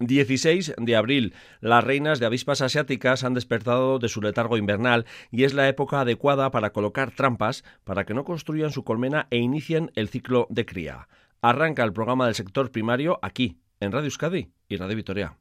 16 0.00 0.74
de 0.78 0.96
abril. 0.96 1.34
Las 1.60 1.84
reinas 1.84 2.18
de 2.18 2.26
avispas 2.26 2.62
asiáticas 2.62 3.22
han 3.22 3.34
despertado 3.34 3.98
de 3.98 4.08
su 4.08 4.22
letargo 4.22 4.56
invernal 4.56 5.06
y 5.30 5.44
es 5.44 5.54
la 5.54 5.68
época 5.68 6.00
adecuada 6.00 6.50
para 6.50 6.72
colocar 6.72 7.10
trampas 7.10 7.64
para 7.84 8.04
que 8.04 8.14
no 8.14 8.24
construyan 8.24 8.72
su 8.72 8.82
colmena 8.82 9.28
e 9.30 9.36
inicien 9.36 9.92
el 9.94 10.08
ciclo 10.08 10.46
de 10.50 10.64
cría. 10.64 11.08
Arranca 11.42 11.84
el 11.84 11.92
programa 11.92 12.26
del 12.26 12.34
sector 12.34 12.70
primario 12.70 13.18
aquí, 13.22 13.58
en 13.78 13.92
Radio 13.92 14.06
Euskadi 14.06 14.50
y 14.68 14.76
Radio 14.76 14.96
Vitoria. 14.96 15.36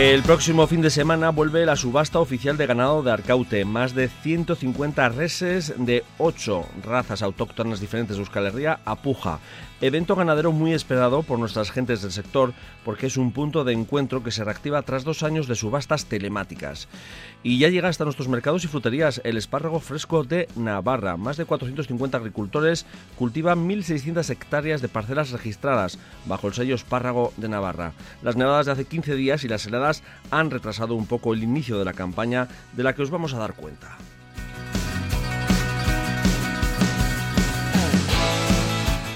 El 0.00 0.22
próximo 0.22 0.66
fin 0.66 0.80
de 0.80 0.88
semana 0.88 1.28
vuelve 1.28 1.66
la 1.66 1.76
subasta 1.76 2.20
oficial 2.20 2.56
de 2.56 2.64
ganado 2.64 3.02
de 3.02 3.12
Arcaute. 3.12 3.66
Más 3.66 3.94
de 3.94 4.08
150 4.08 5.10
reses 5.10 5.74
de 5.76 6.04
8 6.16 6.64
razas 6.82 7.20
autóctonas 7.20 7.80
diferentes 7.80 8.16
de 8.16 8.22
Euskal 8.22 8.46
Herria 8.46 8.80
a 8.86 8.96
Puja. 8.96 9.40
Evento 9.82 10.14
ganadero 10.14 10.52
muy 10.52 10.74
esperado 10.74 11.22
por 11.22 11.38
nuestras 11.38 11.70
gentes 11.70 12.02
del 12.02 12.12
sector 12.12 12.52
porque 12.84 13.06
es 13.06 13.16
un 13.16 13.32
punto 13.32 13.64
de 13.64 13.72
encuentro 13.72 14.22
que 14.22 14.30
se 14.30 14.44
reactiva 14.44 14.82
tras 14.82 15.04
dos 15.04 15.22
años 15.22 15.48
de 15.48 15.54
subastas 15.54 16.06
telemáticas. 16.06 16.88
Y 17.42 17.58
ya 17.58 17.68
llega 17.68 17.88
hasta 17.88 18.04
nuestros 18.04 18.28
mercados 18.28 18.64
y 18.64 18.68
fruterías 18.68 19.22
el 19.24 19.38
espárrago 19.38 19.80
fresco 19.80 20.22
de 20.22 20.48
Navarra. 20.54 21.16
Más 21.16 21.38
de 21.38 21.46
450 21.46 22.18
agricultores 22.18 22.84
cultivan 23.16 23.66
1.600 23.66 24.28
hectáreas 24.28 24.82
de 24.82 24.88
parcelas 24.88 25.30
registradas 25.30 25.98
bajo 26.26 26.48
el 26.48 26.54
sello 26.54 26.74
espárrago 26.74 27.32
de 27.38 27.48
Navarra. 27.48 27.92
Las 28.22 28.36
nevadas 28.36 28.66
de 28.66 28.72
hace 28.72 28.84
15 28.84 29.14
días 29.14 29.44
y 29.44 29.48
las 29.48 29.64
heladas 29.64 29.89
han 30.30 30.50
retrasado 30.50 30.94
un 30.94 31.06
poco 31.06 31.34
el 31.34 31.42
inicio 31.42 31.78
de 31.78 31.84
la 31.84 31.92
campaña 31.92 32.48
de 32.72 32.82
la 32.82 32.94
que 32.94 33.02
os 33.02 33.10
vamos 33.10 33.34
a 33.34 33.38
dar 33.38 33.54
cuenta. 33.54 33.96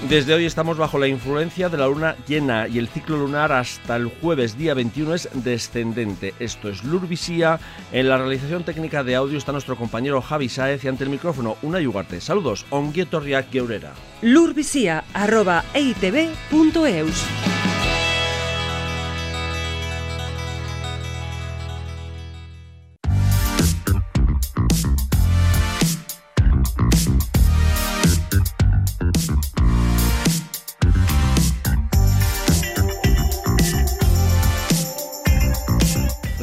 Desde 0.09 0.35
hoy 0.35 0.45
estamos 0.45 0.77
bajo 0.77 0.99
la 0.99 1.07
influencia 1.07 1.67
de 1.67 1.77
la 1.77 1.87
luna 1.87 2.15
llena 2.27 2.67
y 2.67 2.77
el 2.77 2.87
ciclo 2.87 3.17
lunar 3.17 3.51
hasta 3.51 3.95
el 3.95 4.05
jueves 4.05 4.55
día 4.55 4.75
21 4.75 5.15
es 5.15 5.29
descendente. 5.33 6.35
Esto 6.39 6.69
es 6.69 6.83
Lurvisía. 6.83 7.59
En 7.91 8.09
la 8.09 8.19
realización 8.19 8.63
técnica 8.63 9.03
de 9.03 9.15
audio 9.15 9.39
está 9.39 9.51
nuestro 9.51 9.75
compañero 9.75 10.21
Javi 10.21 10.47
Saez 10.47 10.83
y 10.83 10.89
ante 10.89 11.05
el 11.05 11.09
micrófono 11.09 11.57
una 11.63 11.79
yugarte. 11.79 12.21
Saludos, 12.21 12.67
onguietorriak 12.69 13.51
geurera. 13.51 13.93
Lurvisía, 14.21 15.05
arroba, 15.15 15.63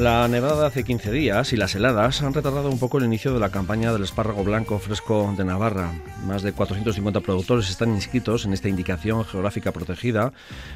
La 0.02 0.26
nevada 0.26 0.66
hace 0.66 0.82
15 0.82 1.12
días 1.12 1.52
y 1.52 1.56
las 1.56 1.76
heladas 1.76 2.22
han 2.22 2.34
retardado 2.34 2.68
un 2.68 2.80
poco 2.80 2.98
el 2.98 3.04
inicio 3.04 3.32
de 3.32 3.38
la 3.38 3.50
campaña 3.50 3.92
del 3.92 4.02
espárrago 4.02 4.42
blanco 4.42 4.80
fresco 4.80 5.32
de 5.36 5.44
Navarra. 5.44 5.92
Más 6.26 6.42
de 6.42 6.52
450 6.52 7.20
productores 7.20 7.70
están 7.70 7.94
inscritos 7.94 8.44
en 8.44 8.52
esta 8.52 8.68
indicación 8.68 9.24
geográfica 9.24 9.70
protegida, 9.70 10.32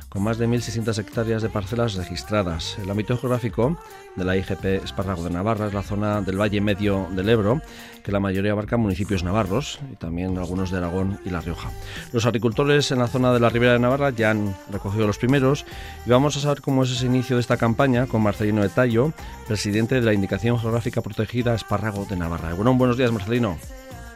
con 0.08 0.22
más 0.22 0.38
de 0.38 0.46
1.600 0.46 0.96
hectáreas 1.00 1.42
de 1.42 1.48
parcelas 1.48 1.94
registradas. 1.94 2.78
El 2.80 2.88
ámbito 2.88 3.18
geográfico 3.18 3.76
de 4.14 4.24
la 4.24 4.36
IGP 4.36 4.84
Espárrago 4.84 5.24
de 5.24 5.30
Navarra 5.30 5.66
es 5.66 5.74
la 5.74 5.82
zona 5.82 6.22
del 6.22 6.40
Valle 6.40 6.60
Medio 6.60 7.08
del 7.10 7.28
Ebro, 7.28 7.60
que 8.06 8.12
la 8.12 8.20
mayoría 8.20 8.52
abarca 8.52 8.76
municipios 8.76 9.24
navarros 9.24 9.80
y 9.92 9.96
también 9.96 10.38
algunos 10.38 10.70
de 10.70 10.78
Aragón 10.78 11.18
y 11.24 11.30
La 11.30 11.40
Rioja. 11.40 11.70
Los 12.12 12.24
agricultores 12.24 12.92
en 12.92 13.00
la 13.00 13.08
zona 13.08 13.32
de 13.32 13.40
la 13.40 13.48
Ribera 13.48 13.72
de 13.72 13.80
Navarra 13.80 14.10
ya 14.10 14.30
han 14.30 14.54
recogido 14.70 15.08
los 15.08 15.18
primeros 15.18 15.66
y 16.06 16.10
vamos 16.10 16.36
a 16.36 16.40
saber 16.40 16.60
cómo 16.60 16.84
es 16.84 16.92
ese 16.92 17.06
inicio 17.06 17.34
de 17.34 17.40
esta 17.40 17.56
campaña 17.56 18.06
con 18.06 18.22
Marcelino 18.22 18.62
de 18.62 18.68
Tallo, 18.68 19.12
presidente 19.46 19.96
de 19.96 20.02
la 20.02 20.12
Indicación 20.12 20.58
Geográfica 20.58 21.00
Protegida 21.00 21.54
Espárrago 21.54 22.04
de 22.04 22.16
Navarra. 22.16 22.54
Bueno, 22.54 22.74
buenos 22.74 22.96
días, 22.96 23.12
Marcelino. 23.12 23.56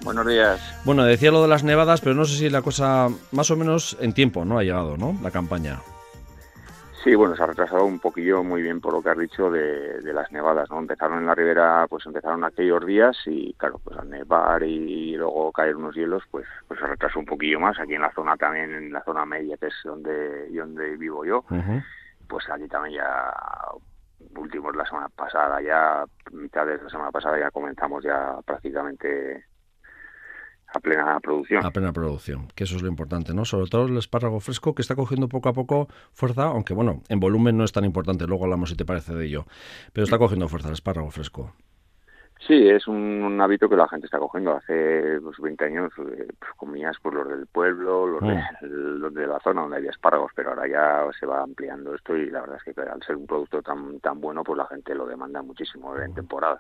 Buenos 0.03 0.27
días. 0.27 0.81
Bueno, 0.85 1.05
decía 1.05 1.31
lo 1.31 1.43
de 1.43 1.49
las 1.49 1.63
nevadas, 1.63 2.01
pero 2.01 2.15
no 2.15 2.25
sé 2.25 2.37
si 2.37 2.51
la 2.51 2.63
cosa 2.63 3.09
más 3.33 3.51
o 3.51 3.57
menos 3.57 3.97
en 4.01 4.15
tiempo 4.15 4.45
no 4.45 4.59
ha 4.59 4.63
llegado, 4.63 4.97
¿no? 4.97 5.17
La 5.23 5.31
campaña. 5.31 5.81
Sí, 7.03 7.15
bueno, 7.15 7.35
se 7.35 7.43
ha 7.43 7.47
retrasado 7.47 7.87
un 7.87 7.99
poquillo 7.99 8.45
muy 8.45 8.61
bien 8.61 8.81
por 8.81 8.93
lo 8.93 9.03
que 9.03 9.09
has 9.09 9.19
dicho 9.19 9.51
de, 9.51 10.03
las 10.13 10.31
nevadas, 10.33 10.71
¿no? 10.71 10.79
Empezaron 10.79 11.19
en 11.19 11.27
la 11.27 11.35
ribera, 11.35 11.87
pues 11.89 12.05
empezaron 12.05 12.45
aquellos 12.45 12.85
días 12.85 13.17
y 13.25 13.55
claro, 13.55 13.81
pues 13.83 13.99
al 13.99 14.11
nevar 14.11 14.63
y 14.63 15.17
luego 15.17 15.51
caer 15.51 15.77
unos 15.77 15.95
hielos, 15.95 16.23
pues 16.31 16.47
pues 16.69 16.79
se 16.79 16.87
retrasó 16.87 17.19
un 17.19 17.25
poquillo 17.25 17.59
más. 17.59 17.79
Aquí 17.79 17.95
en 17.95 18.03
la 18.03 18.13
zona 18.13 18.37
también, 18.37 18.75
en 18.75 18.93
la 18.93 19.03
zona 19.03 19.25
media, 19.25 19.57
que 19.57 19.69
es 19.69 19.75
donde, 19.83 20.49
donde 20.51 20.97
vivo 20.99 21.25
yo, 21.25 21.43
pues 22.29 22.45
aquí 22.51 22.69
también 22.69 22.97
ya 22.97 23.33
últimos 24.37 24.75
la 24.77 24.87
semana 24.87 25.09
pasada, 25.09 25.61
ya 25.63 26.05
mitad 26.33 26.67
de 26.67 26.83
la 26.83 26.89
semana 26.89 27.11
pasada 27.11 27.39
ya 27.39 27.51
comenzamos 27.51 28.05
ya 28.05 28.39
prácticamente 28.45 29.45
a 30.73 30.81
plena 30.81 31.19
producción. 31.21 31.65
A 31.65 31.71
plena 31.71 31.93
producción, 31.93 32.49
que 32.55 32.65
eso 32.65 32.77
es 32.77 32.83
lo 32.83 32.89
importante, 32.89 33.35
¿no? 33.35 33.45
Sobre 33.45 33.69
todo 33.69 33.87
el 33.87 33.97
espárrago 33.99 34.41
fresco 34.41 34.75
que 34.75 34.83
está 34.83 34.95
cogiendo 34.95 35.29
poco 35.29 35.49
a 35.49 35.53
poco 35.53 35.89
fuerza, 36.13 36.45
aunque 36.45 36.75
bueno, 36.75 37.03
en 37.09 37.21
volumen 37.21 37.57
no 37.57 37.65
es 37.65 37.73
tan 37.73 37.85
importante, 37.85 38.27
luego 38.27 38.45
hablamos 38.45 38.71
si 38.71 38.77
te 38.77 38.85
parece 38.85 39.15
de 39.15 39.27
ello, 39.27 39.47
pero 39.93 40.05
está 40.05 40.19
cogiendo 40.19 40.49
fuerza 40.49 40.69
el 40.69 40.75
espárrago 40.75 41.11
fresco. 41.11 41.53
Sí, 42.47 42.69
es 42.69 42.89
un, 42.89 43.39
hábito 43.41 43.69
que 43.69 43.77
la 43.77 43.89
gente 43.89 44.07
está 44.07 44.19
cogiendo. 44.19 44.57
Hace 44.57 45.21
pues, 45.21 45.39
20 45.39 45.65
años 45.65 45.93
eh, 45.99 46.27
pues, 46.39 46.53
comías 46.57 46.97
por 47.01 47.15
los 47.15 47.29
del 47.29 47.47
pueblo, 47.47 48.07
los, 48.07 48.21
de, 48.23 48.35
mm. 48.35 48.99
los 49.01 49.15
de 49.15 49.27
la 49.27 49.39
zona 49.41 49.63
donde 49.63 49.77
había 49.77 49.91
espárragos, 49.91 50.33
pero 50.35 50.51
ahora 50.51 50.67
ya 50.67 51.07
se 51.19 51.27
va 51.27 51.43
ampliando 51.43 51.95
esto 51.95 52.17
y 52.17 52.31
la 52.31 52.41
verdad 52.41 52.59
es 52.65 52.75
que 52.75 52.81
al 52.81 53.03
ser 53.03 53.17
un 53.17 53.27
producto 53.27 53.63
tan, 53.63 54.01
tan 54.01 54.21
bueno, 54.21 54.43
pues 54.43 54.57
la 54.57 54.67
gente 54.67 54.95
lo 54.95 55.07
demanda 55.07 55.43
muchísimo 55.43 55.97
en 55.97 56.15
temporada. 56.15 56.59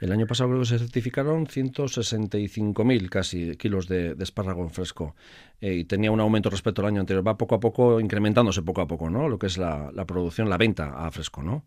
El 0.00 0.12
año 0.12 0.26
pasado 0.26 0.50
creo 0.50 0.60
que 0.60 0.66
se 0.66 0.78
certificaron 0.78 1.46
165.000 1.46 3.08
casi 3.08 3.56
kilos 3.56 3.88
de, 3.88 4.14
espárrago 4.20 4.62
en 4.62 4.70
fresco 4.70 5.14
eh, 5.60 5.72
y 5.72 5.84
tenía 5.84 6.10
un 6.10 6.20
aumento 6.20 6.50
respecto 6.50 6.82
al 6.82 6.88
año 6.88 7.00
anterior. 7.00 7.26
Va 7.26 7.38
poco 7.38 7.54
a 7.54 7.60
poco 7.60 8.00
incrementándose 8.00 8.62
poco 8.62 8.82
a 8.82 8.86
poco, 8.86 9.08
¿no? 9.08 9.28
Lo 9.28 9.38
que 9.38 9.46
es 9.46 9.56
la, 9.56 9.90
la 9.92 10.04
producción, 10.04 10.50
la 10.50 10.58
venta 10.58 11.06
a 11.06 11.10
fresco, 11.10 11.42
¿no? 11.42 11.64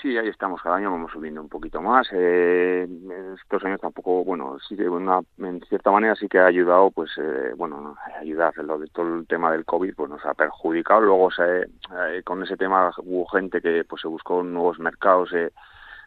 Sí, 0.00 0.16
ahí 0.16 0.28
estamos, 0.28 0.62
cada 0.62 0.76
año 0.76 0.92
vamos 0.92 1.10
subiendo 1.10 1.40
un 1.40 1.48
poquito 1.48 1.82
más. 1.82 2.06
Eh, 2.12 2.86
estos 3.34 3.64
años 3.64 3.80
tampoco, 3.80 4.24
bueno, 4.24 4.56
sí 4.68 4.76
que 4.76 4.88
una, 4.88 5.20
en 5.38 5.60
cierta 5.62 5.90
manera 5.90 6.14
sí 6.14 6.28
que 6.28 6.38
ha 6.38 6.46
ayudado, 6.46 6.92
pues, 6.92 7.10
eh, 7.18 7.52
bueno, 7.56 7.96
ayudar, 8.20 8.56
lo 8.58 8.78
de 8.78 8.86
todo 8.86 9.16
el 9.16 9.26
tema 9.26 9.50
del 9.50 9.64
COVID, 9.64 9.94
pues 9.96 10.08
nos 10.08 10.24
ha 10.24 10.34
perjudicado. 10.34 11.00
Luego 11.00 11.32
se, 11.32 11.62
eh, 11.62 12.22
con 12.24 12.44
ese 12.44 12.56
tema 12.56 12.92
hubo 12.98 13.26
gente 13.26 13.60
que 13.60 13.84
pues 13.84 14.02
se 14.02 14.08
buscó 14.08 14.44
nuevos 14.44 14.78
mercados 14.78 15.32
eh, 15.32 15.50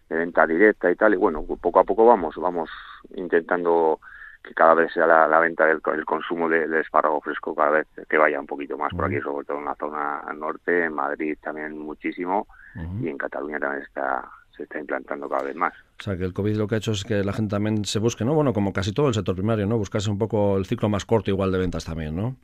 de 0.08 0.16
venta 0.16 0.48
directa 0.48 0.90
y 0.90 0.96
tal, 0.96 1.14
y 1.14 1.18
bueno, 1.18 1.44
poco 1.62 1.80
a 1.80 1.84
poco 1.84 2.06
vamos, 2.06 2.36
vamos 2.38 2.70
intentando 3.16 4.00
que 4.42 4.54
cada 4.54 4.76
vez 4.76 4.94
sea 4.94 5.06
la, 5.08 5.40
venta 5.40 5.66
del 5.66 5.82
el 5.94 6.06
consumo 6.06 6.48
de, 6.48 6.68
de, 6.68 6.80
espárrago 6.80 7.20
fresco 7.20 7.56
cada 7.56 7.72
vez 7.72 7.88
que 8.08 8.18
vaya 8.18 8.40
un 8.40 8.46
poquito 8.46 8.78
más 8.78 8.94
por 8.94 9.06
aquí, 9.06 9.20
sobre 9.20 9.46
todo 9.46 9.58
en 9.58 9.66
la 9.66 9.76
zona 9.76 10.22
norte, 10.36 10.86
en 10.86 10.94
Madrid 10.94 11.38
también 11.42 11.78
muchísimo 11.78 12.48
y 13.02 13.08
en 13.08 13.18
Cataluña 13.18 13.60
también 13.60 13.84
está 13.84 14.30
se 14.56 14.64
está 14.64 14.80
implantando 14.80 15.28
cada 15.30 15.44
vez 15.44 15.56
más. 15.56 15.74
O 16.00 16.04
sea, 16.04 16.18
que 16.18 16.24
el 16.24 16.34
COVID 16.34 16.56
lo 16.56 16.68
que 16.68 16.76
ha 16.76 16.78
hecho 16.78 16.92
es 16.92 17.04
que 17.04 17.24
la 17.24 17.34
gente 17.34 17.56
también 17.56 17.86
se 17.86 18.00
busque, 18.00 18.26
¿no? 18.26 18.34
Bueno, 18.34 18.54
como 18.54 18.74
casi 18.74 18.94
todo 18.94 19.08
el 19.08 19.14
sector 19.14 19.36
primario, 19.36 19.66
¿no? 19.66 19.78
Buscarse 19.78 20.10
un 20.10 20.18
poco 20.18 20.58
el 20.58 20.66
ciclo 20.66 20.90
más 20.90 21.06
corto 21.06 21.30
igual 21.32 21.52
de 21.52 21.58
ventas 21.58 21.86
también, 21.86 22.16
¿no? 22.16 22.36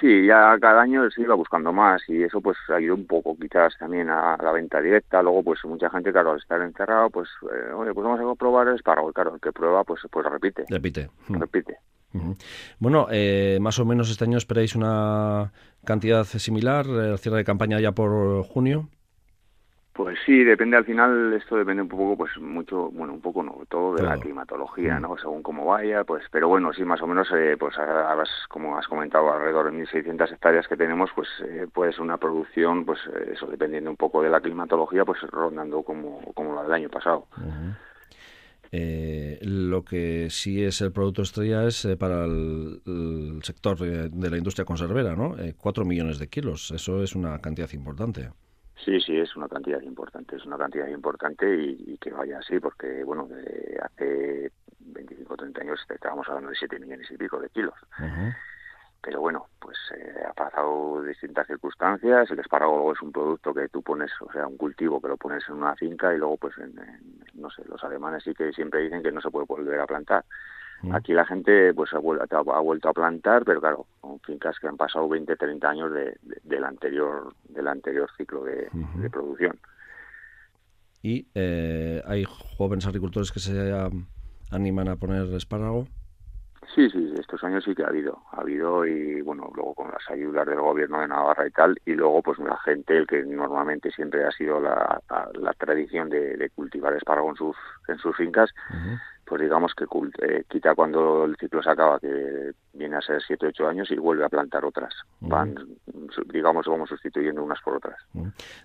Sí, 0.00 0.26
ya 0.26 0.56
cada 0.60 0.80
año 0.80 1.10
se 1.10 1.20
iba 1.20 1.34
buscando 1.34 1.70
más 1.70 2.02
y 2.08 2.22
eso 2.22 2.40
pues 2.40 2.56
ayudó 2.74 2.94
un 2.94 3.06
poco 3.06 3.36
quizás 3.36 3.76
también 3.78 4.08
a 4.08 4.36
la 4.42 4.52
venta 4.52 4.80
directa. 4.80 5.22
Luego 5.22 5.42
pues 5.42 5.60
mucha 5.64 5.90
gente, 5.90 6.10
claro, 6.10 6.32
al 6.32 6.38
estar 6.38 6.60
encerrado, 6.62 7.10
pues, 7.10 7.28
eh, 7.42 7.72
oye, 7.72 7.92
pues 7.92 8.04
vamos 8.04 8.20
a 8.20 8.34
probar 8.34 8.68
el 8.68 8.76
espárrago. 8.76 9.12
Claro, 9.12 9.34
el 9.34 9.40
que 9.40 9.52
prueba 9.52 9.84
pues, 9.84 10.00
pues 10.10 10.26
repite. 10.26 10.64
Repite. 10.70 11.10
Repite. 11.28 11.78
Bueno, 12.78 13.08
eh, 13.10 13.58
más 13.60 13.78
o 13.80 13.84
menos 13.84 14.08
este 14.08 14.24
año 14.24 14.38
esperáis 14.38 14.76
una 14.76 15.52
cantidad 15.84 16.24
similar, 16.24 16.86
el 16.86 17.18
cierre 17.18 17.38
de 17.38 17.44
campaña 17.44 17.80
ya 17.80 17.92
por 17.92 18.44
junio. 18.44 18.88
Pues 19.94 20.18
sí, 20.26 20.42
depende 20.42 20.76
al 20.76 20.84
final, 20.84 21.32
esto 21.34 21.54
depende 21.54 21.82
un 21.82 21.88
poco, 21.88 22.16
pues 22.16 22.36
mucho, 22.40 22.90
bueno, 22.90 23.12
un 23.12 23.20
poco 23.20 23.44
no, 23.44 23.60
todo 23.68 23.94
de 23.94 24.02
la 24.02 24.18
climatología, 24.18 24.98
mm. 24.98 25.02
¿no? 25.02 25.16
Según 25.18 25.40
cómo 25.40 25.66
vaya, 25.66 26.02
pues, 26.02 26.24
pero 26.32 26.48
bueno, 26.48 26.72
sí, 26.72 26.84
más 26.84 27.00
o 27.00 27.06
menos, 27.06 27.28
eh, 27.32 27.56
pues 27.56 27.76
como 28.48 28.76
has 28.76 28.88
comentado, 28.88 29.32
alrededor 29.32 29.70
de 29.70 29.78
1.600 29.84 30.32
hectáreas 30.32 30.66
que 30.66 30.76
tenemos, 30.76 31.10
pues 31.14 31.28
eh, 31.46 31.68
puede 31.72 31.92
ser 31.92 32.00
una 32.00 32.16
producción, 32.16 32.84
pues 32.84 32.98
eh, 33.06 33.34
eso, 33.34 33.46
dependiendo 33.46 33.88
un 33.88 33.96
poco 33.96 34.20
de 34.20 34.30
la 34.30 34.40
climatología, 34.40 35.04
pues 35.04 35.20
rondando 35.30 35.84
como, 35.84 36.20
como 36.34 36.56
la 36.56 36.64
del 36.64 36.72
año 36.72 36.88
pasado. 36.88 37.28
Eh, 38.72 39.38
lo 39.42 39.84
que 39.84 40.26
sí 40.30 40.64
es 40.64 40.80
el 40.80 40.90
producto 40.90 41.22
estrella 41.22 41.68
es 41.68 41.86
para 41.96 42.24
el, 42.24 43.38
sector 43.44 43.78
de, 43.78 44.28
la 44.28 44.36
industria 44.36 44.64
conservera, 44.64 45.14
¿no? 45.14 45.38
Eh, 45.38 45.54
cuatro 45.56 45.84
millones 45.84 46.18
de 46.18 46.26
kilos, 46.26 46.72
eso 46.72 47.00
es 47.00 47.14
una 47.14 47.38
cantidad 47.38 47.70
importante. 47.70 48.30
Sí, 48.84 49.00
sí, 49.00 49.18
es 49.18 49.34
una 49.34 49.48
cantidad 49.48 49.80
importante, 49.80 50.36
es 50.36 50.44
una 50.44 50.58
cantidad 50.58 50.86
importante 50.88 51.46
y, 51.56 51.96
que 51.98 52.10
vaya 52.10 52.38
así, 52.38 52.60
porque, 52.60 53.02
bueno, 53.02 53.26
de 53.26 53.80
hace 53.82 54.52
25 54.78 55.32
o 55.32 55.36
30 55.36 55.60
años 55.62 55.80
estábamos 55.88 56.28
hablando 56.28 56.50
de 56.50 56.56
7 56.56 56.78
millones 56.78 57.10
y 57.10 57.16
pico 57.16 57.40
de 57.40 57.48
kilos. 57.48 57.74
Pero 59.00 59.20
bueno, 59.20 59.46
pues 59.58 59.76
eh, 59.96 60.24
ha 60.26 60.32
pasado 60.32 61.02
distintas 61.02 61.46
circunstancias. 61.46 62.30
El 62.30 62.38
espárrago 62.38 62.92
es 62.92 63.02
un 63.02 63.12
producto 63.12 63.52
que 63.52 63.68
tú 63.68 63.82
pones, 63.82 64.10
o 64.20 64.32
sea, 64.32 64.46
un 64.46 64.56
cultivo 64.56 65.00
que 65.00 65.08
lo 65.08 65.18
pones 65.18 65.46
en 65.48 65.56
una 65.56 65.74
finca 65.76 66.14
y 66.14 66.18
luego, 66.18 66.38
pues, 66.38 66.56
en, 66.58 66.74
no 67.34 67.50
sé, 67.50 67.62
los 67.66 67.82
alemanes 67.84 68.22
sí 68.22 68.34
que 68.34 68.52
siempre 68.52 68.80
dicen 68.80 69.02
que 69.02 69.12
no 69.12 69.20
se 69.20 69.30
puede 69.30 69.46
volver 69.46 69.78
a 69.80 69.86
plantar. 69.86 70.24
Aquí 70.92 71.12
la 71.12 71.24
gente 71.24 71.72
pues 71.74 71.92
ha 71.94 71.98
vuelto, 71.98 72.36
ha 72.36 72.60
vuelto, 72.60 72.88
a 72.88 72.92
plantar, 72.92 73.44
pero 73.44 73.60
claro, 73.60 73.86
con 74.00 74.20
fincas 74.20 74.58
que 74.58 74.68
han 74.68 74.76
pasado 74.76 75.08
20, 75.08 75.36
30 75.36 75.68
años 75.68 75.92
de, 75.92 76.16
del 76.42 76.64
anterior 76.64 77.32
del 77.48 77.68
anterior 77.68 78.10
ciclo 78.16 78.44
de, 78.44 78.68
producción. 79.10 79.58
¿Y 81.02 81.26
eh, 81.34 82.02
hay 82.06 82.24
jóvenes 82.26 82.86
agricultores 82.86 83.30
que 83.30 83.40
se 83.40 83.72
animan 84.50 84.88
a 84.88 84.96
poner 84.96 85.32
espárrago? 85.34 85.86
Sí, 86.74 86.90
sí, 86.90 87.14
estos 87.18 87.44
años 87.44 87.62
sí 87.64 87.74
que 87.74 87.84
ha 87.84 87.88
habido, 87.88 88.22
ha 88.32 88.40
habido 88.40 88.86
y 88.86 89.20
bueno, 89.20 89.50
luego 89.54 89.74
con 89.74 89.90
las 89.92 90.10
ayudas 90.10 90.46
del 90.46 90.60
gobierno 90.60 91.00
de 91.00 91.08
Navarra 91.08 91.46
y 91.46 91.50
tal, 91.50 91.78
y 91.84 91.92
luego 91.92 92.22
pues 92.22 92.38
la 92.38 92.56
gente, 92.58 92.96
el 92.96 93.06
que 93.06 93.22
normalmente 93.22 93.90
siempre 93.92 94.24
ha 94.24 94.30
sido 94.32 94.60
la, 94.60 95.00
la, 95.34 95.52
tradición 95.52 96.08
de, 96.08 96.50
cultivar 96.54 96.94
espárrago 96.94 97.30
en 97.30 97.36
sus, 97.36 97.56
en 97.86 97.98
sus 97.98 98.16
fincas, 98.16 98.52
pues 99.24 99.40
digamos 99.40 99.74
que 99.74 99.84
eh, 100.22 100.44
quita 100.48 100.74
cuando 100.74 101.24
el 101.24 101.36
ciclo 101.36 101.62
se 101.62 101.70
acaba, 101.70 101.98
que 101.98 102.52
viene 102.72 102.96
a 102.96 103.00
ser 103.00 103.22
7 103.22 103.46
8 103.46 103.68
años 103.68 103.90
y 103.90 103.96
vuelve 103.96 104.24
a 104.24 104.28
plantar 104.28 104.64
otras. 104.64 104.94
Van, 105.20 105.54
digamos, 106.26 106.66
vamos 106.66 106.88
sustituyendo 106.88 107.42
unas 107.42 107.60
por 107.62 107.76
otras. 107.76 107.96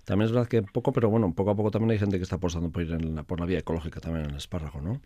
También 0.04 0.26
es 0.26 0.32
verdad 0.32 0.48
que 0.48 0.62
poco, 0.62 0.92
pero 0.92 1.08
bueno, 1.08 1.32
poco 1.34 1.50
a 1.50 1.54
poco 1.54 1.70
también 1.70 1.92
hay 1.92 1.98
gente 1.98 2.18
que 2.18 2.24
está 2.24 2.36
apostando 2.36 2.70
por 2.70 2.82
ir 2.82 2.92
en 2.92 3.14
la, 3.14 3.22
por 3.22 3.40
la 3.40 3.46
vía 3.46 3.58
ecológica 3.58 4.00
también 4.00 4.26
en 4.26 4.30
el 4.32 4.36
espárrago, 4.36 4.80
¿no? 4.80 5.00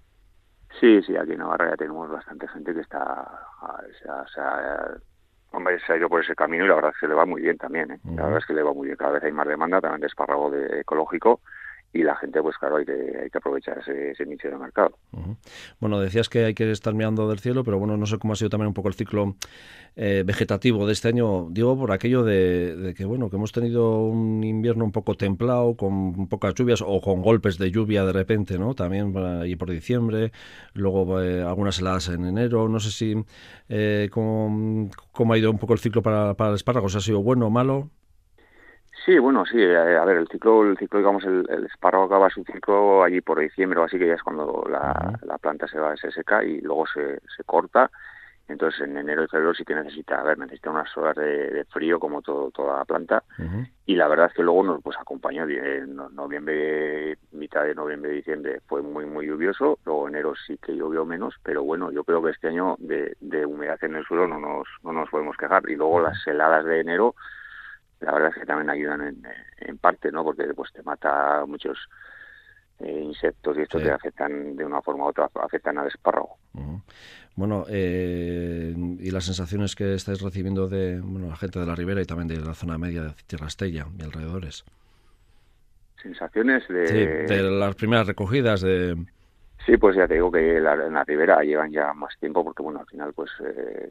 Sí, 0.81 1.01
sí, 1.03 1.17
aquí 1.17 1.33
en 1.33 1.39
Navarra 1.39 1.71
ya 1.71 1.77
tenemos 1.77 2.11
bastante 2.11 2.49
gente 2.49 2.75
que 2.75 2.81
está, 2.81 3.47
o 3.63 4.29
sea, 4.29 4.97
hombre, 5.53 5.79
se 5.87 5.93
ha 5.93 5.97
ido 5.97 6.09
por 6.09 6.21
ese 6.21 6.35
camino 6.35 6.65
y 6.65 6.69
la 6.69 6.75
verdad 6.75 6.91
es 6.93 7.01
que 7.01 7.07
le 7.07 7.15
va 7.15 7.25
muy 7.25 7.43
bien 7.43 7.57
también, 7.57 7.93
¿eh? 7.93 8.01
La 8.05 8.25
verdad 8.25 8.39
es 8.39 8.47
que 8.47 8.55
le 8.55 8.63
va 8.63 8.73
muy 8.73 8.89
bien, 8.89 8.97
cada 8.97 9.13
vez 9.13 9.23
hay 9.23 9.33
más 9.33 9.47
demanda 9.47 9.81
también 9.81 10.01
de 10.01 10.09
espárrago 10.09 10.51
de 10.51 10.81
ecológico 10.81 11.41
y 11.95 12.03
la 12.03 12.17
gente, 12.17 12.43
pues 12.43 12.59
claro, 12.59 12.77
hay 12.77 12.85
que, 12.85 13.31
aprovechar 13.33 13.79
ese, 13.79 14.11
ese 14.11 14.27
nicho 14.27 14.49
de 14.49 14.59
mercado. 14.59 14.99
Bueno, 15.79 16.01
decías 16.01 16.29
que 16.29 16.45
hay 16.45 16.53
que 16.53 16.69
estar 16.73 16.93
mirando 16.93 17.29
del 17.29 17.39
cielo, 17.39 17.63
pero 17.63 17.79
bueno, 17.79 17.97
no 17.97 18.05
sé 18.05 18.19
cómo 18.19 18.33
ha 18.33 18.37
sido 18.37 18.51
también 18.51 18.67
un 18.67 18.75
poco 18.75 18.89
el 18.89 18.95
ciclo 18.95 19.37
eh, 19.95 20.25
vegetativo 20.27 20.89
de 20.89 20.93
este 20.93 21.07
año. 21.07 21.47
Digo, 21.51 21.79
por 21.79 21.93
aquello 21.93 22.25
de, 22.25 22.95
que, 22.97 23.05
bueno, 23.05 23.31
que 23.31 23.37
hemos 23.37 23.53
tenido 23.53 24.07
un 24.07 24.43
invierno 24.43 24.85
un 24.85 24.91
poco 24.91 25.15
templado, 25.15 25.77
con 25.77 26.27
pocas 26.27 26.53
lluvias 26.55 26.83
o 26.85 27.01
con 27.01 27.23
golpes 27.23 27.59
de 27.59 27.71
lluvia 27.71 28.05
de 28.05 28.13
repente, 28.13 28.59
¿no? 28.59 28.75
También 28.75 29.17
ahí 29.17 29.55
por 29.55 29.71
diciembre, 29.71 30.33
luego 30.73 31.23
eh, 31.23 31.43
algunas 31.43 31.79
heladas 31.79 32.09
en 32.09 32.25
enero. 32.25 32.69
No 32.69 32.81
sé 32.81 32.91
si 32.91 33.25
eh, 33.69 34.09
cómo, 34.11 34.89
ha 35.33 35.39
ido 35.39 35.49
un 35.49 35.59
poco 35.59 35.75
el 35.75 35.79
ciclo 35.79 36.03
para, 36.03 36.35
para 36.35 36.51
el 36.51 36.57
espárrago, 36.57 36.89
si 36.89 36.97
ha 36.97 37.01
sido 37.01 37.23
bueno 37.23 37.47
o 37.47 37.51
malo. 37.51 37.89
Sí, 39.05 39.19
bueno, 39.19 39.45
sí, 39.45 39.61
eh, 39.61 39.97
a 39.97 40.05
ver, 40.05 40.17
el 40.17 40.29
ciclo, 40.29 40.63
el 40.63 40.79
ciclo 40.79 40.99
digamos, 40.99 41.25
el, 41.25 41.47
el 41.51 41.67
espárrago 41.67 42.05
acaba 42.05 42.31
su 42.31 42.43
ciclo 42.45 43.03
allí 43.03 43.21
por 43.21 43.39
diciembre 43.39 43.79
o 43.81 43.85
así, 43.85 43.99
que 43.99 44.07
ya 44.07 44.15
es 44.15 44.23
cuando 44.23 44.65
la, 44.69 45.19
la 45.23 45.39
planta 45.39 45.69
se 45.69 45.79
va, 45.79 45.97
se 45.97 46.11
seca 46.11 46.43
y 46.43 46.61
luego 46.61 46.87
se, 46.87 47.21
se 47.37 47.45
corta. 47.45 47.91
Entonces, 48.47 48.83
en 48.83 48.97
enero 48.97 49.25
y 49.25 49.29
febrero 49.29 49.55
sí 49.55 49.65
que 49.65 49.75
necesita, 49.75 50.21
a 50.21 50.23
ver, 50.23 50.39
necesita 50.39 50.71
unas 50.71 50.95
horas 50.99 51.17
de, 51.17 51.65
frío 51.71 51.99
como 51.99 52.21
todo, 52.21 52.51
toda 52.51 52.79
la 52.79 52.85
planta. 52.85 53.25
Y 53.87 53.97
la 53.97 54.07
verdad 54.07 54.27
es 54.27 54.35
que 54.35 54.43
luego 54.43 54.63
nos 54.63 54.83
pues 54.83 54.99
acompañó 54.99 55.45
en 55.45 55.97
noviembre, 55.97 57.17
mitad 57.33 57.65
de 57.65 57.75
noviembre, 57.75 58.13
diciembre 58.13 58.61
fue 58.67 58.83
muy, 58.83 59.07
muy 59.07 59.27
lluvioso. 59.27 59.79
Luego 59.87 60.09
enero 60.09 60.35
sí 60.47 60.59
que 60.59 60.77
llovió 60.77 61.07
menos, 61.07 61.35
pero 61.43 61.63
bueno, 61.63 61.91
yo 61.91 62.05
creo 62.05 62.23
que 62.23 62.33
este 62.33 62.49
año 62.49 62.77
de, 62.79 63.17
de 63.21 63.47
humedad 63.47 63.83
en 63.83 63.95
el 63.95 64.05
suelo 64.05 64.29
no 64.29 64.39
nos, 64.39 64.69
no 64.83 64.93
nos 64.93 65.09
podemos 65.09 65.37
quejar. 65.39 65.63
Y 65.71 65.77
luego 65.77 66.01
las 66.01 66.27
heladas 66.27 66.67
de 66.67 66.81
enero, 66.81 67.15
la 68.01 68.13
verdad 68.13 68.31
es 68.31 68.41
que 68.41 68.47
también 68.47 68.71
ayudan 68.71 69.01
en, 69.03 69.23
en 69.59 69.79
parte, 69.79 70.11
¿no? 70.13 70.25
Porque 70.25 70.45
pues 70.55 70.73
te 70.73 70.83
mata 70.83 71.45
muchos 71.47 71.79
eh, 72.81 73.01
insectos 73.01 73.57
y 73.57 73.63
estos 73.63 73.83
te 73.83 73.91
afectan 73.91 74.57
de 74.57 74.65
una 74.65 74.83
forma 74.83 75.05
u 75.05 75.09
otra, 75.09 75.31
afectan 75.35 75.79
al 75.79 75.89
espárrago. 75.89 76.37
Bueno, 77.37 77.67
eh, 77.69 78.75
y 78.77 79.11
las 79.11 79.25
sensaciones 79.25 79.75
que 79.75 79.95
estáis 79.95 80.21
recibiendo 80.21 80.69
de 80.69 81.01
bueno, 81.01 81.29
la 81.29 81.37
gente 81.37 81.59
de 81.59 81.67
la 81.67 81.75
ribera 81.75 82.01
y 82.01 82.05
también 82.05 82.29
de 82.29 82.45
la 82.45 82.55
zona 82.55 82.79
media 82.79 83.03
de 83.03 83.13
Tierra 83.27 83.49
Estella 83.49 83.87
y 83.99 84.03
alrededores. 84.03 84.65
Sensaciones 86.01 86.67
de... 86.69 86.87
Sí, 86.87 87.35
de 87.35 87.43
las 87.43 87.75
primeras 87.75 88.07
recogidas 88.07 88.61
de... 88.61 88.97
Sí, 89.67 89.79
pues 89.79 89.97
ya 89.97 90.07
te 90.07 90.15
digo 90.15 90.31
que 90.31 90.61
la, 90.61 90.75
en 90.75 90.93
la 90.93 91.05
ribera 91.05 91.43
llevan 91.43 91.73
ya 91.73 91.95
más 91.95 92.15
tiempo 92.19 92.45
porque, 92.45 92.63
bueno, 92.63 92.81
al 92.81 92.87
final, 92.87 93.15
pues 93.15 93.31
eh, 93.43 93.89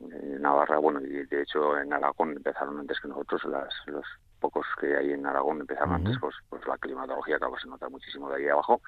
en 0.00 0.40
Navarra, 0.40 0.78
bueno, 0.78 1.00
y 1.00 1.26
de 1.26 1.42
hecho 1.42 1.78
en 1.78 1.92
Aragón 1.92 2.32
empezaron 2.32 2.78
antes 2.78 2.98
que 3.00 3.08
nosotros, 3.08 3.44
las, 3.44 3.68
los 3.86 4.06
pocos 4.38 4.66
que 4.80 4.96
hay 4.96 5.12
en 5.12 5.26
Aragón 5.26 5.60
empezaron 5.60 5.94
antes, 5.94 6.16
pues, 6.18 6.34
pues 6.48 6.66
la 6.66 6.78
climatología 6.78 7.36
acaba 7.36 7.60
se 7.60 7.68
nota 7.68 7.88
muchísimo 7.90 8.30
de 8.30 8.36
ahí 8.36 8.48
abajo 8.48 8.80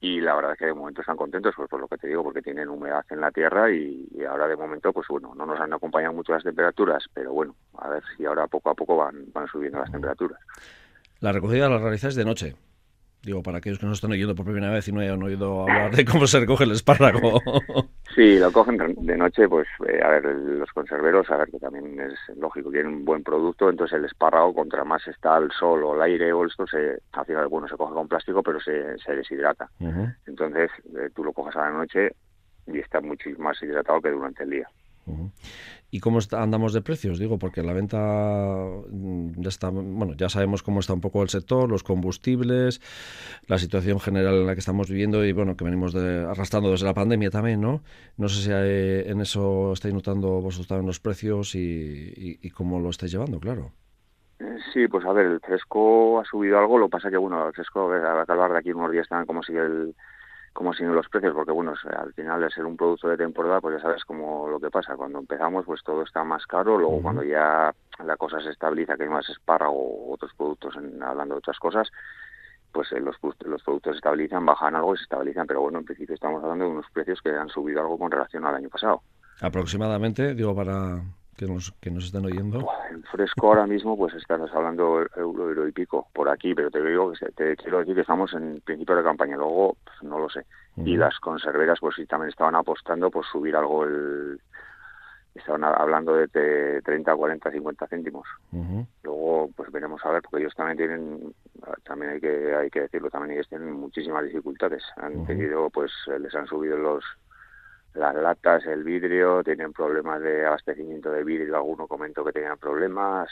y 0.00 0.20
la 0.20 0.34
verdad 0.34 0.52
es 0.52 0.58
que 0.58 0.66
de 0.66 0.74
momento 0.74 1.00
están 1.00 1.16
contentos, 1.16 1.54
pues 1.56 1.70
por 1.70 1.80
lo 1.80 1.88
que 1.88 1.96
te 1.96 2.08
digo, 2.08 2.22
porque 2.22 2.42
tienen 2.42 2.68
humedad 2.68 3.04
en 3.10 3.20
la 3.20 3.30
tierra 3.30 3.70
y, 3.70 4.08
ahora 4.28 4.48
de 4.48 4.56
momento, 4.56 4.92
pues 4.92 5.06
bueno, 5.08 5.34
no 5.34 5.46
nos 5.46 5.58
han 5.60 5.72
acompañado 5.72 6.12
mucho 6.12 6.32
las 6.32 6.42
temperaturas, 6.42 7.04
pero 7.14 7.32
bueno, 7.32 7.54
a 7.78 7.88
ver 7.88 8.02
si 8.16 8.26
ahora 8.26 8.46
poco 8.46 8.70
a 8.70 8.74
poco 8.74 8.96
van, 8.96 9.32
van 9.32 9.46
subiendo 9.46 9.78
las 9.78 9.90
temperaturas. 9.90 10.40
La 11.20 11.32
recogida 11.32 11.68
la 11.68 11.78
realizáis 11.78 12.14
de 12.14 12.24
noche. 12.24 12.56
Digo, 13.26 13.42
para 13.42 13.58
aquellos 13.58 13.80
que 13.80 13.86
no 13.86 13.92
están 13.92 14.12
oyendo 14.12 14.36
por 14.36 14.44
primera 14.44 14.70
vez 14.70 14.86
y 14.86 14.92
no 14.92 15.00
hayan 15.00 15.20
oído 15.20 15.62
hablar 15.62 15.90
de 15.96 16.04
cómo 16.04 16.28
se 16.28 16.38
recoge 16.38 16.62
el 16.62 16.70
espárrago. 16.70 17.40
Sí, 18.14 18.38
lo 18.38 18.50
cogen 18.50 18.78
de 18.78 19.16
noche, 19.18 19.46
pues 19.46 19.66
eh, 19.86 20.00
a 20.02 20.08
ver, 20.08 20.24
los 20.24 20.70
conserveros, 20.70 21.30
a 21.30 21.36
ver, 21.36 21.50
que 21.50 21.58
también 21.58 22.00
es 22.00 22.14
lógico, 22.38 22.70
tienen 22.70 22.94
un 22.94 23.04
buen 23.04 23.22
producto, 23.22 23.68
entonces 23.68 23.98
el 23.98 24.06
espárrago, 24.06 24.54
contra 24.54 24.84
más 24.84 25.06
está 25.06 25.36
el 25.36 25.50
sol 25.50 25.84
o 25.84 25.94
el 25.94 26.00
aire 26.00 26.32
o 26.32 26.46
esto, 26.46 26.66
se, 26.66 26.98
al 27.12 27.26
final, 27.26 27.48
bueno, 27.48 27.68
se 27.68 27.76
coge 27.76 27.92
con 27.92 28.08
plástico, 28.08 28.42
pero 28.42 28.58
se, 28.58 28.96
se 29.04 29.16
deshidrata. 29.16 29.68
Entonces, 30.26 30.70
eh, 30.98 31.10
tú 31.14 31.24
lo 31.24 31.34
coges 31.34 31.56
a 31.56 31.68
la 31.68 31.72
noche 31.72 32.12
y 32.66 32.78
está 32.78 33.02
mucho 33.02 33.28
más 33.36 33.62
hidratado 33.62 34.00
que 34.00 34.08
durante 34.08 34.44
el 34.44 34.50
día. 34.50 34.70
¿Y 35.90 36.00
cómo 36.00 36.18
andamos 36.32 36.72
de 36.72 36.82
precios? 36.82 37.18
Digo, 37.18 37.38
porque 37.38 37.62
la 37.62 37.72
venta 37.72 37.96
mm, 37.96 39.40
ya 39.40 39.48
está, 39.48 39.70
bueno, 39.70 40.14
ya 40.14 40.28
sabemos 40.28 40.62
cómo 40.62 40.80
está 40.80 40.92
un 40.92 41.00
poco 41.00 41.22
el 41.22 41.28
sector, 41.28 41.70
los 41.70 41.84
combustibles, 41.84 42.80
la 43.46 43.58
situación 43.58 44.00
general 44.00 44.34
en 44.34 44.46
la 44.46 44.54
que 44.54 44.60
estamos 44.60 44.90
viviendo 44.90 45.24
y 45.24 45.32
bueno, 45.32 45.56
que 45.56 45.64
venimos 45.64 45.92
de, 45.92 46.24
arrastrando 46.24 46.70
desde 46.70 46.86
la 46.86 46.94
pandemia 46.94 47.30
también, 47.30 47.60
¿no? 47.60 47.82
No 48.16 48.28
sé 48.28 48.42
si 48.42 48.50
en 48.50 49.20
eso 49.20 49.72
estáis 49.72 49.94
notando 49.94 50.40
vosotros 50.40 50.66
también 50.66 50.86
los 50.86 51.00
precios 51.00 51.54
y, 51.54 52.50
cómo 52.54 52.80
lo 52.80 52.90
estáis 52.90 53.12
llevando, 53.12 53.38
claro. 53.38 53.70
Sí, 54.72 54.88
pues 54.88 55.04
a 55.06 55.12
ver, 55.12 55.26
el 55.26 55.40
fresco 55.40 56.20
ha 56.20 56.24
subido 56.24 56.58
algo, 56.58 56.78
lo 56.78 56.88
pasa 56.88 57.10
que 57.10 57.16
bueno, 57.16 57.46
el 57.46 57.54
fresco, 57.54 57.90
a 57.92 58.20
hablar 58.20 58.52
de 58.52 58.58
aquí 58.58 58.72
unos 58.72 58.90
días 58.90 59.04
están 59.04 59.24
como 59.24 59.42
sigue 59.42 59.60
el 59.60 59.94
como 60.56 60.72
siguen 60.72 60.94
los 60.94 61.08
precios, 61.08 61.34
porque 61.34 61.52
bueno, 61.52 61.74
al 61.98 62.12
final 62.14 62.40
de 62.40 62.50
ser 62.50 62.64
un 62.64 62.76
producto 62.76 63.08
de 63.08 63.18
temporada, 63.18 63.60
pues 63.60 63.76
ya 63.76 63.82
sabes 63.82 64.04
cómo 64.04 64.48
lo 64.48 64.58
que 64.58 64.70
pasa. 64.70 64.96
Cuando 64.96 65.18
empezamos, 65.18 65.66
pues 65.66 65.82
todo 65.84 66.02
está 66.02 66.24
más 66.24 66.46
caro, 66.46 66.78
luego 66.78 67.02
cuando 67.02 67.22
ya 67.22 67.74
la 68.02 68.16
cosa 68.16 68.40
se 68.40 68.50
estabiliza, 68.50 68.96
que 68.96 69.02
hay 69.02 69.08
más 69.10 69.28
espárrago 69.28 69.76
o 69.76 70.14
otros 70.14 70.32
productos, 70.34 70.74
en, 70.76 71.02
hablando 71.02 71.34
de 71.34 71.38
otras 71.40 71.58
cosas, 71.58 71.88
pues 72.72 72.90
eh, 72.92 73.00
los, 73.00 73.16
los 73.44 73.62
productos 73.62 73.92
se 73.92 73.96
estabilizan, 73.98 74.46
bajan 74.46 74.74
algo 74.74 74.94
y 74.94 74.96
se 74.96 75.02
estabilizan, 75.04 75.46
pero 75.46 75.60
bueno, 75.60 75.78
en 75.78 75.84
principio 75.84 76.14
estamos 76.14 76.42
hablando 76.42 76.64
de 76.64 76.70
unos 76.70 76.90
precios 76.90 77.20
que 77.20 77.30
han 77.30 77.50
subido 77.50 77.82
algo 77.82 77.98
con 77.98 78.10
relación 78.10 78.46
al 78.46 78.54
año 78.54 78.70
pasado. 78.70 79.02
Aproximadamente, 79.42 80.34
digo, 80.34 80.56
para 80.56 81.02
que 81.36 81.46
nos, 81.46 81.72
que 81.80 81.90
nos 81.90 82.06
están 82.06 82.24
oyendo? 82.24 82.66
En 82.90 83.02
fresco 83.04 83.48
ahora 83.48 83.66
mismo, 83.66 83.96
pues 83.96 84.14
estás 84.14 84.40
hablando 84.52 85.06
euro, 85.16 85.48
euro 85.48 85.68
y 85.68 85.72
pico 85.72 86.08
por 86.12 86.28
aquí, 86.28 86.54
pero 86.54 86.70
te 86.70 86.82
digo 86.82 87.12
que 87.12 87.26
te 87.32 87.56
quiero 87.56 87.80
decir 87.80 87.94
que 87.94 88.00
estamos 88.00 88.32
en 88.34 88.60
principio 88.62 88.96
de 88.96 89.02
campaña, 89.02 89.36
luego 89.36 89.76
pues, 89.84 90.02
no 90.02 90.18
lo 90.18 90.28
sé. 90.28 90.44
Y 90.78 90.96
las 90.96 91.18
conserveras, 91.20 91.78
pues 91.80 91.96
sí, 91.96 92.04
también 92.04 92.28
estaban 92.28 92.54
apostando 92.54 93.10
por 93.10 93.24
subir 93.24 93.56
algo 93.56 93.84
el. 93.84 94.40
Estaban 95.34 95.64
hablando 95.64 96.14
de 96.14 96.80
30, 96.82 97.14
40, 97.14 97.50
50 97.50 97.86
céntimos. 97.88 98.26
Luego, 99.02 99.50
pues 99.54 99.70
veremos 99.70 100.02
a 100.04 100.10
ver, 100.10 100.22
porque 100.22 100.42
ellos 100.42 100.54
también 100.54 100.78
tienen, 100.78 101.34
también 101.84 102.12
hay 102.12 102.20
que 102.20 102.54
hay 102.54 102.70
que 102.70 102.80
decirlo, 102.80 103.10
también 103.10 103.32
ellos 103.32 103.48
tienen 103.48 103.72
muchísimas 103.72 104.24
dificultades. 104.24 104.82
Han 104.96 105.26
tenido, 105.26 105.68
pues 105.68 105.92
les 106.20 106.34
han 106.34 106.46
subido 106.46 106.78
los 106.78 107.04
las 107.96 108.14
latas, 108.14 108.64
el 108.66 108.84
vidrio, 108.84 109.42
tienen 109.42 109.72
problemas 109.72 110.20
de 110.20 110.46
abastecimiento 110.46 111.10
de 111.10 111.24
vidrio, 111.24 111.56
alguno 111.56 111.86
comentó 111.86 112.24
que 112.24 112.32
tenían 112.32 112.58
problemas. 112.58 113.28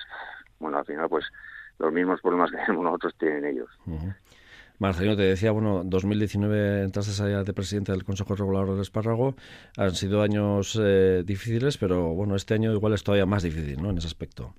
Bueno, 0.58 0.78
al 0.78 0.84
final, 0.84 1.08
pues 1.08 1.26
los 1.78 1.92
mismos 1.92 2.20
problemas 2.20 2.50
que 2.50 2.56
tenemos 2.66 2.84
nosotros 2.84 3.14
tienen 3.18 3.44
ellos. 3.44 3.68
Marcelino, 4.78 5.16
te 5.16 5.22
decía, 5.22 5.52
bueno, 5.52 5.82
2019 5.84 6.82
entraste 6.82 7.22
allá 7.22 7.44
de 7.44 7.52
presidente 7.52 7.92
del 7.92 8.04
Consejo 8.04 8.34
Regulador 8.34 8.72
del 8.72 8.80
Espárrago. 8.80 9.34
Han 9.76 9.94
sido 9.94 10.22
años 10.22 10.78
eh, 10.82 11.22
difíciles, 11.24 11.78
pero 11.78 12.12
bueno, 12.14 12.34
este 12.34 12.54
año 12.54 12.72
igual 12.72 12.92
es 12.94 13.04
todavía 13.04 13.26
más 13.26 13.42
difícil, 13.42 13.80
¿no? 13.80 13.90
En 13.90 13.98
ese 13.98 14.08
aspecto. 14.08 14.54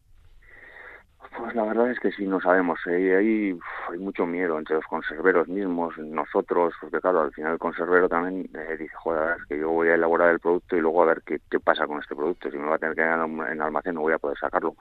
Pues 1.37 1.53
la 1.53 1.63
verdad 1.63 1.91
es 1.91 1.99
que 1.99 2.11
sí, 2.11 2.25
no 2.25 2.39
sabemos. 2.39 2.79
¿eh? 2.87 3.15
Hay, 3.15 3.59
hay 3.91 3.97
mucho 3.99 4.25
miedo 4.25 4.57
entre 4.57 4.75
los 4.75 4.85
conserveros 4.85 5.47
mismos, 5.47 5.97
nosotros, 5.97 6.73
porque 6.79 7.01
claro, 7.01 7.21
al 7.21 7.33
final 7.33 7.53
el 7.53 7.59
conservero 7.59 8.07
también 8.07 8.49
eh, 8.53 8.77
dice, 8.77 8.95
joder, 8.95 9.37
es 9.39 9.45
que 9.47 9.59
yo 9.59 9.69
voy 9.69 9.89
a 9.89 9.95
elaborar 9.95 10.29
el 10.29 10.39
producto 10.39 10.77
y 10.77 10.81
luego 10.81 11.03
a 11.03 11.07
ver 11.07 11.21
qué, 11.25 11.39
qué 11.49 11.59
pasa 11.59 11.87
con 11.87 11.99
este 11.99 12.15
producto. 12.15 12.49
Si 12.49 12.57
me 12.57 12.67
va 12.67 12.75
a 12.75 12.79
tener 12.79 12.95
que 12.95 13.01
quedar 13.01 13.27
en 13.27 13.61
almacén 13.61 13.95
no 13.95 14.01
voy 14.01 14.13
a 14.13 14.19
poder 14.19 14.37
sacarlo, 14.37 14.75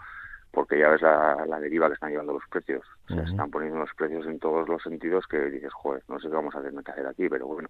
porque 0.52 0.78
ya 0.78 0.90
ves 0.90 1.02
la, 1.02 1.44
la 1.46 1.58
deriva 1.58 1.88
que 1.88 1.94
están 1.94 2.10
llevando 2.10 2.34
los 2.34 2.46
precios. 2.48 2.86
Se 3.08 3.20
están 3.20 3.50
poniendo 3.50 3.80
los 3.80 3.92
precios 3.94 4.24
en 4.26 4.38
todos 4.38 4.68
los 4.68 4.82
sentidos 4.82 5.26
que 5.26 5.38
dices, 5.50 5.72
joder, 5.72 6.02
no 6.08 6.20
sé 6.20 6.28
qué 6.28 6.34
vamos 6.34 6.54
a 6.54 6.60
hacer, 6.60 6.72
que 6.72 6.92
hacer 6.92 7.06
aquí, 7.06 7.28
pero 7.28 7.46
bueno. 7.46 7.68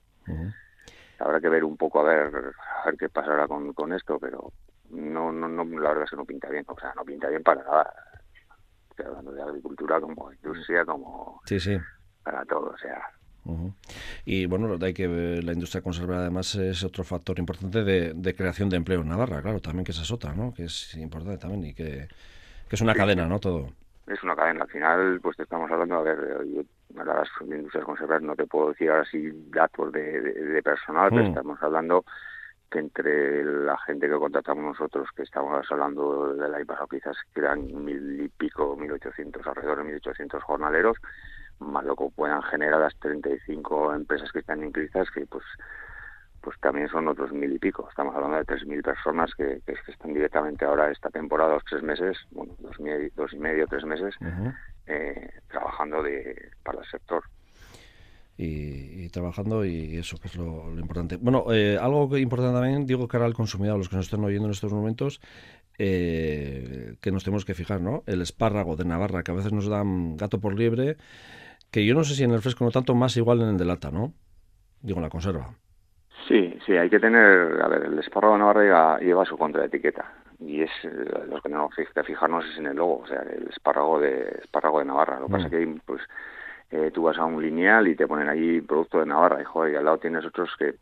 Habrá 1.20 1.40
que 1.40 1.48
ver 1.48 1.64
un 1.64 1.76
poco 1.76 2.00
a 2.00 2.04
ver, 2.04 2.26
a 2.26 2.86
ver 2.86 2.96
qué 2.98 3.08
pasará 3.08 3.48
con, 3.48 3.72
con 3.72 3.92
esto, 3.92 4.18
pero 4.18 4.52
no, 4.90 5.32
no, 5.32 5.48
no, 5.48 5.64
la 5.64 5.90
verdad 5.90 6.04
es 6.04 6.10
que 6.10 6.16
no 6.16 6.24
pinta 6.24 6.50
bien, 6.50 6.64
o 6.66 6.78
sea, 6.78 6.92
no 6.94 7.04
pinta 7.04 7.28
bien 7.28 7.42
para 7.42 7.62
nada 7.62 7.94
hablando 9.02 9.32
de 9.32 9.42
agricultura 9.42 10.00
como 10.00 10.32
industria, 10.32 10.84
como 10.84 11.40
sí, 11.44 11.58
sí. 11.58 11.76
para 12.22 12.44
todo, 12.44 12.70
o 12.74 12.78
sea. 12.78 13.02
Y 14.24 14.46
bueno, 14.46 14.78
hay 14.80 14.94
que 14.94 15.06
la 15.42 15.52
industria 15.52 15.82
conservera 15.82 16.20
además 16.20 16.54
es 16.54 16.82
otro 16.82 17.04
factor 17.04 17.38
importante 17.38 17.84
de, 17.84 18.34
creación 18.34 18.70
de 18.70 18.76
empleo 18.76 19.02
en 19.02 19.08
Navarra, 19.08 19.42
claro, 19.42 19.60
también 19.60 19.84
que 19.84 19.92
esa 19.92 20.02
es 20.02 20.10
otra, 20.10 20.32
¿no? 20.32 20.54
Que 20.54 20.64
es 20.64 20.94
importante 20.94 21.38
también 21.38 21.64
y 21.66 21.74
que, 21.74 22.08
es 22.70 22.80
una 22.80 22.94
cadena, 22.94 23.26
¿no? 23.26 23.38
Todo. 23.38 23.68
Es 24.06 24.22
una 24.22 24.34
cadena. 24.34 24.62
Al 24.62 24.70
final, 24.70 25.20
pues 25.22 25.36
te 25.36 25.44
estamos 25.44 25.70
hablando, 25.70 25.96
a 25.96 26.02
ver, 26.02 26.18
yo, 26.46 26.62
a 27.00 27.04
las 27.04 27.28
industrias 27.42 27.84
conserveras 27.84 28.22
no 28.22 28.34
te 28.34 28.46
puedo 28.46 28.70
decir 28.70 28.90
así 28.90 29.30
datos 29.50 29.92
de, 29.92 30.60
personal, 30.64 31.10
pero 31.10 31.24
mm. 31.24 31.28
estamos 31.28 31.62
hablando 31.62 32.04
que 32.74 32.80
entre 32.80 33.44
la 33.44 33.78
gente 33.78 34.08
que 34.08 34.18
contratamos 34.18 34.64
nosotros, 34.64 35.08
que 35.14 35.22
estamos 35.22 35.64
hablando 35.70 36.34
del 36.34 36.52
año 36.52 36.66
pasado, 36.66 36.88
quizás 36.88 37.16
eran 37.36 37.84
mil 37.84 38.20
y 38.20 38.28
pico, 38.28 38.76
mil 38.76 38.90
ochocientos, 38.90 39.46
alrededor 39.46 39.78
de 39.78 39.84
mil 39.84 39.96
ochocientos 39.96 40.42
jornaleros, 40.42 40.96
más 41.60 41.84
lo 41.84 41.94
que 41.94 42.08
puedan 42.16 42.42
generar 42.42 42.80
las 42.80 42.96
35 42.96 43.94
empresas 43.94 44.32
que 44.32 44.40
están 44.40 44.64
inscritas, 44.64 45.08
que 45.12 45.24
pues 45.24 45.44
pues 46.40 46.60
también 46.60 46.88
son 46.88 47.06
otros 47.06 47.32
mil 47.32 47.52
y 47.52 47.58
pico. 47.60 47.86
Estamos 47.88 48.14
hablando 48.16 48.38
de 48.38 48.44
tres 48.44 48.66
mil 48.66 48.82
personas 48.82 49.32
que, 49.36 49.60
que, 49.64 49.74
están 49.86 50.12
directamente 50.12 50.64
ahora 50.64 50.90
esta 50.90 51.10
temporada, 51.10 51.54
los 51.54 51.64
tres 51.64 51.82
meses, 51.82 52.18
bueno, 52.32 52.54
dos, 52.58 52.76
dos 53.14 53.32
y 53.32 53.38
medio, 53.38 53.68
tres 53.68 53.84
meses, 53.84 54.14
eh, 54.86 55.30
trabajando 55.48 56.02
de, 56.02 56.50
para 56.64 56.80
el 56.80 56.86
sector 56.86 57.22
y, 58.36 59.08
trabajando 59.10 59.64
y 59.64 59.96
eso 59.96 60.18
que 60.18 60.28
es 60.28 60.36
lo, 60.36 60.72
importante. 60.78 61.16
Bueno, 61.16 61.46
eh, 61.52 61.78
algo 61.80 62.16
importante 62.18 62.54
también, 62.54 62.86
digo, 62.86 63.06
cara 63.06 63.26
al 63.26 63.34
consumidor, 63.34 63.78
los 63.78 63.88
que 63.88 63.96
nos 63.96 64.06
estén 64.06 64.24
oyendo 64.24 64.46
en 64.46 64.52
estos 64.52 64.72
momentos, 64.72 65.20
eh, 65.78 66.96
que 67.00 67.12
nos 67.12 67.24
tenemos 67.24 67.44
que 67.44 67.54
fijar, 67.54 67.80
¿no? 67.80 68.02
El 68.06 68.22
espárrago 68.22 68.76
de 68.76 68.84
Navarra, 68.84 69.22
que 69.22 69.32
a 69.32 69.34
veces 69.34 69.52
nos 69.52 69.68
dan 69.68 70.16
gato 70.16 70.40
por 70.40 70.54
liebre, 70.54 70.96
que 71.70 71.84
yo 71.84 71.94
no 71.94 72.04
sé 72.04 72.14
si 72.14 72.24
en 72.24 72.32
el 72.32 72.40
fresco 72.40 72.64
no 72.64 72.70
tanto, 72.70 72.94
más 72.94 73.16
igual 73.16 73.40
en 73.42 73.48
el 73.48 73.56
de 73.56 73.64
lata, 73.64 73.90
¿no? 73.90 74.12
Digo, 74.80 74.98
en 74.98 75.04
la 75.04 75.10
conserva. 75.10 75.54
Sí, 76.28 76.56
sí, 76.64 76.72
hay 76.72 76.88
que 76.88 77.00
tener, 77.00 77.60
a 77.60 77.68
ver, 77.68 77.84
el 77.84 77.98
espárrago 77.98 78.34
de 78.34 78.38
Navarra 78.40 78.98
lleva, 78.98 79.24
su 79.26 79.36
contraetiqueta 79.36 80.10
y 80.40 80.62
es 80.62 80.70
eh, 80.84 80.88
lo 81.28 81.36
que 81.36 81.48
tenemos 81.48 81.74
que 81.74 82.02
fijarnos 82.02 82.44
es 82.46 82.58
en 82.58 82.66
el 82.66 82.76
logo, 82.76 83.00
o 83.00 83.06
sea, 83.06 83.22
el 83.22 83.48
espárrago 83.48 84.00
de 84.00 84.38
espárrago 84.42 84.78
de 84.78 84.84
Navarra. 84.86 85.20
Lo 85.20 85.26
que 85.26 85.32
pasa 85.32 85.46
es 85.46 85.52
mm. 85.52 85.56
que 85.56 85.56
hay, 85.56 85.80
pues 85.84 86.00
eh, 86.70 86.90
tú 86.92 87.04
vas 87.04 87.18
a 87.18 87.24
un 87.24 87.42
lineal 87.42 87.88
y 87.88 87.96
te 87.96 88.06
ponen 88.06 88.28
allí 88.28 88.60
producto 88.60 89.00
de 89.00 89.06
Navarra 89.06 89.40
y, 89.40 89.44
joder, 89.44 89.74
y 89.74 89.76
al 89.76 89.84
lado 89.84 89.98
tienes 89.98 90.24
otros 90.24 90.50
que, 90.58 90.74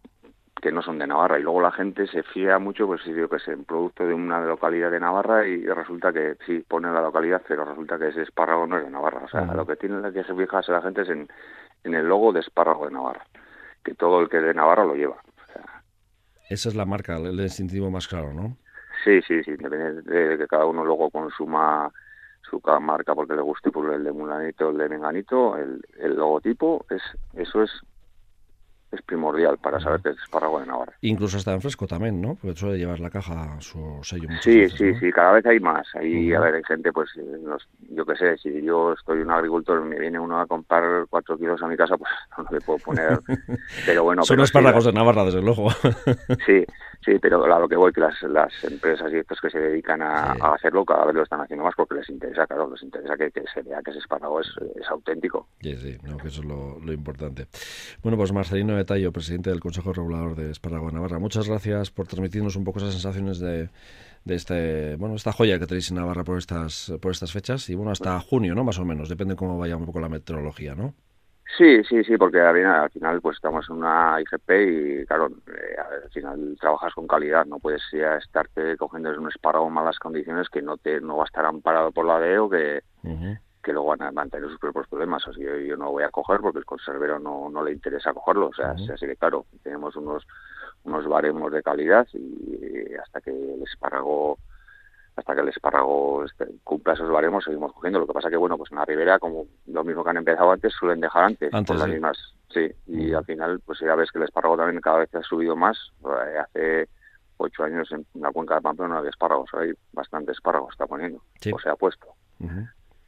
que 0.60 0.72
no 0.72 0.82
son 0.82 0.98
de 0.98 1.06
Navarra. 1.06 1.38
Y 1.38 1.42
luego 1.42 1.60
la 1.60 1.72
gente 1.72 2.06
se 2.06 2.22
fía 2.22 2.58
mucho 2.58 2.86
pues 2.86 3.02
si 3.02 3.12
digo 3.12 3.28
que 3.28 3.36
es 3.36 3.48
un 3.48 3.64
producto 3.64 4.06
de 4.06 4.14
una 4.14 4.40
localidad 4.40 4.90
de 4.90 5.00
Navarra 5.00 5.46
y 5.46 5.64
resulta 5.66 6.12
que 6.12 6.36
sí 6.46 6.64
pone 6.66 6.92
la 6.92 7.02
localidad 7.02 7.42
pero 7.46 7.64
resulta 7.64 7.98
que 7.98 8.08
ese 8.08 8.22
espárrago 8.22 8.66
no 8.66 8.78
es 8.78 8.84
de 8.84 8.90
Navarra. 8.90 9.22
O 9.24 9.28
sea 9.28 9.44
lo 9.44 9.66
que 9.66 9.76
tiene 9.76 10.12
que 10.12 10.24
se 10.24 10.34
fijarse 10.34 10.72
la 10.72 10.82
gente 10.82 11.02
es 11.02 11.08
en, 11.08 11.28
en 11.84 11.94
el 11.94 12.06
logo 12.06 12.32
de 12.32 12.40
espárrago 12.40 12.86
de 12.86 12.92
Navarra 12.92 13.26
que 13.84 13.94
todo 13.94 14.20
el 14.20 14.28
que 14.28 14.38
es 14.38 14.44
de 14.44 14.54
Navarra 14.54 14.84
lo 14.84 14.94
lleva. 14.94 15.16
Esa 16.48 16.68
es 16.68 16.74
la 16.74 16.84
marca 16.84 17.16
el 17.16 17.36
distintivo 17.36 17.90
más 17.90 18.06
claro 18.06 18.32
¿no? 18.32 18.56
sí 19.04 19.20
sí 19.22 19.42
sí 19.42 19.52
depende 19.52 20.02
de 20.02 20.38
que 20.38 20.46
cada 20.46 20.66
uno 20.66 20.84
luego 20.84 21.10
consuma 21.10 21.90
su 22.52 22.80
marca 22.80 23.14
porque 23.14 23.34
le 23.34 23.42
guste 23.42 23.70
por 23.70 23.92
el 23.92 24.04
de 24.04 24.12
Mulanito, 24.12 24.70
el 24.70 24.78
de 24.78 24.88
Menganito, 24.88 25.56
el, 25.56 25.80
el 25.98 26.16
logotipo, 26.16 26.84
es 26.90 27.02
eso 27.34 27.62
es 27.62 27.70
es 28.92 29.00
primordial 29.02 29.56
para 29.56 29.80
saber 29.80 30.02
que 30.02 30.10
es 30.10 30.18
espárrago 30.18 30.60
de 30.60 30.66
Navarra. 30.66 30.92
Incluso 31.00 31.38
está 31.38 31.54
en 31.54 31.62
fresco 31.62 31.86
también, 31.86 32.20
¿no? 32.20 32.34
Porque 32.34 32.54
suele 32.54 32.76
llevar 32.76 33.00
la 33.00 33.08
caja 33.08 33.58
su 33.60 33.98
sello. 34.02 34.28
Sí, 34.42 34.68
sí, 34.68 34.94
sí, 34.96 35.10
cada 35.10 35.32
vez 35.32 35.46
hay 35.46 35.60
más. 35.60 35.86
Ahí, 35.94 36.32
a 36.34 36.40
ver, 36.40 36.56
hay 36.56 36.62
gente, 36.64 36.92
pues, 36.92 37.08
yo 37.14 38.04
qué 38.04 38.16
sé, 38.16 38.36
si 38.36 38.62
yo 38.62 38.92
estoy 38.92 39.20
un 39.20 39.30
agricultor 39.30 39.82
y 39.82 39.88
me 39.88 39.98
viene 39.98 40.18
uno 40.18 40.38
a 40.38 40.46
comprar 40.46 41.06
cuatro 41.08 41.38
kilos 41.38 41.62
a 41.62 41.68
mi 41.68 41.76
casa, 41.76 41.96
pues 41.96 42.10
no 42.36 42.44
le 42.50 42.60
puedo 42.60 42.78
poner. 42.80 43.18
Pero 43.86 44.04
bueno. 44.04 44.24
Son 44.24 44.38
espárragos 44.40 44.84
de 44.84 44.92
Navarra, 44.92 45.24
desde 45.24 45.40
luego. 45.40 45.70
sí, 46.44 46.66
sí, 47.04 47.18
pero 47.20 47.44
a 47.44 47.58
lo 47.58 47.68
que 47.68 47.76
voy, 47.76 47.92
que 47.92 48.00
las, 48.00 48.20
las 48.22 48.52
empresas 48.64 49.12
y 49.12 49.16
estos 49.16 49.40
que 49.40 49.50
se 49.50 49.58
dedican 49.58 50.02
a, 50.02 50.32
hacerlo 50.54 50.84
cada 50.84 51.06
vez 51.06 51.14
lo 51.14 51.22
están 51.22 51.40
haciendo 51.40 51.64
más 51.64 51.74
porque 51.76 51.96
les 51.96 52.08
interesa, 52.08 52.46
claro, 52.46 52.70
les 52.70 52.82
interesa 52.82 53.16
que, 53.16 53.30
se 53.52 53.62
vea 53.62 53.82
que 53.82 53.90
ese 53.90 54.00
espárrago 54.00 54.40
es, 54.40 54.48
es 54.80 54.88
auténtico. 54.88 55.48
Sí, 55.60 55.76
sí, 55.76 55.98
no, 56.02 56.16
que 56.16 56.28
eso 56.28 56.40
es 56.40 56.46
lo, 56.46 56.78
lo 56.80 56.92
importante. 56.92 57.46
Bueno, 58.02 58.16
pues 58.16 58.32
Marcelino 58.32 58.82
Tallo, 58.84 59.12
presidente 59.12 59.50
del 59.50 59.60
Consejo 59.60 59.92
Regulador 59.92 60.34
de 60.34 60.50
Espárrago 60.50 60.90
Navarra. 60.90 61.18
Muchas 61.18 61.48
gracias 61.48 61.90
por 61.90 62.06
transmitirnos 62.06 62.56
un 62.56 62.64
poco 62.64 62.78
esas 62.78 62.92
sensaciones 62.92 63.38
de, 63.38 63.68
de 64.24 64.34
este, 64.34 64.96
bueno, 64.96 65.14
esta 65.14 65.32
joya 65.32 65.58
que 65.58 65.66
tenéis 65.66 65.90
en 65.90 65.96
Navarra 65.96 66.24
por 66.24 66.38
estas, 66.38 66.92
por 67.00 67.12
estas 67.12 67.32
fechas 67.32 67.68
y 67.70 67.74
bueno, 67.74 67.90
hasta 67.90 68.18
junio, 68.20 68.54
¿no? 68.54 68.64
Más 68.64 68.78
o 68.78 68.84
menos, 68.84 69.08
depende 69.08 69.36
cómo 69.36 69.58
vaya 69.58 69.76
un 69.76 69.86
poco 69.86 70.00
la 70.00 70.08
meteorología, 70.08 70.74
¿no? 70.74 70.94
Sí, 71.58 71.84
sí, 71.84 72.02
sí, 72.04 72.16
porque 72.16 72.40
al 72.40 72.90
final 72.90 73.20
pues 73.20 73.36
estamos 73.36 73.68
en 73.68 73.76
una 73.76 74.18
IGP 74.20 74.50
y 74.50 75.06
claro, 75.06 75.28
eh, 75.48 75.76
al 76.04 76.10
final 76.10 76.56
trabajas 76.58 76.94
con 76.94 77.06
calidad, 77.06 77.44
no 77.44 77.58
puedes 77.58 77.82
ya 77.92 78.16
estarte 78.16 78.76
cogiendo 78.78 79.10
un 79.18 79.28
espárrago 79.28 79.68
en 79.68 79.74
malas 79.74 79.98
condiciones 79.98 80.48
que 80.48 80.62
no 80.62 80.78
te 80.78 81.00
no 81.00 81.18
va 81.18 81.24
a 81.24 81.26
estar 81.26 81.44
amparado 81.44 81.92
por 81.92 82.06
la 82.06 82.18
DEO 82.18 82.48
que, 82.48 82.82
que 83.62 83.72
luego 83.72 83.88
van 83.88 84.02
a 84.02 84.12
mantener 84.12 84.48
sus 84.48 84.58
propios 84.58 84.88
problemas. 84.88 85.26
Así 85.28 85.40
que 85.40 85.66
yo 85.66 85.76
no 85.76 85.90
voy 85.90 86.04
a 86.04 86.10
coger 86.10 86.40
porque 86.40 86.58
el 86.58 86.64
conservero 86.64 87.18
no, 87.18 87.50
no 87.50 87.62
le 87.62 87.72
interesa 87.72 88.14
cogerlo. 88.14 88.48
O 88.48 88.54
sea, 88.54 88.70
así 88.70 89.06
que 89.06 89.16
claro, 89.16 89.44
tenemos 89.62 89.94
unos 89.96 90.26
unos 90.84 91.06
baremos 91.06 91.52
de 91.52 91.62
calidad 91.62 92.08
y 92.14 92.94
hasta 92.94 93.20
que 93.20 93.30
el 93.30 93.62
espárrago 93.62 94.38
hasta 95.16 95.34
que 95.34 95.40
el 95.40 95.48
espárrago 95.48 96.24
este, 96.24 96.46
cumpla 96.64 96.94
esos 96.94 97.10
baremos 97.10 97.44
seguimos 97.44 97.72
cogiendo. 97.72 97.98
Lo 97.98 98.06
que 98.06 98.12
pasa 98.12 98.30
que, 98.30 98.36
bueno, 98.36 98.56
pues 98.56 98.70
en 98.72 98.78
la 98.78 98.84
ribera, 98.84 99.18
como 99.18 99.46
lo 99.66 99.84
mismo 99.84 100.02
que 100.02 100.10
han 100.10 100.16
empezado 100.16 100.50
antes, 100.50 100.72
suelen 100.72 101.00
dejar 101.00 101.24
antes, 101.24 101.50
por 101.50 101.76
las 101.76 101.88
mismas. 101.88 102.18
Sí, 102.48 102.70
y 102.86 103.12
al 103.12 103.24
final, 103.24 103.60
pues 103.60 103.80
ya 103.80 103.94
ves 103.94 104.10
que 104.10 104.18
el 104.18 104.24
espárrago 104.24 104.56
también 104.56 104.80
cada 104.80 104.98
vez 104.98 105.14
ha 105.14 105.22
subido 105.22 105.56
más. 105.56 105.78
Eh, 106.04 106.38
hace 106.38 106.88
ocho 107.38 107.64
años 107.64 107.90
en 107.92 108.06
la 108.14 108.30
cuenca 108.30 108.56
de 108.56 108.60
Pamplona 108.60 108.94
no 108.94 108.98
había 108.98 109.10
espárragos, 109.10 109.50
hay 109.54 109.72
bastante 109.92 110.32
espárragos 110.32 110.72
está 110.72 110.86
poniendo, 110.86 111.22
o 111.52 111.58
se 111.58 111.68
ha 111.68 111.76
puesto. 111.76 112.14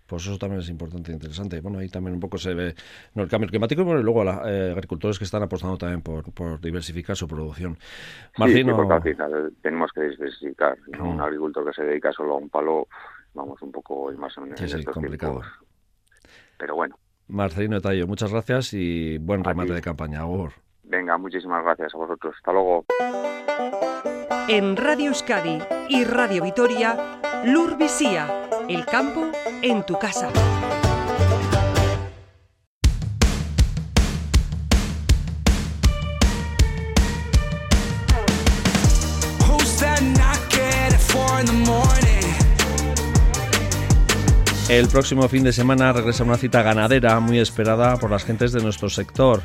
Pues 0.07 0.27
eso 0.27 0.37
también 0.37 0.61
es 0.61 0.69
importante 0.69 1.11
e 1.11 1.15
interesante. 1.15 1.61
Bueno, 1.61 1.79
ahí 1.79 1.89
también 1.89 2.15
un 2.15 2.21
poco 2.21 2.37
se 2.37 2.53
ve 2.53 2.75
no, 3.15 3.23
el 3.23 3.29
cambio 3.29 3.49
climático 3.49 3.83
y 3.83 4.03
luego 4.03 4.21
a 4.21 4.25
los 4.25 4.37
eh, 4.47 4.73
agricultores 4.73 5.19
que 5.19 5.25
están 5.25 5.43
apostando 5.43 5.79
también 5.79 6.03
por, 6.03 6.31
por 6.33 6.61
diversificar 6.61 7.17
su 7.17 7.27
producción. 7.27 7.79
Marcino... 8.37 8.73
Sí, 8.73 8.77
porque 8.77 8.93
al 8.93 9.03
final 9.03 9.53
tenemos 9.63 9.91
que 9.93 10.03
diversificar. 10.03 10.77
Un 11.01 11.21
agricultor 11.21 11.65
que 11.67 11.73
se 11.73 11.85
dedica 11.85 12.13
solo 12.13 12.35
a 12.35 12.37
un 12.37 12.51
palo, 12.51 12.87
vamos 13.33 13.61
un 13.63 13.73
poco 13.73 14.13
más 14.13 14.37
en, 14.37 14.57
sí, 14.59 14.69
sí, 14.69 14.85
complicado. 14.85 15.41
Pero 16.59 16.75
bueno. 16.75 16.99
Marcelino 17.29 17.81
Tallo, 17.81 18.07
muchas 18.07 18.31
gracias 18.31 18.75
y 18.75 19.17
buen 19.17 19.43
remate 19.43 19.73
de 19.73 19.81
campaña. 19.81 20.21
Agur. 20.21 20.53
Venga, 20.83 21.17
muchísimas 21.17 21.65
gracias 21.65 21.95
a 21.95 21.97
vosotros. 21.97 22.35
Hasta 22.37 22.53
luego. 22.53 22.85
En 24.49 24.77
Radio 24.77 25.07
Euskadi 25.07 25.59
y 25.89 26.05
Radio 26.05 26.43
Vitoria, 26.43 27.21
Lur 27.47 27.79
Visía 27.79 28.45
el 28.69 28.87
campo 28.87 29.31
en 29.63 29.85
tu 29.85 29.99
casa. 29.99 30.31
El 44.69 44.89
próximo 44.89 45.29
fin 45.29 45.45
de 45.45 45.53
semana 45.53 45.93
regresa 45.93 46.25
una 46.25 46.37
cita 46.37 46.63
ganadera 46.63 47.21
muy 47.21 47.39
esperada 47.39 47.97
por 47.99 48.11
las 48.11 48.25
gentes 48.25 48.51
de 48.53 48.61
nuestro 48.63 48.89
sector. 48.89 49.43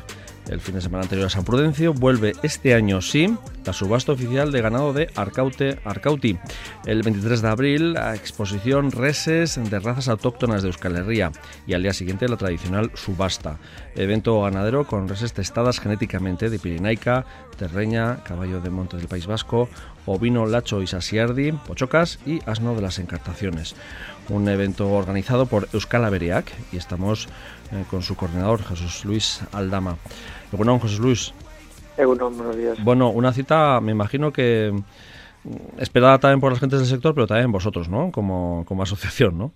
El 0.48 0.60
fin 0.60 0.74
de 0.74 0.80
semana 0.80 1.02
anterior 1.02 1.26
a 1.26 1.30
San 1.30 1.44
Prudencio 1.44 1.92
vuelve 1.92 2.32
este 2.42 2.74
año 2.74 3.00
sí 3.02 3.36
la 3.64 3.72
subasta 3.72 4.12
oficial 4.12 4.52
de 4.52 4.62
ganado 4.62 4.92
de 4.92 5.10
Arcaute 5.14 5.78
Arcauti. 5.84 6.38
El 6.86 7.02
23 7.02 7.42
de 7.42 7.48
abril, 7.48 7.92
la 7.92 8.14
exposición 8.14 8.90
Reses 8.90 9.60
de 9.62 9.78
razas 9.78 10.08
autóctonas 10.08 10.62
de 10.62 10.68
Euskal 10.68 10.96
Herria 10.96 11.30
y 11.66 11.74
al 11.74 11.82
día 11.82 11.92
siguiente 11.92 12.28
la 12.28 12.36
tradicional 12.36 12.90
subasta. 12.94 13.58
Evento 13.94 14.40
ganadero 14.40 14.86
con 14.86 15.08
reses 15.08 15.32
testadas 15.32 15.78
genéticamente 15.78 16.48
de 16.50 16.58
Pirinaica, 16.58 17.26
Terreña, 17.56 18.24
Caballo 18.24 18.60
de 18.60 18.70
Monte 18.70 18.96
del 18.96 19.08
País 19.08 19.26
Vasco 19.26 19.68
ovino, 20.06 20.46
lacho 20.46 20.82
y 20.82 20.86
sasiardi, 20.86 21.52
pochocas 21.52 22.18
y 22.26 22.40
asno 22.46 22.74
de 22.74 22.82
las 22.82 22.98
encartaciones. 22.98 23.76
Un 24.28 24.48
evento 24.48 24.90
organizado 24.90 25.46
por 25.46 25.68
Euskal 25.72 26.04
Averiac 26.04 26.52
y 26.72 26.76
estamos 26.76 27.28
eh, 27.72 27.84
con 27.90 28.02
su 28.02 28.16
coordinador, 28.16 28.62
Jesús 28.62 29.04
Luis 29.04 29.42
Aldama. 29.52 29.96
Bueno, 30.52 30.78
Jesús 30.80 30.98
Luis. 30.98 31.34
buenos 31.96 32.56
días. 32.56 32.82
Bueno, 32.82 33.10
una 33.10 33.32
cita, 33.32 33.80
me 33.80 33.92
imagino 33.92 34.32
que 34.32 34.72
mm, 34.72 35.80
esperada 35.80 36.18
también 36.18 36.40
por 36.40 36.50
las 36.50 36.60
gentes 36.60 36.80
del 36.80 36.88
sector, 36.88 37.14
pero 37.14 37.26
también 37.26 37.52
vosotros, 37.52 37.88
¿no? 37.88 38.10
Como, 38.10 38.64
como 38.66 38.82
asociación, 38.82 39.38
¿no? 39.38 39.52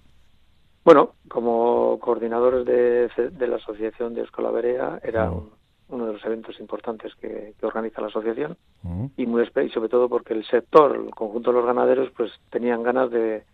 Bueno, 0.85 1.15
como 1.29 1.99
coordinadores 2.01 2.67
de, 2.67 3.31
de 3.31 3.47
la 3.47 3.57
asociación 3.57 4.15
de 4.15 4.21
Euskal 4.21 4.47
Averea, 4.47 5.01
era 5.03 5.31
uno 5.89 6.07
de 6.07 6.13
los 6.13 6.25
eventos 6.25 6.59
importantes 6.61 7.15
que, 7.17 7.55
organiza 7.63 8.01
la 8.01 8.09
asociación 8.09 8.57
y 9.17 9.27
muy 9.27 9.43
y 9.43 9.69
sobre 9.71 9.89
todo 9.89 10.09
porque 10.09 10.35
el 10.35 10.45
sector, 10.47 10.97
el 10.97 11.15
conjunto 11.15 11.51
de 11.51 11.57
los 11.59 11.67
ganaderos, 11.67 12.11
pues 12.17 12.31
tenían 12.51 12.83
ganas 12.83 13.11
de, 13.11 13.45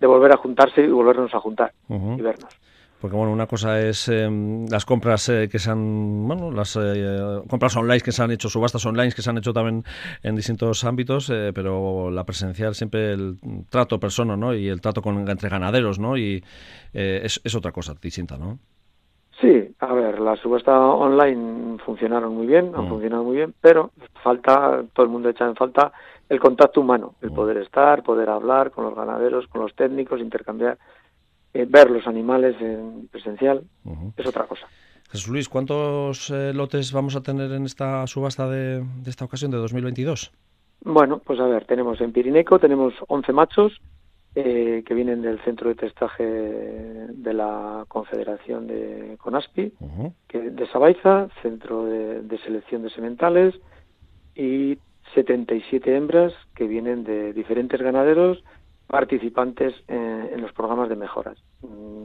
de 0.00 0.06
volver 0.06 0.32
a 0.32 0.36
juntarse 0.36 0.82
y 0.82 0.88
volvernos 0.88 1.34
a 1.34 1.40
juntar 1.40 1.72
y 1.88 2.20
vernos. 2.20 2.58
Porque 3.00 3.16
bueno, 3.16 3.32
una 3.32 3.46
cosa 3.46 3.80
es 3.80 4.08
em, 4.08 4.66
las 4.68 4.84
compras 4.84 5.28
eh, 5.30 5.48
que 5.50 5.58
se 5.58 5.70
han, 5.70 6.28
bueno, 6.28 6.50
las 6.50 6.76
eh, 6.76 7.40
compras 7.48 7.76
online 7.76 8.00
que 8.00 8.12
se 8.12 8.22
han 8.22 8.30
hecho, 8.30 8.50
subastas 8.50 8.84
online 8.84 9.12
que 9.12 9.22
se 9.22 9.30
han 9.30 9.38
hecho 9.38 9.54
también 9.54 9.82
en 10.22 10.36
distintos 10.36 10.84
ámbitos, 10.84 11.30
eh, 11.30 11.52
pero 11.54 12.10
la 12.10 12.24
presencial 12.24 12.74
siempre 12.74 13.12
el 13.12 13.38
trato 13.70 13.98
persona, 13.98 14.36
¿no? 14.36 14.54
Y 14.54 14.68
el 14.68 14.82
trato 14.82 15.00
con 15.00 15.26
entre 15.28 15.48
ganaderos, 15.48 15.98
¿no? 15.98 16.16
Y 16.18 16.44
es, 16.92 17.40
es 17.42 17.54
otra 17.54 17.72
cosa 17.72 17.94
distinta, 18.00 18.36
¿no? 18.36 18.58
Sí, 19.40 19.74
a 19.78 19.94
ver, 19.94 20.20
las 20.20 20.38
subastas 20.40 20.74
online 20.76 21.78
funcionaron 21.78 22.34
muy 22.34 22.46
bien, 22.46 22.72
han 22.74 22.84
mm. 22.84 22.88
funcionado 22.88 23.24
muy 23.24 23.36
bien, 23.36 23.54
pero 23.62 23.90
falta, 24.22 24.82
todo 24.92 25.06
el 25.06 25.10
mundo 25.10 25.30
echa 25.30 25.46
en 25.46 25.56
falta 25.56 25.92
el 26.28 26.38
contacto 26.38 26.82
humano, 26.82 27.14
el 27.22 27.30
mm. 27.30 27.34
poder 27.34 27.56
estar, 27.56 28.02
poder 28.02 28.28
hablar 28.28 28.70
con 28.70 28.84
los 28.84 28.94
ganaderos, 28.94 29.46
con 29.46 29.62
los 29.62 29.74
técnicos, 29.74 30.20
intercambiar, 30.20 30.76
eh, 31.54 31.66
ver 31.68 31.90
los 31.90 32.06
animales 32.06 32.56
en 32.60 33.08
presencial, 33.08 33.64
es 34.16 34.26
otra 34.26 34.44
cosa. 34.44 34.66
Jesús 35.10 35.28
Luis, 35.28 35.48
¿cuántos 35.48 36.30
eh, 36.30 36.52
lotes 36.54 36.92
vamos 36.92 37.16
a 37.16 37.22
tener 37.22 37.50
en 37.52 37.64
esta 37.64 38.06
subasta 38.06 38.48
de, 38.48 38.80
de, 38.80 39.10
esta 39.10 39.24
ocasión 39.24 39.50
de 39.50 39.56
2022? 39.56 40.30
Bueno, 40.82 41.18
pues 41.18 41.40
a 41.40 41.46
ver, 41.46 41.64
tenemos 41.64 42.00
en 42.00 42.12
Pirineco, 42.12 42.58
tenemos 42.58 42.94
11 43.08 43.32
machos, 43.32 43.80
eh, 44.36 44.84
que 44.86 44.94
vienen 44.94 45.22
del 45.22 45.40
centro 45.40 45.70
de 45.70 45.74
testaje 45.74 46.22
de 46.22 47.34
la 47.34 47.84
Confederación 47.88 48.68
de 48.68 49.16
Conaspi, 49.18 49.72
que 50.28 50.38
de 50.38 50.66
Sabaiza, 50.68 51.26
centro 51.42 51.84
de, 51.84 52.38
selección 52.44 52.82
de 52.82 52.90
sementales, 52.90 53.56
y 54.36 54.78
77 55.14 55.96
hembras 55.96 56.32
que 56.54 56.68
vienen 56.68 57.02
de 57.02 57.32
diferentes 57.32 57.82
ganaderos 57.82 58.44
participantes 58.90 59.74
en, 59.88 60.40
los 60.40 60.52
programas 60.52 60.88
de 60.88 60.96
mejoras. 60.96 61.38
Mm, 61.62 62.04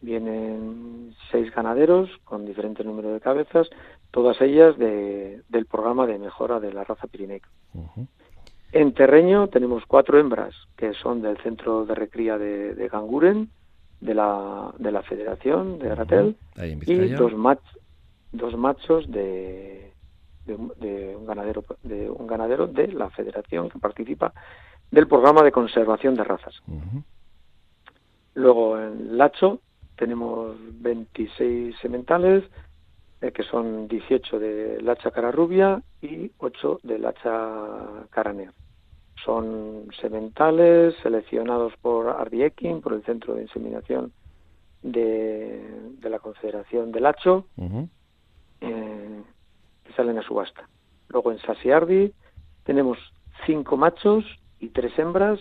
vienen 0.00 1.14
seis 1.30 1.54
ganaderos 1.54 2.10
con 2.24 2.44
diferentes 2.44 2.84
números 2.84 3.12
de 3.12 3.20
cabezas, 3.20 3.68
todas 4.10 4.40
ellas 4.40 4.76
del 4.78 5.66
programa 5.70 6.06
de 6.06 6.18
mejora 6.18 6.60
de 6.60 6.72
la 6.72 6.84
raza 6.84 7.06
pirineica. 7.06 7.48
En 8.72 8.92
terreño 8.92 9.48
tenemos 9.48 9.84
cuatro 9.86 10.18
hembras 10.18 10.54
que 10.76 10.94
son 10.94 11.22
del 11.22 11.38
centro 11.38 11.86
de 11.86 11.94
recría 11.94 12.38
de, 12.38 12.88
Ganguren, 12.90 13.50
de 14.00 14.14
la, 14.14 14.74
de 14.78 14.92
la 14.92 15.02
Federación 15.02 15.78
de 15.78 15.90
Aratel, 15.90 16.36
y 16.86 17.08
dos, 17.10 17.32
dos 18.32 18.56
machos 18.58 19.10
de, 19.10 19.92
de, 20.44 21.16
un 21.16 21.26
ganadero, 21.26 21.64
de 21.82 22.10
un 22.10 22.26
ganadero 22.26 22.66
de 22.66 22.88
la 22.88 23.10
Federación 23.10 23.70
que 23.70 23.78
participa 23.78 24.32
del 24.94 25.08
programa 25.08 25.42
de 25.42 25.50
conservación 25.50 26.14
de 26.14 26.22
razas. 26.22 26.54
Luego 28.34 28.78
en 28.78 29.18
Lacho 29.18 29.58
tenemos 29.96 30.56
26 30.80 31.76
sementales, 31.82 32.44
eh, 33.20 33.32
que 33.32 33.42
son 33.42 33.88
18 33.88 34.38
de 34.38 34.80
Lacha 34.82 35.10
cara 35.10 35.32
rubia 35.32 35.82
y 36.00 36.30
8 36.38 36.80
de 36.84 36.98
Lacha 37.00 38.06
cara 38.10 38.32
negra. 38.32 38.54
Son 39.24 39.88
sementales 40.00 40.94
seleccionados 41.02 41.72
por 41.82 42.08
Ardiekin, 42.08 42.80
por 42.80 42.92
el 42.92 43.02
Centro 43.04 43.34
de 43.34 43.42
Inseminación 43.42 44.12
de, 44.82 45.60
la 46.02 46.18
Confederación 46.20 46.92
del 46.92 47.06
Hacho, 47.06 47.46
eh, 48.60 49.22
que 49.84 49.92
salen 49.94 50.18
a 50.18 50.22
subasta. 50.22 50.68
Luego 51.08 51.32
en 51.32 51.38
Sasiardi 51.38 52.12
tenemos 52.64 52.98
cinco 53.46 53.76
machos 53.76 54.24
y 54.64 54.68
tres 54.70 54.98
hembras, 54.98 55.40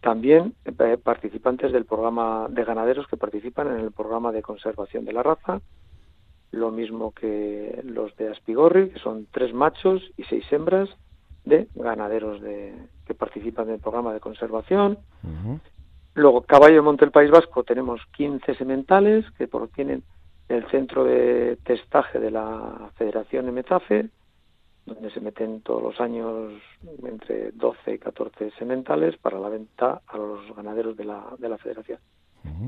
también 0.00 0.54
eh, 0.64 0.98
participantes 1.02 1.72
del 1.72 1.84
programa 1.84 2.46
de 2.50 2.64
ganaderos 2.64 3.06
que 3.06 3.16
participan 3.16 3.68
en 3.68 3.80
el 3.80 3.92
programa 3.92 4.32
de 4.32 4.42
conservación 4.42 5.04
de 5.04 5.12
la 5.12 5.22
raza, 5.22 5.60
lo 6.50 6.70
mismo 6.70 7.12
que 7.12 7.80
los 7.84 8.14
de 8.16 8.30
Aspigorri, 8.30 8.90
que 8.90 8.98
son 9.00 9.26
tres 9.30 9.52
machos 9.52 10.02
y 10.16 10.24
seis 10.24 10.44
hembras 10.52 10.88
de 11.44 11.68
ganaderos 11.74 12.40
de, 12.40 12.74
que 13.06 13.14
participan 13.14 13.68
en 13.68 13.74
el 13.74 13.80
programa 13.80 14.12
de 14.12 14.20
conservación. 14.20 14.98
Luego, 16.14 16.42
Caballo 16.42 16.76
de 16.76 16.82
Monte 16.82 17.04
del 17.04 17.12
País 17.12 17.30
Vasco, 17.30 17.64
tenemos 17.64 18.00
15 18.16 18.54
sementales 18.54 19.24
que 19.36 19.48
provienen 19.48 20.02
del 20.48 20.66
centro 20.70 21.04
de 21.04 21.58
testaje 21.64 22.20
de 22.20 22.30
la 22.30 22.90
Federación 22.96 23.48
Emezafe, 23.48 24.08
donde 24.86 25.10
se 25.10 25.20
meten 25.20 25.60
todos 25.62 25.82
los 25.82 26.00
años 26.00 26.52
entre 27.04 27.52
12 27.52 27.94
y 27.94 27.98
14 27.98 28.50
sementales 28.58 29.16
para 29.16 29.38
la 29.38 29.48
venta 29.48 30.02
a 30.06 30.16
los 30.16 30.54
ganaderos 30.54 30.96
de 30.96 31.04
la, 31.04 31.24
de 31.38 31.48
la 31.48 31.58
Federación. 31.58 31.98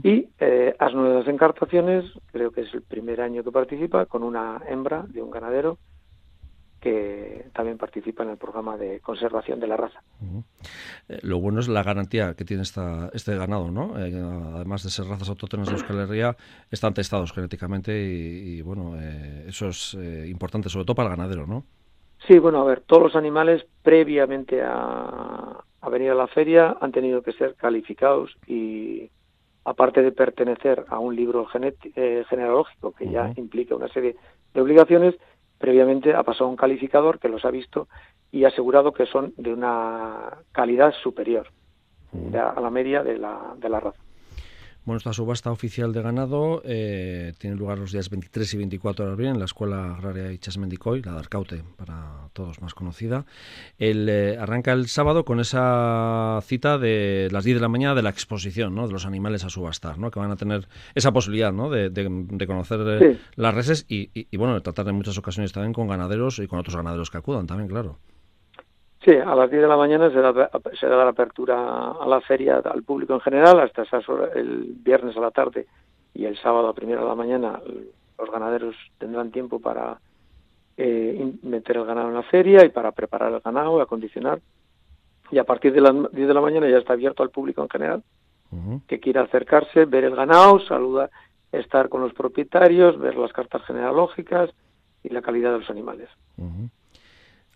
Y 0.02 0.29
eh, 0.40 0.74
Asno 0.79 1.05
de 1.05 1.18
las 1.18 1.29
Encartaciones, 1.29 2.07
creo 2.33 2.50
que 2.50 2.62
es 2.62 2.72
el 2.72 2.81
primer 2.81 3.20
año 3.20 3.44
que 3.44 3.52
participa, 3.52 4.07
con 4.07 4.22
una 4.22 4.62
hembra 4.66 5.05
de 5.07 5.22
un 5.22 5.31
ganadero 5.31 5.79
que 6.81 7.48
también 7.52 7.79
participa 7.79 8.22
en 8.22 8.31
el 8.31 8.37
programa 8.37 8.76
de 8.76 9.00
conservación 9.00 9.59
de 9.59 9.66
la 9.66 9.76
raza. 9.76 10.02
Eh, 11.09 11.18
lo 11.22 11.40
bueno 11.40 11.61
es 11.61 11.68
la 11.68 11.83
garantía 11.83 12.35
que 12.35 12.44
tiene 12.44 12.62
esta, 12.62 13.11
este 13.12 13.35
ganado, 13.37 13.70
¿no? 13.70 13.98
Eh, 13.98 14.14
además 14.55 14.83
de 14.85 14.90
ser 14.90 15.07
razas 15.07 15.29
autóctonas 15.29 15.66
de 15.66 15.74
Euskal 15.74 15.98
Herria, 15.98 16.37
están 16.70 16.94
testados 16.94 17.33
genéticamente 17.33 17.92
y, 18.00 18.62
bueno, 18.62 18.94
eh, 19.00 19.46
eso 19.48 19.68
es 19.68 19.94
importante, 20.26 20.68
sobre 20.68 20.85
todo 20.85 20.94
para 20.94 21.11
el 21.11 21.16
ganadero, 21.16 21.46
¿no? 21.46 21.64
Sí, 22.26 22.38
bueno, 22.38 22.61
a 22.61 22.64
ver, 22.64 22.81
todos 22.81 23.02
los 23.02 23.16
animales 23.16 23.66
previamente 23.83 24.62
a, 24.62 25.62
venir 25.90 26.11
a 26.11 26.14
la 26.14 26.26
feria 26.26 26.76
han 26.81 26.90
tenido 26.90 27.22
que 27.22 27.33
ser 27.33 27.55
calificados 27.55 28.37
y 28.46 29.09
aparte 29.64 30.02
de 30.02 30.12
pertenecer 30.12 30.85
a 30.88 30.98
un 30.98 31.14
libro 31.14 31.46
genealógico 31.46 32.92
que 32.92 33.09
ya 33.09 33.33
implica 33.37 33.76
una 33.76 33.88
serie 33.88 34.16
de 34.52 34.61
obligaciones, 34.61 35.14
previamente 35.59 36.14
ha 36.14 36.22
pasado 36.22 36.48
un 36.48 36.57
calificador 36.57 37.18
que 37.18 37.29
los 37.29 37.44
ha 37.44 37.50
visto 37.50 37.88
y 38.33 38.44
ha 38.44 38.48
asegurado 38.48 38.92
que 38.92 39.07
son 39.07 39.33
de 39.37 39.52
una 39.52 40.38
calidad 40.52 40.92
superior. 41.02 41.48
A 42.33 42.61
la 42.61 42.70
media 42.70 43.02
de 43.02 43.18
la, 43.18 43.55
de 43.59 43.68
la 43.68 43.81
raza. 43.81 44.05
Bueno, 44.87 44.99
esta 44.99 45.12
subasta 45.12 45.51
oficial 45.51 45.92
de 45.92 46.01
ganado 46.01 46.62
eh, 46.64 47.33
tiene 47.38 47.57
lugar 47.57 47.77
los 47.77 47.90
días 47.90 48.09
23 48.09 48.55
y 48.55 48.57
24 48.57 49.05
de 49.05 49.12
abril 49.12 49.29
en 49.31 49.40
la 49.40 49.46
Escuela 49.46 49.96
Agraria 49.96 50.31
Ichasmendicoy, 50.31 51.03
la 51.03 51.14
de 51.14 51.18
Arcaute, 51.18 51.64
para 51.75 52.29
todos 52.33 52.62
más 52.62 52.72
conocida. 52.72 53.27
El, 53.79 54.09
eh, 54.09 54.38
arranca 54.38 54.70
el 54.70 54.87
sábado 54.87 55.25
con 55.25 55.40
esa 55.40 56.38
cita 56.44 56.79
de 56.79 57.29
las 57.33 57.42
10 57.42 57.57
de 57.57 57.61
la 57.62 57.68
mañana 57.68 57.96
de 57.96 58.03
la 58.03 58.11
exposición 58.11 58.77
¿no? 58.77 58.87
de 58.87 58.92
los 58.92 59.07
animales 59.07 59.42
a 59.42 59.49
subastar, 59.49 59.99
¿no? 59.99 60.12
que 60.12 60.20
van 60.20 60.31
a 60.31 60.37
tener 60.37 60.68
esa 60.94 61.11
posibilidad 61.11 61.53
¿no? 61.53 61.68
de, 61.68 61.90
de, 61.90 62.46
conocer 62.46 62.79
eh, 62.87 63.18
las 63.35 63.55
reses 63.57 63.87
y, 63.88 64.11
y, 64.14 64.37
bueno, 64.37 64.55
de 64.55 64.61
tratar 64.61 64.87
en 64.87 64.94
muchas 64.94 65.18
ocasiones 65.18 65.53
también 65.53 65.72
con 65.72 65.88
ganaderos 65.88 66.38
y 66.38 66.46
con 66.46 66.61
otros 66.61 66.77
ganaderos 66.77 67.11
que 67.11 67.18
acudan 67.18 67.49
también, 67.49 67.68
claro. 67.68 67.99
Sí, 69.06 69.12
a 69.12 69.36
las 69.36 69.48
10 69.48 69.62
de 69.62 69.68
la 69.68 69.76
mañana 69.76 70.10
se 70.10 70.20
da, 70.20 70.50
se 70.80 70.86
da 70.88 70.96
la 70.96 71.10
apertura 71.10 71.92
a 71.92 72.06
la 72.08 72.20
feria 72.22 72.56
al 72.56 72.82
público 72.82 73.14
en 73.14 73.20
general, 73.20 73.60
hasta 73.60 73.82
esas 73.82 74.08
horas, 74.08 74.30
el 74.34 74.74
viernes 74.80 75.16
a 75.16 75.20
la 75.20 75.30
tarde 75.30 75.68
y 76.12 76.24
el 76.24 76.36
sábado 76.38 76.66
a 76.66 76.74
primera 76.74 77.02
de 77.02 77.06
la 77.06 77.14
mañana 77.14 77.60
los 78.18 78.30
ganaderos 78.32 78.74
tendrán 78.98 79.30
tiempo 79.30 79.60
para 79.60 80.00
eh, 80.76 81.34
meter 81.44 81.76
el 81.76 81.84
ganado 81.84 82.08
en 82.08 82.14
la 82.14 82.24
feria 82.24 82.64
y 82.64 82.70
para 82.70 82.90
preparar 82.90 83.32
el 83.32 83.38
ganado, 83.38 83.80
acondicionar. 83.80 84.40
Y 85.30 85.38
a 85.38 85.44
partir 85.44 85.72
de 85.72 85.82
las 85.82 85.94
10 86.10 86.26
de 86.26 86.34
la 86.34 86.40
mañana 86.40 86.68
ya 86.68 86.78
está 86.78 86.94
abierto 86.94 87.22
al 87.22 87.30
público 87.30 87.62
en 87.62 87.68
general, 87.68 88.02
que 88.88 88.98
quiera 88.98 89.22
acercarse, 89.22 89.84
ver 89.84 90.02
el 90.02 90.16
ganado, 90.16 90.58
saludar, 90.66 91.10
estar 91.52 91.88
con 91.88 92.00
los 92.00 92.12
propietarios, 92.12 92.98
ver 92.98 93.14
las 93.14 93.32
cartas 93.32 93.62
genealógicas 93.66 94.50
y 95.04 95.10
la 95.10 95.22
calidad 95.22 95.52
de 95.52 95.60
los 95.60 95.70
animales. 95.70 96.08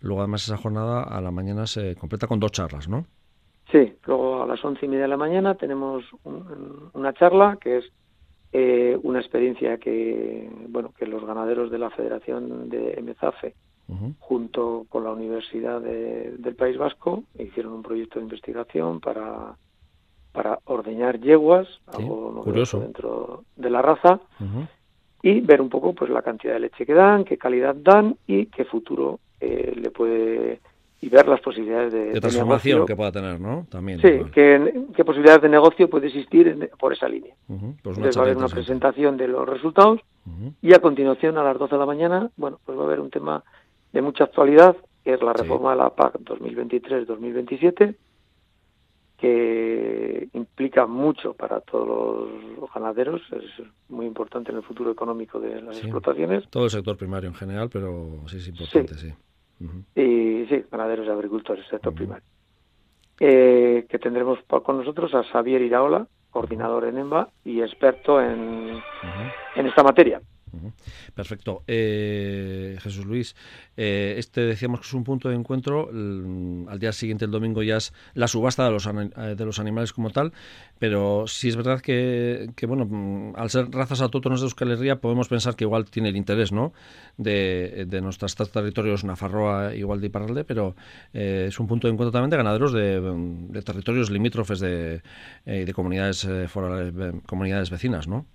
Luego, 0.01 0.21
además, 0.21 0.43
esa 0.43 0.57
jornada 0.57 1.03
a 1.03 1.21
la 1.21 1.31
mañana 1.31 1.67
se 1.67 1.95
completa 1.95 2.27
con 2.27 2.39
dos 2.39 2.51
charlas, 2.51 2.87
¿no? 2.87 3.05
Sí, 3.71 3.93
luego 4.05 4.43
a 4.43 4.45
las 4.45 4.63
once 4.65 4.85
y 4.85 4.89
media 4.89 5.03
de 5.03 5.09
la 5.09 5.17
mañana 5.17 5.55
tenemos 5.55 6.03
una 6.93 7.13
charla 7.13 7.57
que 7.61 7.77
es 7.77 7.85
eh, 8.51 8.99
una 9.03 9.19
experiencia 9.19 9.77
que, 9.77 10.49
bueno, 10.67 10.91
que 10.97 11.05
los 11.05 11.25
ganaderos 11.25 11.71
de 11.71 11.79
la 11.79 11.89
Federación 11.89 12.69
de 12.69 13.01
MZAFE 13.01 13.55
junto 14.19 14.85
con 14.89 15.03
la 15.03 15.11
Universidad 15.11 15.81
del 15.81 16.55
País 16.55 16.77
Vasco, 16.77 17.23
hicieron 17.37 17.73
un 17.73 17.83
proyecto 17.83 18.19
de 18.19 18.23
investigación 18.23 18.99
para, 18.99 19.55
para 20.31 20.59
ordeñar 20.65 21.19
yeguas, 21.19 21.67
algo 21.87 22.41
curioso. 22.43 22.79
dentro 22.79 23.43
de 23.55 23.69
la 23.69 23.81
raza, 23.81 24.19
y 25.21 25.41
ver 25.41 25.61
un 25.61 25.69
poco 25.69 25.93
pues 25.93 26.09
la 26.09 26.21
cantidad 26.21 26.53
de 26.53 26.61
leche 26.61 26.85
que 26.85 26.93
dan, 26.93 27.25
qué 27.25 27.37
calidad 27.37 27.75
dan 27.75 28.17
y 28.27 28.45
qué 28.47 28.65
futuro 28.65 29.19
eh, 29.41 29.73
le 29.75 29.89
puede 29.91 30.59
y 31.01 31.09
ver 31.09 31.27
las 31.27 31.41
posibilidades 31.41 31.91
de, 31.91 32.05
de 32.11 32.21
transformación 32.21 32.85
que 32.85 32.95
pueda 32.95 33.11
tener, 33.11 33.39
¿no? 33.39 33.65
También. 33.71 33.99
Sí, 34.01 34.21
qué, 34.31 35.03
posibilidades 35.03 35.41
de 35.41 35.49
negocio 35.49 35.89
puede 35.89 36.07
existir 36.07 36.69
por 36.79 36.93
esa 36.93 37.09
línea. 37.09 37.33
Pues 37.47 37.59
Entonces 37.97 38.17
va 38.17 38.21
a 38.21 38.25
haber 38.25 38.37
una 38.37 38.47
presentación 38.47 39.17
de 39.17 39.27
los 39.27 39.49
resultados 39.49 39.99
y 40.61 40.73
a 40.73 40.79
continuación 40.79 41.39
a 41.39 41.43
las 41.43 41.57
12 41.57 41.73
de 41.73 41.79
la 41.79 41.85
mañana, 41.87 42.29
bueno, 42.37 42.59
pues 42.63 42.77
va 42.77 42.83
a 42.83 42.85
haber 42.85 42.99
un 42.99 43.09
tema 43.09 43.43
de 43.91 44.01
mucha 44.03 44.25
actualidad, 44.25 44.77
que 45.03 45.13
es 45.13 45.21
la 45.23 45.33
reforma 45.33 45.71
de 45.71 45.77
la 45.77 45.89
PAC 45.89 46.19
2023-2027, 46.19 47.95
que 49.17 50.29
implica 50.33 50.85
mucho 50.85 51.33
para 51.33 51.61
todos 51.61 52.29
los 52.59 52.71
ganaderos, 52.73 53.21
es 53.31 53.65
muy 53.89 54.05
importante 54.05 54.51
en 54.51 54.57
el 54.57 54.63
futuro 54.63 54.91
económico 54.91 55.39
de 55.39 55.61
las 55.61 55.77
explotaciones. 55.77 56.47
Todo 56.49 56.65
el 56.65 56.69
sector 56.69 56.95
primario 56.95 57.29
en 57.29 57.35
general, 57.35 57.69
pero 57.71 58.19
sí 58.27 58.37
es 58.37 58.47
importante, 58.47 58.93
sí. 58.93 59.11
Y 59.95 60.45
sí, 60.47 60.65
ganaderos 60.71 61.07
y 61.07 61.09
agricultores, 61.09 61.65
sector 61.67 61.93
primario. 61.93 62.23
Eh, 63.19 63.85
que 63.87 63.99
tendremos 63.99 64.39
con 64.63 64.77
nosotros 64.77 65.13
a 65.13 65.23
Xavier 65.23 65.61
Iraola, 65.61 66.07
coordinador 66.31 66.85
en 66.85 66.97
EMBA 66.97 67.29
y 67.45 67.61
experto 67.61 68.21
en, 68.21 68.81
en 69.55 69.65
esta 69.67 69.83
materia. 69.83 70.21
Perfecto. 71.13 71.63
Eh, 71.67 72.77
Jesús 72.81 73.05
Luis, 73.05 73.35
eh, 73.77 74.15
este 74.17 74.41
decíamos 74.41 74.79
que 74.79 74.87
es 74.87 74.93
un 74.93 75.03
punto 75.03 75.29
de 75.29 75.35
encuentro. 75.35 75.89
al 75.89 76.79
día 76.79 76.91
siguiente, 76.91 77.25
el 77.25 77.31
domingo, 77.31 77.63
ya 77.63 77.77
es 77.77 77.93
la 78.13 78.27
subasta 78.27 78.65
de 78.65 78.71
los, 78.71 78.85
eh, 78.87 79.35
de 79.35 79.45
los 79.45 79.59
animales 79.59 79.93
como 79.93 80.09
tal. 80.09 80.33
Pero 80.79 81.25
sí 81.27 81.49
es 81.49 81.55
verdad 81.55 81.81
que, 81.81 82.51
bueno, 82.67 82.85
mm, 82.85 83.33
al 83.35 83.49
ser 83.49 83.69
razas 83.69 84.01
autóctonas 84.01 84.41
de 84.41 84.45
Euskal 84.45 84.71
Herria, 84.71 84.99
podemos 84.99 85.27
pensar 85.27 85.55
que 85.55 85.63
igual 85.63 85.85
tiene 85.89 86.09
el 86.09 86.17
interés 86.17 86.51
¿no? 86.51 86.73
de, 87.17 87.85
de 87.87 88.01
nuestros 88.01 88.35
territorios, 88.35 89.03
Nafarroa, 89.03 89.75
igual 89.75 90.01
de 90.01 90.07
Iparralde, 90.07 90.43
pero 90.43 90.75
es 91.13 91.59
un 91.59 91.67
punto 91.67 91.87
de 91.87 91.93
encuentro 91.93 92.11
también 92.11 92.31
de 92.31 92.37
ganaderos 92.37 92.73
de, 92.73 93.61
territorios 93.63 94.09
limítrofes 94.09 94.59
de, 94.59 95.01
de 95.45 95.73
comunidades, 95.73 96.27
comunidades 97.27 97.69
vecinas, 97.69 98.07
¿no? 98.07 98.25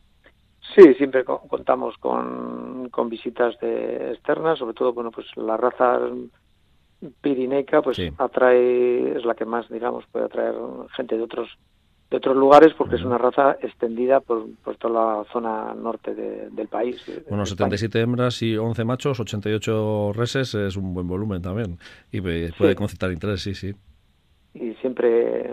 Sí, 0.74 0.94
siempre 0.94 1.24
contamos 1.24 1.96
con, 1.98 2.88
con 2.90 3.09
visitas 3.09 3.59
de 3.61 4.12
externas, 4.12 4.59
sobre 4.59 4.74
todo, 4.74 4.92
bueno, 4.92 5.11
pues 5.11 5.26
la 5.37 5.57
raza 5.57 6.00
pirineica, 7.20 7.83
pues 7.83 7.98
atrae, 8.18 9.16
es 9.16 9.24
la 9.24 9.35
que 9.35 9.44
más, 9.44 9.68
digamos, 9.68 10.05
puede 10.11 10.26
atraer 10.26 10.55
gente 10.96 11.16
de 11.16 11.22
otros 11.22 11.48
de 12.11 12.18
otros 12.18 12.37
lugares 12.37 12.72
porque 12.79 12.94
es 12.94 13.02
una 13.02 13.18
raza 13.18 13.57
extendida 13.61 14.20
por, 14.20 14.46
por 14.62 14.76
toda 14.76 15.18
la 15.18 15.24
zona 15.33 15.74
norte 15.74 16.14
del 16.14 16.68
país. 16.68 17.05
Bueno, 17.29 17.44
77 17.44 18.00
hembras 18.00 18.40
y 18.42 18.57
11 18.57 18.85
machos, 18.85 19.18
88 19.18 20.12
reses 20.14 20.55
es 20.55 20.76
un 20.76 20.94
buen 20.94 21.09
volumen 21.09 21.42
también 21.42 21.79
y 22.12 22.20
puede 22.20 22.76
concitar 22.76 23.11
interés, 23.11 23.42
sí, 23.42 23.57
sí. 23.57 23.74
Y 24.55 24.72
siempre, 24.74 25.52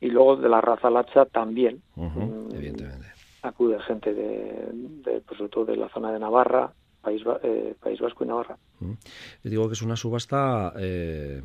y 0.00 0.08
luego 0.08 0.34
de 0.36 0.48
la 0.48 0.60
raza 0.60 0.90
lacha 0.90 1.26
también. 1.26 1.80
Mm, 1.94 2.54
evidentemente 2.54 3.11
acude 3.42 3.80
gente 3.80 4.14
de, 4.14 4.70
de 4.72 5.20
pues, 5.20 5.38
sobre 5.38 5.50
todo 5.50 5.64
de 5.66 5.76
la 5.76 5.88
zona 5.88 6.12
de 6.12 6.18
Navarra, 6.18 6.72
País, 7.00 7.22
eh, 7.42 7.74
País 7.80 8.00
Vasco 8.00 8.24
y 8.24 8.28
Navarra. 8.28 8.56
Mm. 8.80 8.92
digo 9.42 9.66
que 9.66 9.74
es 9.74 9.82
una 9.82 9.96
subasta 9.96 10.72
eh, 10.78 11.42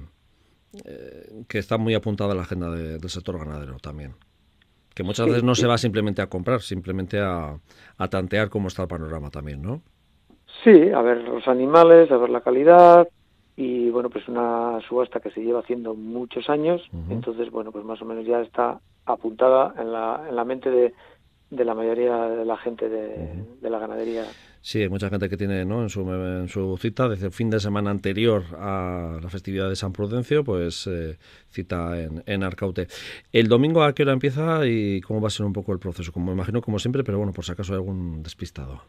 eh, 0.85 1.43
que 1.47 1.57
está 1.57 1.77
muy 1.77 1.95
apuntada 1.95 2.33
a 2.33 2.35
la 2.35 2.43
agenda 2.43 2.69
del 2.69 3.09
sector 3.09 3.37
ganadero 3.39 3.77
también. 3.77 4.13
Que 4.93 5.03
muchas 5.03 5.27
veces 5.27 5.43
no 5.43 5.53
se 5.53 5.67
va 5.67 5.77
simplemente 5.77 6.23
a 6.23 6.27
comprar, 6.27 6.61
simplemente 6.61 7.19
a, 7.19 7.59
a 7.97 8.07
tantear 8.07 8.49
cómo 8.49 8.67
está 8.67 8.83
el 8.83 8.87
panorama 8.87 9.29
también, 9.29 9.61
¿no? 9.61 9.81
Sí, 10.63 10.89
a 10.89 11.01
ver 11.01 11.23
los 11.23 11.47
animales, 11.47 12.09
a 12.11 12.17
ver 12.17 12.31
la 12.31 12.41
calidad, 12.41 13.07
y 13.55 13.89
bueno 13.89 14.09
pues 14.09 14.27
una 14.27 14.79
subasta 14.87 15.19
que 15.19 15.31
se 15.31 15.41
lleva 15.41 15.59
haciendo 15.59 15.95
muchos 15.95 16.47
años 16.47 16.79
entonces 17.09 17.49
bueno 17.49 17.71
pues 17.71 17.83
más 17.83 17.99
o 18.03 18.05
menos 18.05 18.25
ya 18.25 18.39
está 18.41 18.79
apuntada 19.05 19.73
en 19.79 19.91
la, 19.91 20.25
en 20.29 20.35
la 20.35 20.45
mente 20.45 20.69
de, 20.69 20.93
de 21.49 21.63
la 21.63 21.73
mayoría 21.73 22.15
de 22.27 22.45
la 22.45 22.57
gente 22.57 22.89
de, 22.89 23.69
la 23.69 23.79
ganadería. 23.79 24.25
Sí, 24.61 24.81
hay 24.81 24.89
mucha 24.89 25.09
gente 25.09 25.29
que 25.29 25.37
tiene 25.37 25.63
¿no? 25.63 25.81
en, 25.81 25.89
su, 25.89 26.01
en 26.01 26.49
su 26.49 26.77
cita, 26.77 27.07
desde 27.07 27.27
el 27.27 27.31
fin 27.31 27.49
de 27.49 27.59
semana 27.59 27.89
anterior 27.89 28.43
a 28.57 29.19
la 29.21 29.29
festividad 29.29 29.69
de 29.69 29.75
San 29.77 29.93
Prudencio, 29.93 30.43
pues 30.43 30.87
eh, 30.87 31.17
cita 31.49 32.01
en, 32.01 32.23
en, 32.25 32.43
Arcaute. 32.43 32.87
¿El 33.31 33.47
domingo 33.47 33.83
a 33.83 33.93
qué 33.93 34.03
hora 34.03 34.13
empieza 34.13 34.65
y 34.65 34.99
cómo 35.01 35.21
va 35.21 35.27
a 35.27 35.31
ser 35.31 35.45
un 35.45 35.53
poco 35.53 35.71
el 35.71 35.79
proceso? 35.79 36.11
Como 36.11 36.33
imagino, 36.33 36.61
como 36.61 36.79
siempre, 36.79 37.03
pero 37.03 37.17
bueno, 37.17 37.31
por 37.31 37.45
si 37.45 37.53
acaso 37.53 37.73
hay 37.73 37.77
algún 37.77 38.23
despistado. 38.23 38.81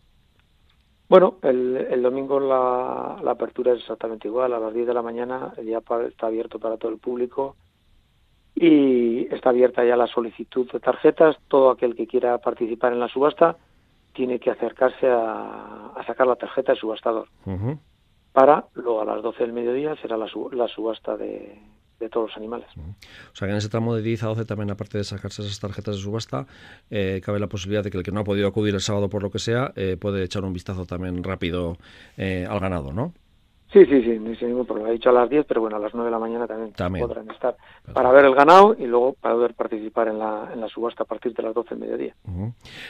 Bueno, 1.09 1.39
el, 1.43 1.77
el 1.91 2.03
domingo 2.03 2.39
la, 2.41 3.19
la, 3.23 3.31
apertura 3.31 3.73
es 3.73 3.81
exactamente 3.81 4.29
igual, 4.29 4.53
a 4.53 4.59
las 4.59 4.75
10 4.75 4.87
de 4.89 4.95
la 4.95 5.01
mañana, 5.01 5.55
ya 5.65 5.79
está 6.07 6.27
abierto 6.27 6.59
para 6.59 6.77
todo 6.77 6.93
el 6.93 6.99
público 6.99 7.57
y 8.61 9.29
está 9.33 9.51
abierta 9.51 9.85
ya 9.85 9.97
la 9.97 10.07
solicitud 10.07 10.71
de 10.71 10.81
tarjetas. 10.81 11.37
Todo 11.49 11.71
aquel 11.71 11.95
que 11.95 12.07
quiera 12.07 12.39
participar 12.39 12.93
en 12.93 13.01
la 13.01 13.09
subasta 13.09 13.57
tiene 14.15 14.41
que 14.41 14.51
acercarse 14.51 15.07
a, 15.09 15.95
sacar 16.07 16.27
la 16.27 16.37
tarjeta 16.37 16.73
de 16.73 16.79
subastador. 16.79 17.29
Para 18.33 18.67
luego 18.75 19.03
a 19.03 19.05
las 19.05 19.23
12 19.23 19.45
del 19.45 19.53
mediodía 19.53 19.95
será 20.03 20.17
la, 20.17 20.29
subasta 20.29 21.17
de, 21.17 21.61
todos 22.11 22.29
los 22.29 22.37
animales. 22.37 22.69
O 22.77 23.37
sea 23.37 23.47
que 23.47 23.53
en 23.53 23.59
ese 23.59 23.69
tramo 23.69 23.95
de 23.95 24.03
10 24.03 24.25
a 24.25 24.27
12 24.29 24.45
también, 24.45 24.71
aparte 24.71 24.99
de 24.99 25.05
sacarse 25.05 25.43
esas 25.43 25.61
tarjetas 25.61 25.97
de 25.97 26.03
subasta, 26.03 26.47
eh, 26.91 27.21
cabe 27.25 27.39
la 27.39 27.49
posibilidad 27.49 27.85
de 27.85 27.91
que 27.91 27.99
el 27.99 28.03
que 28.03 28.11
no 28.11 28.21
ha 28.21 28.25
podido 28.25 28.49
acudir 28.49 28.75
el 28.75 28.81
sábado 28.81 29.09
por 29.09 29.23
lo 29.23 29.31
que 29.31 29.39
sea, 29.39 29.73
eh, 29.77 29.97
puede 30.01 30.25
echar 30.25 30.45
un 30.45 30.53
vistazo 30.53 30.85
también 30.85 31.23
rápido 31.23 31.77
eh, 32.17 32.47
al 32.49 32.59
ganado, 32.59 32.93
¿no? 32.93 33.13
Sí, 33.73 33.85
sí, 33.85 34.03
sí, 34.03 34.19
no 34.19 34.31
hay 34.31 34.37
ningún 34.41 34.65
problema. 34.65 34.89
He 34.89 34.93
dicho 34.95 35.11
a 35.11 35.13
las 35.13 35.29
10, 35.29 35.45
pero 35.47 35.61
bueno, 35.61 35.77
a 35.77 35.79
las 35.79 35.93
9 35.93 36.07
de 36.07 36.11
la 36.11 36.19
mañana 36.19 36.47
también, 36.47 36.73
podrán 37.07 37.31
estar 37.31 37.55
para 37.93 38.11
ver 38.13 38.25
el 38.25 38.35
ganado 38.35 38.75
y 38.79 38.87
luego 38.87 39.13
para 39.21 39.35
poder 39.35 39.53
participar 39.53 40.09
en 40.09 40.19
la, 40.19 40.49
en 40.55 40.61
la 40.61 40.69
subasta 40.69 41.03
a 41.03 41.07
partir 41.07 41.35
de 41.35 41.43
las 41.43 41.53
12 41.53 41.75
del 41.75 41.79
mediodía. 41.79 42.15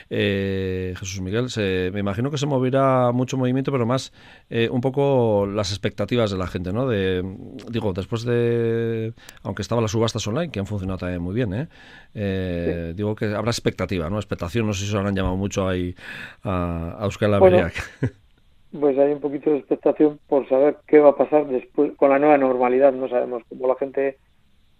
Eh, 0.08 0.94
Jesús 0.96 1.20
Miguel, 1.20 1.48
me 1.92 1.98
imagino 1.98 2.30
que 2.30 2.38
se 2.38 2.46
moverá 2.46 3.10
mucho 3.10 3.36
movimiento, 3.36 3.72
pero 3.72 3.86
más 3.86 4.12
eh, 4.50 4.68
un 4.70 4.80
poco 4.80 5.46
las 5.46 5.72
expectativas 5.72 6.30
de 6.30 6.38
la 6.38 6.46
gente, 6.46 6.72
¿no? 6.72 6.86
De, 6.86 7.24
digo, 7.68 7.92
después 7.92 8.24
de, 8.24 9.14
aunque 9.42 9.62
estaban 9.62 9.82
las 9.82 9.90
subastas 9.90 10.24
online, 10.28 10.52
que 10.52 10.60
han 10.60 10.66
funcionado 10.66 10.98
también 10.98 11.22
muy 11.22 11.34
bien, 11.34 11.54
¿eh? 11.54 11.68
eh 12.14 12.92
digo 12.94 13.16
que 13.16 13.34
habrá 13.34 13.50
expectativa, 13.50 14.08
¿no? 14.08 14.16
Expectación, 14.16 14.64
no 14.66 14.72
sé 14.72 14.84
si 14.84 14.92
se 14.92 14.96
habrán 14.96 15.16
llamado 15.16 15.36
mucho 15.36 15.68
ahí 15.68 15.92
a, 16.44 16.98
a 17.00 17.04
Euskal 17.04 17.34
pues 18.72 18.98
hay 18.98 19.12
un 19.12 19.20
poquito 19.20 19.50
de 19.50 19.58
expectación 19.58 20.18
por 20.26 20.48
saber 20.48 20.78
qué 20.86 20.98
va 20.98 21.10
a 21.10 21.16
pasar 21.16 21.46
después 21.46 21.92
con 21.96 22.10
la 22.10 22.18
nueva 22.18 22.38
normalidad. 22.38 22.92
No 22.92 23.08
sabemos 23.08 23.42
cómo 23.48 23.68
la 23.68 23.76
gente 23.76 24.18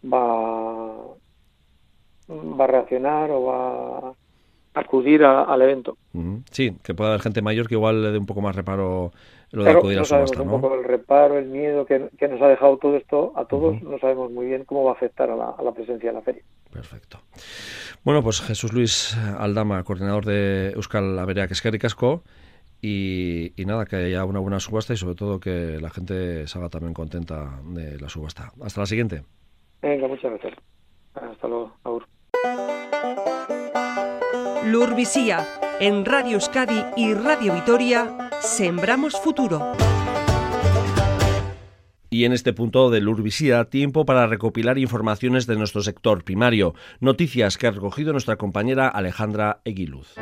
va, 0.05 0.97
va 2.29 2.65
a 2.65 2.67
reaccionar 2.67 3.31
o 3.31 3.45
va 3.45 3.99
a 4.09 4.81
acudir 4.81 5.25
al 5.25 5.63
evento. 5.63 5.97
Sí, 6.51 6.77
que 6.83 6.95
pueda 6.95 7.11
haber 7.11 7.23
gente 7.23 7.43
mayor 7.43 7.69
que 7.69 7.75
igual 7.75 8.03
le 8.03 8.11
dé 8.13 8.19
un 8.19 8.27
poco 8.27 8.41
más 8.41 8.55
reparo 8.55 9.13
lo 9.51 9.65
de 9.65 9.71
acudir 9.71 9.99
a 9.99 10.05
su 10.05 10.15
¿no? 10.15 10.43
Un 10.43 10.61
poco 10.61 10.75
el 10.75 10.85
reparo, 10.85 11.39
el 11.39 11.47
miedo 11.47 11.87
que, 11.87 11.99
nos 11.99 12.43
ha 12.43 12.49
dejado 12.49 12.77
todo 12.77 12.97
esto 12.97 13.33
a 13.35 13.47
todos, 13.47 13.83
no 13.83 13.99
sabemos 13.99 14.31
muy 14.31 14.47
bien 14.47 14.65
cómo 14.65 14.85
va 14.85 14.91
a 14.91 14.95
afectar 14.95 15.31
a 15.31 15.37
la, 15.37 15.51
a 15.51 15.63
la 15.63 15.73
presencia 15.73 16.11
de 16.11 16.15
la 16.15 16.23
feria. 16.23 16.43
Perfecto. 16.71 17.19
Bueno, 18.05 18.23
pues 18.23 18.41
Jesús 18.43 18.73
Luis 18.73 19.17
Aldama, 19.39 19.83
coordinador 19.85 20.27
de 20.27 20.73
Euskal 20.75 21.19
Averea 21.19 21.49
Casco 21.49 22.23
y, 22.81 23.53
nada, 23.67 23.87
que 23.87 23.97
haya 23.97 24.25
una 24.25 24.39
buena 24.39 24.61
subasta 24.61 24.93
y 24.93 24.97
sobre 24.97 25.15
todo 25.15 25.41
que 25.41 25.79
la 25.81 25.91
gente 25.91 26.47
salga 26.47 26.69
también 26.69 26.95
contenta 26.95 27.61
de 27.65 27.99
la 27.99 28.09
subasta. 28.09 28.53
Hasta 28.63 28.81
la 28.81 28.87
siguiente. 28.87 29.23
Venga, 29.83 30.09
muchas 30.09 30.31
gracias. 30.33 30.55
Hasta 31.15 31.49
luego, 31.49 31.77
Aur. 31.85 32.07
Lurvisía, 34.65 35.47
en 35.81 36.05
Radio 36.05 36.35
Euskadi 36.35 36.85
y 36.97 37.15
Radio 37.15 37.55
Vitoria, 37.55 38.31
Sembramos 38.41 39.21
Futuro. 39.21 39.73
Y 42.11 42.25
en 42.25 42.33
este 42.33 42.53
punto 42.53 42.91
de 42.91 43.01
Lurvisía, 43.01 43.67
tiempo 43.67 44.07
para 44.07 44.27
recopilar 44.27 44.79
informaciones 44.79 45.47
de 45.47 45.57
nuestro 45.57 45.83
sector 45.83 46.25
primario, 46.25 46.75
noticias 47.01 47.59
que 47.59 47.67
ha 47.67 47.71
recogido 47.71 48.13
nuestra 48.13 48.37
compañera 48.37 48.89
Alejandra 48.89 49.61
Eguiluz. 49.65 50.15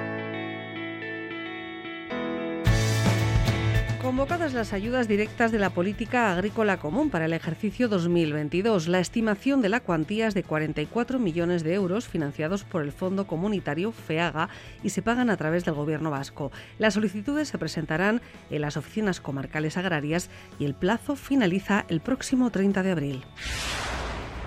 Convocadas 4.17 4.55
las 4.55 4.73
ayudas 4.73 5.09
directas 5.09 5.53
de 5.53 5.59
la 5.59 5.69
política 5.69 6.33
agrícola 6.33 6.79
común 6.79 7.11
para 7.11 7.27
el 7.27 7.35
ejercicio 7.35 7.87
2022, 7.87 8.89
la 8.89 8.99
estimación 8.99 9.61
de 9.61 9.69
la 9.69 9.81
cuantía 9.81 10.27
es 10.27 10.33
de 10.33 10.43
44 10.43 11.19
millones 11.19 11.63
de 11.63 11.75
euros 11.75 12.09
financiados 12.09 12.65
por 12.65 12.83
el 12.83 12.93
Fondo 12.93 13.27
Comunitario 13.27 13.93
FEAGA 13.93 14.49
y 14.83 14.89
se 14.89 15.03
pagan 15.03 15.29
a 15.29 15.37
través 15.37 15.67
del 15.67 15.75
Gobierno 15.75 16.11
vasco. 16.11 16.51
Las 16.79 16.95
solicitudes 16.95 17.49
se 17.49 17.59
presentarán 17.59 18.23
en 18.49 18.63
las 18.63 18.79
oficinas 18.79 19.21
comarcales 19.21 19.77
agrarias 19.77 20.31
y 20.59 20.65
el 20.65 20.73
plazo 20.73 21.15
finaliza 21.15 21.85
el 21.89 22.01
próximo 22.01 22.51
30 22.51 22.83
de 22.83 22.93
abril. 22.93 23.25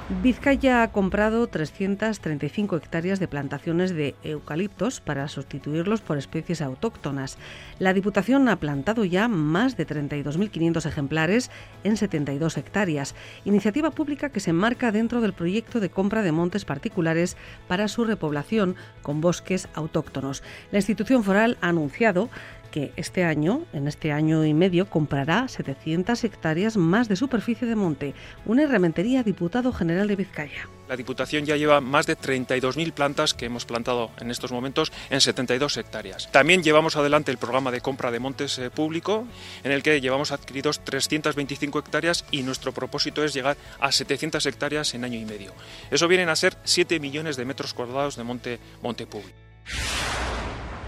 Vizcaya 0.09 0.81
ha 0.81 0.91
comprado 0.91 1.45
335 1.45 2.75
hectáreas 2.75 3.19
de 3.19 3.27
plantaciones 3.27 3.93
de 3.93 4.15
eucaliptos 4.23 5.01
para 5.01 5.27
sustituirlos 5.27 6.01
por 6.01 6.17
especies 6.17 6.63
autóctonas. 6.63 7.37
La 7.77 7.93
Diputación 7.93 8.49
ha 8.49 8.55
plantado 8.55 9.05
ya 9.05 9.27
más 9.27 9.77
de 9.77 9.85
32.500 9.85 10.87
ejemplares 10.87 11.51
en 11.83 11.95
72 11.95 12.57
hectáreas, 12.57 13.13
iniciativa 13.45 13.91
pública 13.91 14.29
que 14.29 14.39
se 14.39 14.49
enmarca 14.49 14.91
dentro 14.91 15.21
del 15.21 15.33
proyecto 15.33 15.79
de 15.79 15.91
compra 15.91 16.23
de 16.23 16.31
montes 16.31 16.65
particulares 16.65 17.37
para 17.67 17.87
su 17.87 18.03
repoblación 18.03 18.75
con 19.03 19.21
bosques 19.21 19.69
autóctonos. 19.75 20.41
La 20.71 20.79
institución 20.79 21.23
foral 21.23 21.59
ha 21.61 21.69
anunciado 21.69 22.29
que 22.69 22.91
este 22.95 23.23
año, 23.23 23.65
en 23.73 23.87
este 23.87 24.11
año 24.11 24.45
y 24.45 24.53
medio, 24.53 24.89
comprará 24.89 25.47
700 25.47 26.23
hectáreas 26.23 26.77
más 26.77 27.09
de 27.09 27.15
superficie 27.15 27.67
de 27.67 27.75
monte, 27.75 28.13
una 28.45 28.63
herramentería 28.63 29.23
diputado 29.23 29.73
general 29.73 30.07
de 30.07 30.15
Vizcaya. 30.15 30.69
La 30.89 30.97
Diputación 30.97 31.45
ya 31.45 31.55
lleva 31.55 31.81
más 31.81 32.07
de 32.07 32.17
32.000 32.17 32.93
plantas 32.93 33.35
que 33.35 33.45
hemos 33.45 33.65
plantado 33.65 34.09
en 34.19 34.31
estos 34.31 34.51
momentos 34.51 34.91
en 35.11 35.21
72 35.21 35.77
hectáreas. 35.77 36.31
También 36.31 36.63
llevamos 36.63 36.95
adelante 36.95 37.31
el 37.31 37.37
programa 37.37 37.69
de 37.69 37.81
compra 37.81 38.09
de 38.09 38.19
montes 38.19 38.57
eh, 38.57 38.71
público, 38.71 39.27
en 39.63 39.71
el 39.71 39.83
que 39.83 40.01
llevamos 40.01 40.31
adquiridos 40.31 40.83
325 40.83 41.77
hectáreas 41.77 42.25
y 42.31 42.41
nuestro 42.41 42.71
propósito 42.71 43.23
es 43.23 43.35
llegar 43.35 43.55
a 43.79 43.91
700 43.91 44.43
hectáreas 44.47 44.95
en 44.95 45.03
año 45.03 45.19
y 45.19 45.25
medio. 45.25 45.53
Eso 45.91 46.07
vienen 46.07 46.29
a 46.29 46.35
ser 46.35 46.57
7 46.63 46.99
millones 46.99 47.37
de 47.37 47.45
metros 47.45 47.75
cuadrados 47.75 48.15
de 48.15 48.23
monte, 48.23 48.59
monte 48.81 49.05
público. 49.05 49.37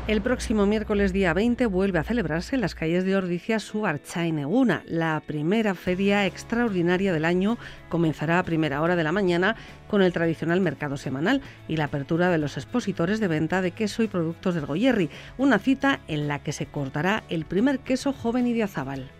El 0.07 0.21
próximo 0.21 0.65
miércoles 0.65 1.13
día 1.13 1.31
20 1.31 1.67
vuelve 1.67 1.99
a 1.99 2.03
celebrarse 2.03 2.55
en 2.55 2.61
las 2.61 2.73
calles 2.73 3.05
de 3.05 3.15
Ordicia 3.15 3.59
su 3.59 3.85
Archaineguna. 3.85 4.81
La 4.87 5.21
primera 5.25 5.75
feria 5.75 6.25
extraordinaria 6.25 7.13
del 7.13 7.23
año 7.23 7.59
comenzará 7.87 8.39
a 8.39 8.43
primera 8.43 8.81
hora 8.81 8.95
de 8.95 9.03
la 9.03 9.11
mañana 9.11 9.55
con 9.87 10.01
el 10.01 10.11
tradicional 10.11 10.59
mercado 10.59 10.97
semanal 10.97 11.41
y 11.67 11.77
la 11.77 11.85
apertura 11.85 12.31
de 12.31 12.39
los 12.39 12.57
expositores 12.57 13.19
de 13.19 13.27
venta 13.27 13.61
de 13.61 13.71
queso 13.71 14.01
y 14.01 14.07
productos 14.07 14.55
del 14.55 14.65
Goyerri, 14.65 15.11
una 15.37 15.59
cita 15.59 15.99
en 16.07 16.27
la 16.27 16.39
que 16.39 16.51
se 16.51 16.65
cortará 16.65 17.23
el 17.29 17.45
primer 17.45 17.79
queso 17.79 18.11
joven 18.11 18.47
y 18.47 18.53
de 18.53 18.63
Azabal. 18.63 19.11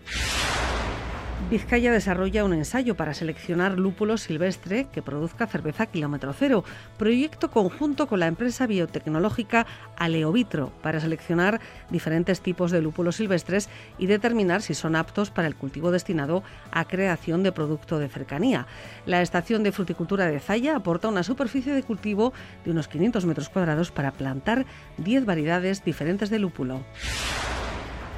Vizcaya 1.52 1.92
desarrolla 1.92 2.46
un 2.46 2.54
ensayo 2.54 2.96
para 2.96 3.14
seleccionar 3.14 3.78
lúpulo 3.78 4.18
silvestre 4.18 4.88
que 4.94 5.02
produzca 5.02 5.48
cerveza 5.48 5.86
kilómetro 5.86 6.32
cero, 6.32 6.64
proyecto 6.98 7.52
conjunto 7.52 8.08
con 8.08 8.22
la 8.22 8.28
empresa 8.28 8.68
biotecnológica 8.68 9.68
Aleovitro 9.98 10.72
para 10.82 11.02
seleccionar 11.02 11.60
diferentes 11.90 12.40
tipos 12.40 12.72
de 12.72 12.82
lúpulos 12.82 13.18
silvestres 13.18 13.68
y 13.98 14.06
determinar 14.06 14.62
si 14.62 14.74
son 14.74 14.96
aptos 14.96 15.30
para 15.30 15.50
el 15.50 15.58
cultivo 15.58 15.92
destinado 15.92 16.42
a 16.72 16.86
creación 16.86 17.44
de 17.44 17.52
producto 17.52 18.00
de 18.00 18.08
cercanía. 18.08 18.66
La 19.06 19.22
estación 19.22 19.62
de 19.64 19.74
fruticultura 19.74 20.28
de 20.28 20.40
Zaya 20.40 20.78
aporta 20.78 21.10
una 21.10 21.22
superficie 21.22 21.74
de 21.74 21.84
cultivo 21.84 22.32
de 22.64 22.72
unos 22.72 22.88
500 22.88 23.26
metros 23.26 23.50
cuadrados 23.50 23.92
para 23.92 24.14
plantar 24.14 24.66
10 25.00 25.26
variedades 25.26 25.84
diferentes 25.84 26.30
de 26.30 26.40
lúpulo. 26.40 26.86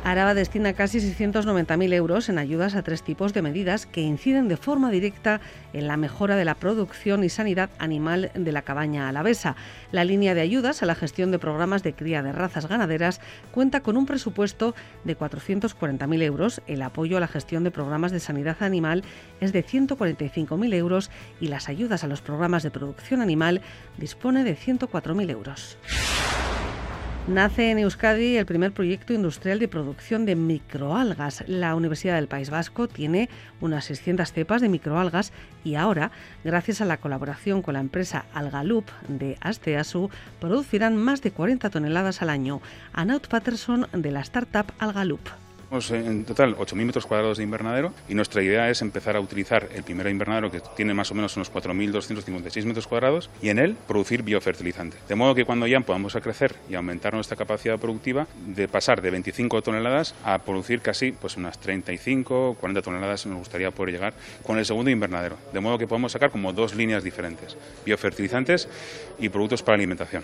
Araba 0.03 0.33
destina 0.33 0.73
casi 0.73 0.99
690.000 0.99 1.93
euros 1.93 2.27
en 2.27 2.37
ayudas 2.37 2.75
a 2.75 2.83
tres 2.83 3.03
tipos 3.03 3.33
de 3.33 3.41
medidas 3.41 3.85
que 3.85 4.01
inciden 4.01 4.49
de 4.49 4.57
forma 4.57 4.91
directa 4.91 5.39
en 5.71 5.87
la 5.87 5.95
mejora 5.95 6.35
de 6.35 6.43
la 6.43 6.55
producción 6.55 7.23
y 7.23 7.29
sanidad 7.29 7.69
animal 7.79 8.29
de 8.35 8.51
la 8.51 8.63
cabaña 8.63 9.07
alavesa. 9.07 9.55
La 9.93 10.03
línea 10.03 10.35
de 10.35 10.41
ayudas 10.41 10.83
a 10.83 10.85
la 10.87 10.95
gestión 10.95 11.31
de 11.31 11.39
programas 11.39 11.83
de 11.83 11.93
cría 11.93 12.21
de 12.21 12.33
razas 12.33 12.67
ganaderas 12.67 13.21
cuenta 13.53 13.79
con 13.79 13.95
un 13.95 14.05
presupuesto 14.05 14.75
de 15.05 15.17
440.000 15.17 16.21
euros, 16.21 16.61
el 16.67 16.81
apoyo 16.81 17.15
a 17.15 17.21
la 17.21 17.29
gestión 17.29 17.63
de 17.63 17.71
programas 17.71 18.11
de 18.11 18.19
sanidad 18.19 18.57
animal 18.59 19.05
es 19.39 19.53
de 19.53 19.65
145.000 19.65 20.73
euros 20.73 21.11
y 21.39 21.47
las 21.47 21.69
ayudas 21.69 22.03
a 22.03 22.07
los 22.07 22.21
programas 22.21 22.63
de 22.63 22.71
producción 22.71 23.21
animal 23.21 23.61
dispone 23.97 24.43
de 24.43 24.57
104.000 24.57 25.29
euros. 25.29 25.77
Nace 27.27 27.71
en 27.71 27.79
Euskadi 27.79 28.35
el 28.35 28.45
primer 28.45 28.73
proyecto 28.73 29.13
industrial 29.13 29.57
de 29.57 29.69
producción 29.69 30.25
de 30.25 30.35
microalgas. 30.35 31.45
La 31.47 31.73
Universidad 31.73 32.15
del 32.15 32.27
País 32.27 32.49
Vasco 32.49 32.89
tiene 32.89 33.29
unas 33.61 33.85
600 33.85 34.33
cepas 34.33 34.61
de 34.61 34.67
microalgas 34.67 35.31
y 35.63 35.75
ahora, 35.75 36.11
gracias 36.43 36.81
a 36.81 36.85
la 36.85 36.97
colaboración 36.97 37.61
con 37.61 37.75
la 37.75 37.79
empresa 37.79 38.25
Algalup 38.33 38.89
de 39.07 39.37
Asteasu, 39.39 40.09
producirán 40.41 40.97
más 40.97 41.21
de 41.21 41.31
40 41.31 41.69
toneladas 41.69 42.21
al 42.21 42.29
año. 42.29 42.59
Anaut 42.91 43.25
Patterson 43.29 43.87
de 43.93 44.11
la 44.11 44.19
startup 44.19 44.73
Algalup. 44.77 45.42
Tenemos 45.73 45.89
en 45.89 46.23
total 46.23 46.55
8.000 46.55 46.85
metros 46.85 47.07
cuadrados 47.07 47.39
de 47.39 47.43
invernadero 47.43 47.95
y 48.07 48.13
nuestra 48.13 48.43
idea 48.43 48.69
es 48.69 48.83
empezar 48.83 49.15
a 49.15 49.19
utilizar 49.19 49.69
el 49.73 49.81
primer 49.81 50.05
invernadero 50.05 50.51
que 50.51 50.61
tiene 50.75 50.93
más 50.93 51.09
o 51.09 51.15
menos 51.15 51.35
unos 51.35 51.51
4.256 51.51 52.65
metros 52.65 52.85
cuadrados 52.85 53.31
y 53.41 53.49
en 53.49 53.57
él 53.57 53.75
producir 53.87 54.21
biofertilizante. 54.21 54.97
De 55.09 55.15
modo 55.15 55.33
que 55.33 55.45
cuando 55.45 55.65
ya 55.65 55.79
podamos 55.79 56.15
a 56.15 56.21
crecer 56.21 56.53
y 56.69 56.75
aumentar 56.75 57.15
nuestra 57.15 57.35
capacidad 57.35 57.79
productiva, 57.79 58.27
de 58.45 58.67
pasar 58.67 59.01
de 59.01 59.09
25 59.09 59.63
toneladas 59.63 60.13
a 60.23 60.37
producir 60.37 60.79
casi 60.79 61.11
pues 61.11 61.37
unas 61.37 61.57
35, 61.57 62.57
40 62.59 62.83
toneladas 62.83 63.25
nos 63.25 63.39
gustaría 63.39 63.71
poder 63.71 63.95
llegar 63.95 64.13
con 64.43 64.59
el 64.59 64.67
segundo 64.67 64.91
invernadero. 64.91 65.37
De 65.53 65.59
modo 65.59 65.79
que 65.79 65.87
podemos 65.87 66.11
sacar 66.11 66.29
como 66.29 66.53
dos 66.53 66.75
líneas 66.75 67.03
diferentes, 67.03 67.57
biofertilizantes 67.83 68.69
y 69.17 69.27
productos 69.29 69.63
para 69.63 69.77
alimentación. 69.77 70.23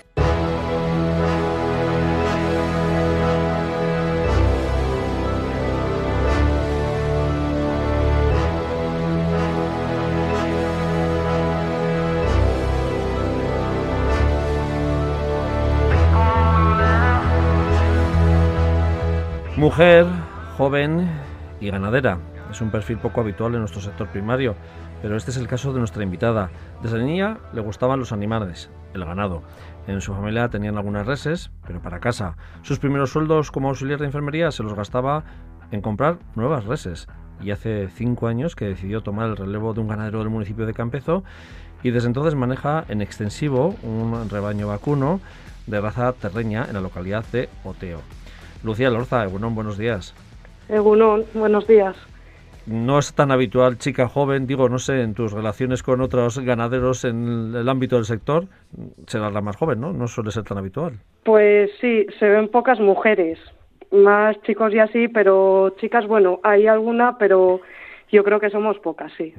Mujer, 19.69 20.07
joven 20.57 21.07
y 21.61 21.69
ganadera. 21.69 22.17
Es 22.49 22.59
un 22.59 22.71
perfil 22.71 22.97
poco 22.97 23.21
habitual 23.21 23.53
en 23.53 23.59
nuestro 23.59 23.81
sector 23.81 24.07
primario, 24.07 24.55
pero 25.03 25.15
este 25.15 25.29
es 25.29 25.37
el 25.37 25.47
caso 25.47 25.71
de 25.73 25.77
nuestra 25.77 26.01
invitada. 26.01 26.49
Desde 26.81 27.03
niña 27.03 27.37
le 27.53 27.61
gustaban 27.61 27.99
los 27.99 28.11
animales, 28.11 28.71
el 28.95 29.05
ganado. 29.05 29.43
En 29.85 30.01
su 30.01 30.15
familia 30.15 30.49
tenían 30.49 30.75
algunas 30.75 31.05
reses, 31.05 31.51
pero 31.67 31.83
para 31.83 31.99
casa. 31.99 32.35
Sus 32.63 32.79
primeros 32.79 33.11
sueldos 33.11 33.51
como 33.51 33.69
auxiliar 33.69 33.99
de 33.99 34.07
enfermería 34.07 34.49
se 34.49 34.63
los 34.63 34.73
gastaba 34.73 35.23
en 35.69 35.81
comprar 35.81 36.17
nuevas 36.33 36.65
reses. 36.65 37.07
Y 37.39 37.51
hace 37.51 37.89
cinco 37.89 38.25
años 38.25 38.55
que 38.55 38.65
decidió 38.65 39.01
tomar 39.01 39.27
el 39.27 39.37
relevo 39.37 39.75
de 39.75 39.81
un 39.81 39.87
ganadero 39.87 40.17
del 40.17 40.29
municipio 40.29 40.65
de 40.65 40.73
Campezo 40.73 41.23
y 41.83 41.91
desde 41.91 42.07
entonces 42.07 42.33
maneja 42.33 42.85
en 42.89 43.03
extensivo 43.03 43.75
un 43.83 44.29
rebaño 44.31 44.67
vacuno 44.67 45.21
de 45.67 45.79
raza 45.79 46.11
terreña 46.13 46.65
en 46.67 46.73
la 46.73 46.81
localidad 46.81 47.23
de 47.31 47.49
Oteo. 47.63 48.01
Lucía 48.63 48.89
Lorza, 48.89 49.23
Egunon, 49.23 49.55
buenos 49.55 49.77
días. 49.77 50.13
Egunon, 50.67 51.25
buenos 51.33 51.67
días. 51.67 51.95
No 52.65 52.99
es 52.99 53.13
tan 53.13 53.31
habitual, 53.31 53.77
chica 53.77 54.07
joven, 54.07 54.45
digo, 54.45 54.69
no 54.69 54.77
sé, 54.77 55.01
en 55.01 55.13
tus 55.13 55.31
relaciones 55.31 55.81
con 55.81 56.01
otros 56.01 56.37
ganaderos 56.39 57.03
en 57.05 57.55
el 57.55 57.67
ámbito 57.67 57.95
del 57.95 58.05
sector, 58.05 58.45
será 59.07 59.31
la 59.31 59.41
más 59.41 59.55
joven, 59.55 59.79
¿no? 59.79 59.93
No 59.93 60.07
suele 60.07 60.29
ser 60.31 60.43
tan 60.43 60.59
habitual. 60.59 60.99
Pues 61.23 61.71
sí, 61.81 62.05
se 62.19 62.29
ven 62.29 62.49
pocas 62.49 62.79
mujeres, 62.79 63.39
más 63.91 64.39
chicos 64.43 64.73
y 64.73 64.79
así, 64.79 65.07
pero 65.07 65.73
chicas, 65.79 66.05
bueno, 66.05 66.41
hay 66.43 66.67
alguna, 66.67 67.17
pero 67.17 67.61
yo 68.11 68.23
creo 68.23 68.39
que 68.39 68.49
somos 68.49 68.79
pocas, 68.79 69.11
sí. 69.17 69.33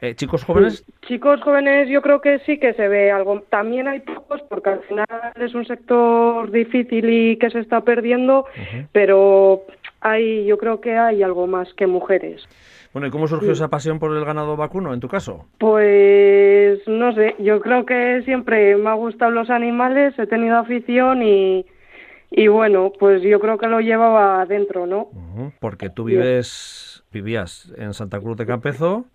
Eh, 0.00 0.14
¿Chicos 0.14 0.44
jóvenes? 0.44 0.84
Chicos 1.02 1.40
jóvenes 1.42 1.88
yo 1.88 2.02
creo 2.02 2.20
que 2.20 2.38
sí 2.40 2.58
que 2.58 2.74
se 2.74 2.88
ve 2.88 3.10
algo. 3.10 3.40
También 3.48 3.88
hay 3.88 4.00
pocos 4.00 4.42
porque 4.48 4.70
al 4.70 4.80
final 4.80 5.06
es 5.36 5.54
un 5.54 5.64
sector 5.64 6.50
difícil 6.50 7.08
y 7.08 7.36
que 7.36 7.50
se 7.50 7.60
está 7.60 7.82
perdiendo, 7.82 8.46
pero 8.92 9.62
hay, 10.00 10.44
yo 10.44 10.58
creo 10.58 10.80
que 10.80 10.96
hay 10.96 11.22
algo 11.22 11.46
más 11.46 11.72
que 11.74 11.86
mujeres. 11.86 12.46
Bueno, 12.92 13.08
¿y 13.08 13.10
cómo 13.10 13.28
surgió 13.28 13.52
esa 13.52 13.68
pasión 13.68 13.98
por 13.98 14.16
el 14.16 14.24
ganado 14.24 14.56
vacuno 14.56 14.94
en 14.94 15.00
tu 15.00 15.08
caso? 15.08 15.44
Pues 15.58 16.80
no 16.86 17.12
sé, 17.12 17.34
yo 17.38 17.60
creo 17.60 17.84
que 17.84 18.22
siempre 18.24 18.74
me 18.76 18.88
ha 18.88 18.94
gustado 18.94 19.30
los 19.30 19.50
animales, 19.50 20.18
he 20.18 20.26
tenido 20.26 20.56
afición 20.56 21.22
y, 21.22 21.66
y 22.30 22.48
bueno, 22.48 22.92
pues 22.98 23.20
yo 23.20 23.38
creo 23.38 23.58
que 23.58 23.66
lo 23.66 23.80
llevaba 23.80 24.40
adentro, 24.40 24.86
¿no? 24.86 25.10
Porque 25.60 25.90
tú 25.90 26.04
vives 26.04 26.95
vivías 27.16 27.72
en 27.76 27.94
Santa 27.94 28.20
Cruz 28.20 28.36
de 28.36 28.46
Campezo 28.46 29.06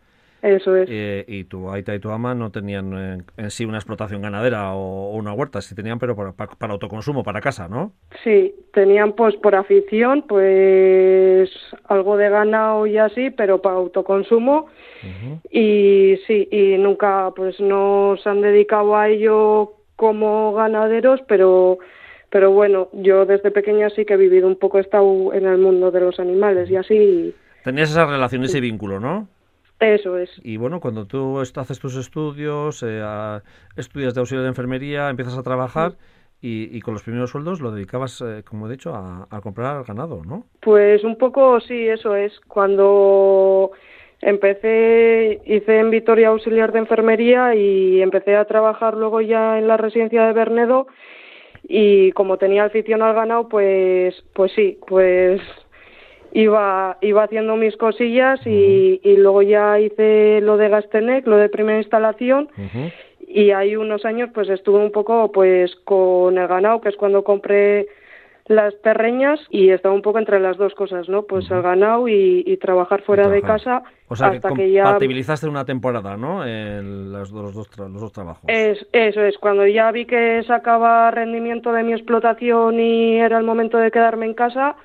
Eso 0.42 0.76
es. 0.76 0.90
Eh, 0.92 1.24
y 1.28 1.44
tu 1.46 1.70
aita 1.70 1.94
y 1.94 2.00
tu 2.00 2.10
ama 2.10 2.34
no 2.34 2.52
tenían 2.52 2.94
eh, 2.98 3.24
en 3.38 3.52
sí 3.52 3.66
una 3.66 3.78
explotación 3.78 4.22
ganadera 4.22 4.74
o, 4.74 5.12
una 5.12 5.34
huerta, 5.34 5.62
sí 5.62 5.76
tenían, 5.76 6.00
pero 6.00 6.16
para, 6.16 6.34
para, 6.34 6.74
autoconsumo, 6.74 7.24
para 7.24 7.42
casa, 7.42 7.68
¿no? 7.68 7.94
Sí, 8.24 8.56
tenían 8.74 9.14
pues 9.14 9.36
por 9.36 9.56
afición, 9.56 10.24
pues 10.28 11.50
algo 11.86 12.18
de 12.18 12.30
ganado 12.30 12.88
y 12.88 12.98
así, 12.98 13.30
pero 13.30 13.62
para 13.62 13.76
autoconsumo. 13.76 14.68
Y 15.50 16.18
sí, 16.28 16.48
y 16.52 16.78
nunca 16.78 17.32
pues 17.36 17.60
no 17.60 18.16
se 18.22 18.30
han 18.30 18.42
dedicado 18.42 18.96
a 18.96 19.10
ello 19.10 19.74
como 19.96 20.54
ganaderos, 20.54 21.22
pero 21.28 21.80
pero 22.32 22.50
bueno, 22.52 22.88
yo 22.94 23.26
desde 23.26 23.52
pequeña 23.52 23.90
sí 23.90 24.06
que 24.06 24.14
he 24.14 24.18
vivido 24.18 24.48
un 24.48 24.56
poco, 24.56 24.78
he 24.78 24.82
estado 24.82 25.34
en 25.34 25.46
el 25.46 25.58
mundo 25.58 25.92
de 25.92 26.00
los 26.00 26.20
animales 26.20 26.70
y 26.72 26.78
así. 26.78 27.36
Tenías 27.64 27.92
esa 27.92 28.06
relación, 28.06 28.44
ese 28.44 28.60
vínculo, 28.60 29.00
¿no? 29.00 29.28
Eso 29.80 30.18
es. 30.18 30.30
Y 30.44 30.58
bueno, 30.58 30.80
cuando 30.80 31.06
tú 31.06 31.40
haces 31.40 31.80
tus 31.80 31.96
estudios, 31.96 32.84
eh, 32.84 33.04
estudias 33.76 34.14
de 34.14 34.20
auxilio 34.20 34.44
de 34.44 34.50
enfermería, 34.50 35.10
empiezas 35.10 35.38
a 35.38 35.44
trabajar 35.44 35.94
y, 36.44 36.80
con 36.82 36.96
los 36.96 37.04
primeros 37.04 37.30
sueldos 37.30 37.62
lo 37.62 37.72
dedicabas, 37.72 38.22
eh, 38.22 38.44
como 38.44 38.68
he 38.68 38.72
dicho, 38.72 38.96
a, 38.96 39.28
a, 39.30 39.42
comprar 39.42 39.84
ganado, 39.84 40.24
¿no? 40.26 40.46
Pues 40.60 41.04
un 41.04 41.18
poco 41.18 41.60
sí, 41.60 41.88
eso 41.88 42.16
es. 42.16 42.40
Cuando 42.48 43.72
empecé, 44.22 45.40
hice 45.46 45.80
en 45.80 45.92
Vitoria 45.92 46.30
auxiliar 46.30 46.72
de 46.72 46.80
enfermería 46.80 47.56
y 47.56 48.02
empecé 48.02 48.36
a 48.36 48.46
trabajar 48.46 48.96
luego 48.96 49.22
ya 49.22 49.60
en 49.60 49.68
la 49.68 49.78
residencia 49.78 50.26
de 50.26 50.34
Bernedo 50.34 50.88
y 51.64 52.12
como 52.14 52.38
tenía 52.38 52.66
afición 52.66 53.02
al 53.02 53.14
ganado, 53.14 53.48
pues, 53.48 54.16
pues 54.34 54.52
sí, 54.54 54.80
pues 54.88 55.42
iba, 56.34 56.98
iba 57.02 57.24
haciendo 57.24 57.56
mis 57.56 57.76
cosillas 57.78 58.40
y, 58.46 59.00
y 59.04 59.18
luego 59.18 59.42
ya 59.42 59.80
hice 59.80 60.42
lo 60.42 60.58
de 60.58 60.70
Gastenec, 60.70 61.28
lo 61.28 61.38
de 61.38 61.50
primera 61.50 61.80
instalación. 61.80 62.50
Y 63.28 63.52
hay 63.52 63.76
unos 63.76 64.06
años 64.06 64.30
pues 64.34 64.50
estuve 64.50 64.80
un 64.80 64.92
poco 64.92 65.32
pues 65.32 65.76
con 65.86 66.38
el 66.38 66.48
ganado, 66.48 66.82
que 66.82 66.90
es 66.90 66.96
cuando 66.98 67.24
compré 67.24 67.88
las 68.48 68.74
terreñas 68.82 69.40
y 69.50 69.70
estaba 69.70 69.94
un 69.96 70.02
poco 70.02 70.20
entre 70.20 70.40
las 70.40 70.58
dos 70.58 70.74
cosas, 70.74 71.08
¿no? 71.08 71.24
Pues 71.24 71.50
el 71.52 71.62
ganado 71.62 72.08
y, 72.08 72.58
trabajar 72.58 73.02
fuera 73.02 73.30
de 73.30 73.42
casa 73.42 73.84
o 74.08 74.16
sea, 74.16 74.28
hasta 74.28 74.54
que, 74.54 74.72
ya 74.72 74.84
compatibilizaste 74.84 75.48
una 75.48 75.66
temporada, 75.66 76.18
¿no? 76.18 76.46
En 76.46 77.12
los, 77.12 77.32
dos, 77.32 77.56
los 77.56 78.02
dos 78.02 78.12
trabajos. 78.12 78.44
Es, 78.48 78.86
eso 78.92 79.22
es, 79.24 79.38
cuando 79.38 79.66
ya 79.66 79.92
vi 79.92 80.06
que 80.06 80.44
sacaba 80.44 81.10
rendimiento 81.12 81.72
de 81.72 81.84
mi 81.84 81.94
explotación 81.94 82.80
y 82.80 83.18
era 83.18 83.38
el 83.38 83.46
momento 83.46 83.78
de 83.78 83.90
quedarme 83.90 84.26
en 84.26 84.34
casa, 84.34 84.76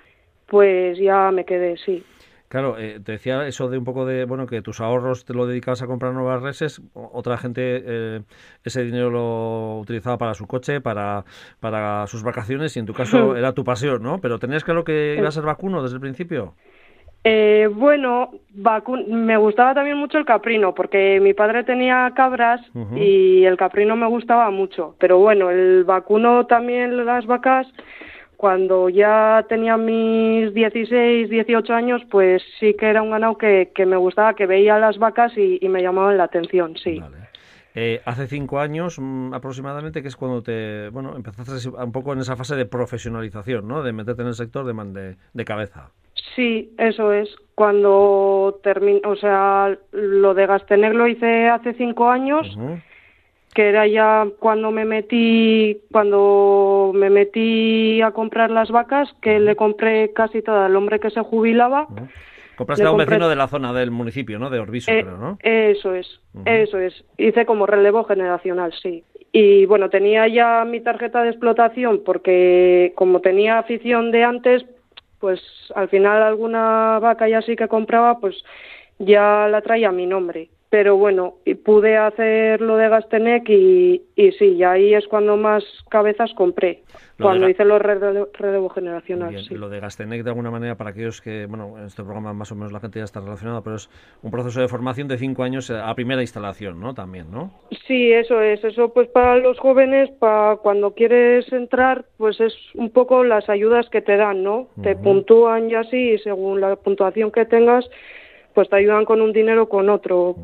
pues 0.46 0.98
ya 0.98 1.30
me 1.30 1.44
quedé, 1.44 1.76
sí. 1.78 2.04
Claro, 2.48 2.78
eh, 2.78 3.00
te 3.04 3.12
decía 3.12 3.46
eso 3.46 3.68
de 3.68 3.76
un 3.76 3.84
poco 3.84 4.06
de, 4.06 4.24
bueno, 4.24 4.46
que 4.46 4.62
tus 4.62 4.80
ahorros 4.80 5.24
te 5.24 5.34
lo 5.34 5.46
dedicabas 5.46 5.82
a 5.82 5.86
comprar 5.86 6.12
nuevas 6.12 6.42
reses, 6.42 6.80
otra 6.94 7.36
gente 7.38 7.82
eh, 7.84 8.20
ese 8.62 8.84
dinero 8.84 9.10
lo 9.10 9.80
utilizaba 9.80 10.16
para 10.16 10.34
su 10.34 10.46
coche, 10.46 10.80
para, 10.80 11.24
para 11.58 12.06
sus 12.06 12.22
vacaciones 12.22 12.76
y 12.76 12.80
en 12.80 12.86
tu 12.86 12.94
caso 12.94 13.36
era 13.36 13.52
tu 13.52 13.64
pasión, 13.64 14.02
¿no? 14.02 14.20
Pero 14.20 14.38
¿tenías 14.38 14.62
claro 14.62 14.84
que 14.84 15.16
iba 15.18 15.26
a 15.26 15.32
ser 15.32 15.42
vacuno 15.42 15.82
desde 15.82 15.96
el 15.96 16.00
principio? 16.00 16.54
Eh, 17.28 17.68
bueno, 17.74 18.30
me 19.08 19.36
gustaba 19.36 19.74
también 19.74 19.96
mucho 19.96 20.16
el 20.16 20.24
caprino, 20.24 20.76
porque 20.76 21.18
mi 21.20 21.34
padre 21.34 21.64
tenía 21.64 22.12
cabras 22.14 22.60
y 22.94 23.44
el 23.44 23.56
caprino 23.56 23.96
me 23.96 24.06
gustaba 24.06 24.48
mucho. 24.52 24.94
Pero 25.00 25.18
bueno, 25.18 25.50
el 25.50 25.82
vacuno 25.82 26.46
también, 26.46 27.04
las 27.04 27.26
vacas, 27.26 27.66
cuando 28.36 28.88
ya 28.88 29.44
tenía 29.48 29.76
mis 29.76 30.52
16, 30.54 31.28
18 31.30 31.72
años, 31.74 32.02
pues 32.10 32.42
sí 32.60 32.74
que 32.74 32.86
era 32.86 33.02
un 33.02 33.10
ganado 33.10 33.38
que, 33.38 33.72
que 33.74 33.86
me 33.86 33.96
gustaba, 33.96 34.34
que 34.34 34.46
veía 34.46 34.78
las 34.78 34.98
vacas 34.98 35.32
y, 35.36 35.66
me 35.68 35.82
llamaban 35.82 36.16
la 36.16 36.24
atención, 36.24 36.76
sí. 36.76 37.02
Eh, 37.74 38.00
hace 38.06 38.26
cinco 38.26 38.58
años 38.58 38.98
mm, 38.98 39.34
aproximadamente, 39.34 40.00
que 40.00 40.08
es 40.08 40.16
cuando 40.16 40.42
te, 40.42 40.88
bueno, 40.90 41.14
empezaste 41.14 41.68
un 41.68 41.92
poco 41.92 42.12
en 42.12 42.20
esa 42.20 42.36
fase 42.36 42.56
de 42.56 42.64
profesionalización, 42.64 43.68
¿no? 43.68 43.82
De 43.82 43.92
meterte 43.92 44.22
en 44.22 44.28
el 44.28 44.34
sector 44.34 44.64
de, 44.64 44.72
de, 44.98 45.16
de 45.34 45.44
cabeza. 45.44 45.90
Sí, 46.34 46.74
eso 46.78 47.12
es. 47.12 47.28
Cuando 47.54 48.60
terminé, 48.62 49.00
o 49.04 49.16
sea, 49.16 49.76
lo 49.92 50.34
de 50.34 50.46
Gasteneg 50.46 50.94
lo 50.94 51.06
hice 51.06 51.48
hace 51.48 51.74
cinco 51.74 52.08
años 52.08 52.46
que 53.56 53.70
era 53.70 53.86
ya 53.86 54.26
cuando 54.38 54.70
me 54.70 54.84
metí 54.84 55.80
cuando 55.90 56.92
me 56.94 57.08
metí 57.08 58.02
a 58.02 58.10
comprar 58.10 58.50
las 58.50 58.70
vacas 58.70 59.08
que 59.22 59.40
le 59.40 59.56
compré 59.56 60.12
casi 60.12 60.42
todo 60.42 60.60
al 60.60 60.76
hombre 60.76 61.00
que 61.00 61.08
se 61.08 61.22
jubilaba 61.22 61.88
compraste 62.54 62.84
a 62.84 62.90
un 62.90 62.98
vecino 62.98 63.30
de 63.30 63.36
la 63.36 63.48
zona 63.48 63.72
del 63.72 63.90
municipio 63.90 64.38
no 64.38 64.50
de 64.50 64.58
Orbiso 64.58 64.92
eh, 64.92 65.00
creo 65.02 65.16
no 65.16 65.38
eso 65.40 65.94
es 65.94 66.20
eso 66.44 66.78
es. 66.78 67.02
Hice 67.16 67.46
como 67.46 67.64
relevo 67.64 68.04
generacional 68.04 68.74
sí. 68.82 69.04
Y 69.32 69.64
bueno 69.64 69.88
tenía 69.88 70.28
ya 70.28 70.66
mi 70.66 70.82
tarjeta 70.82 71.22
de 71.22 71.30
explotación 71.30 72.02
porque 72.04 72.92
como 72.94 73.20
tenía 73.20 73.58
afición 73.58 74.10
de 74.10 74.24
antes 74.24 74.66
pues 75.18 75.40
al 75.74 75.88
final 75.88 76.22
alguna 76.22 76.98
vaca 76.98 77.26
ya 77.26 77.40
sí 77.40 77.56
que 77.56 77.68
compraba 77.68 78.20
pues 78.20 78.36
ya 78.98 79.48
la 79.48 79.62
traía 79.62 79.88
a 79.88 79.92
mi 79.92 80.04
nombre 80.04 80.50
pero 80.76 80.98
bueno, 80.98 81.36
pude 81.64 81.96
hacer 81.96 82.60
lo 82.60 82.76
de 82.76 82.90
Gastenec 82.90 83.48
y, 83.48 84.02
y 84.14 84.32
sí, 84.32 84.56
y 84.56 84.62
ahí 84.62 84.92
es 84.92 85.08
cuando 85.08 85.34
más 85.38 85.64
cabezas 85.88 86.34
compré, 86.34 86.82
cuando 87.18 87.48
hice 87.48 87.64
los 87.64 87.80
relevo, 87.80 88.68
generacional. 88.68 89.34
Lo 89.52 89.70
de 89.70 89.80
Gastenec, 89.80 90.22
de 90.22 90.28
alguna 90.28 90.50
manera, 90.50 90.74
para 90.74 90.90
aquellos 90.90 91.22
que, 91.22 91.46
bueno, 91.46 91.78
en 91.78 91.86
este 91.86 92.02
programa 92.02 92.34
más 92.34 92.52
o 92.52 92.56
menos 92.56 92.72
la 92.72 92.80
gente 92.80 92.98
ya 92.98 93.06
está 93.06 93.20
relacionada, 93.20 93.62
pero 93.62 93.76
es 93.76 93.88
un 94.22 94.30
proceso 94.30 94.60
de 94.60 94.68
formación 94.68 95.08
de 95.08 95.16
cinco 95.16 95.44
años 95.44 95.70
a 95.70 95.94
primera 95.94 96.20
instalación, 96.20 96.78
¿no? 96.78 96.92
También, 96.92 97.30
¿no? 97.30 97.52
Sí, 97.86 98.12
eso 98.12 98.42
es. 98.42 98.62
Eso, 98.62 98.92
pues 98.92 99.08
para 99.08 99.38
los 99.38 99.58
jóvenes, 99.58 100.10
para 100.18 100.56
cuando 100.56 100.90
quieres 100.90 101.50
entrar, 101.54 102.04
pues 102.18 102.38
es 102.38 102.54
un 102.74 102.90
poco 102.90 103.24
las 103.24 103.48
ayudas 103.48 103.88
que 103.88 104.02
te 104.02 104.18
dan, 104.18 104.42
¿no? 104.42 104.68
Te 104.82 104.94
puntúan 104.94 105.70
y 105.70 105.74
así, 105.74 106.10
y 106.10 106.18
según 106.18 106.60
la 106.60 106.76
puntuación 106.76 107.32
que 107.32 107.46
tengas 107.46 107.88
pues 108.56 108.70
te 108.70 108.76
ayudan 108.76 109.04
con 109.04 109.20
un 109.20 109.34
dinero 109.34 109.68
con 109.68 109.90
otro. 109.90 110.34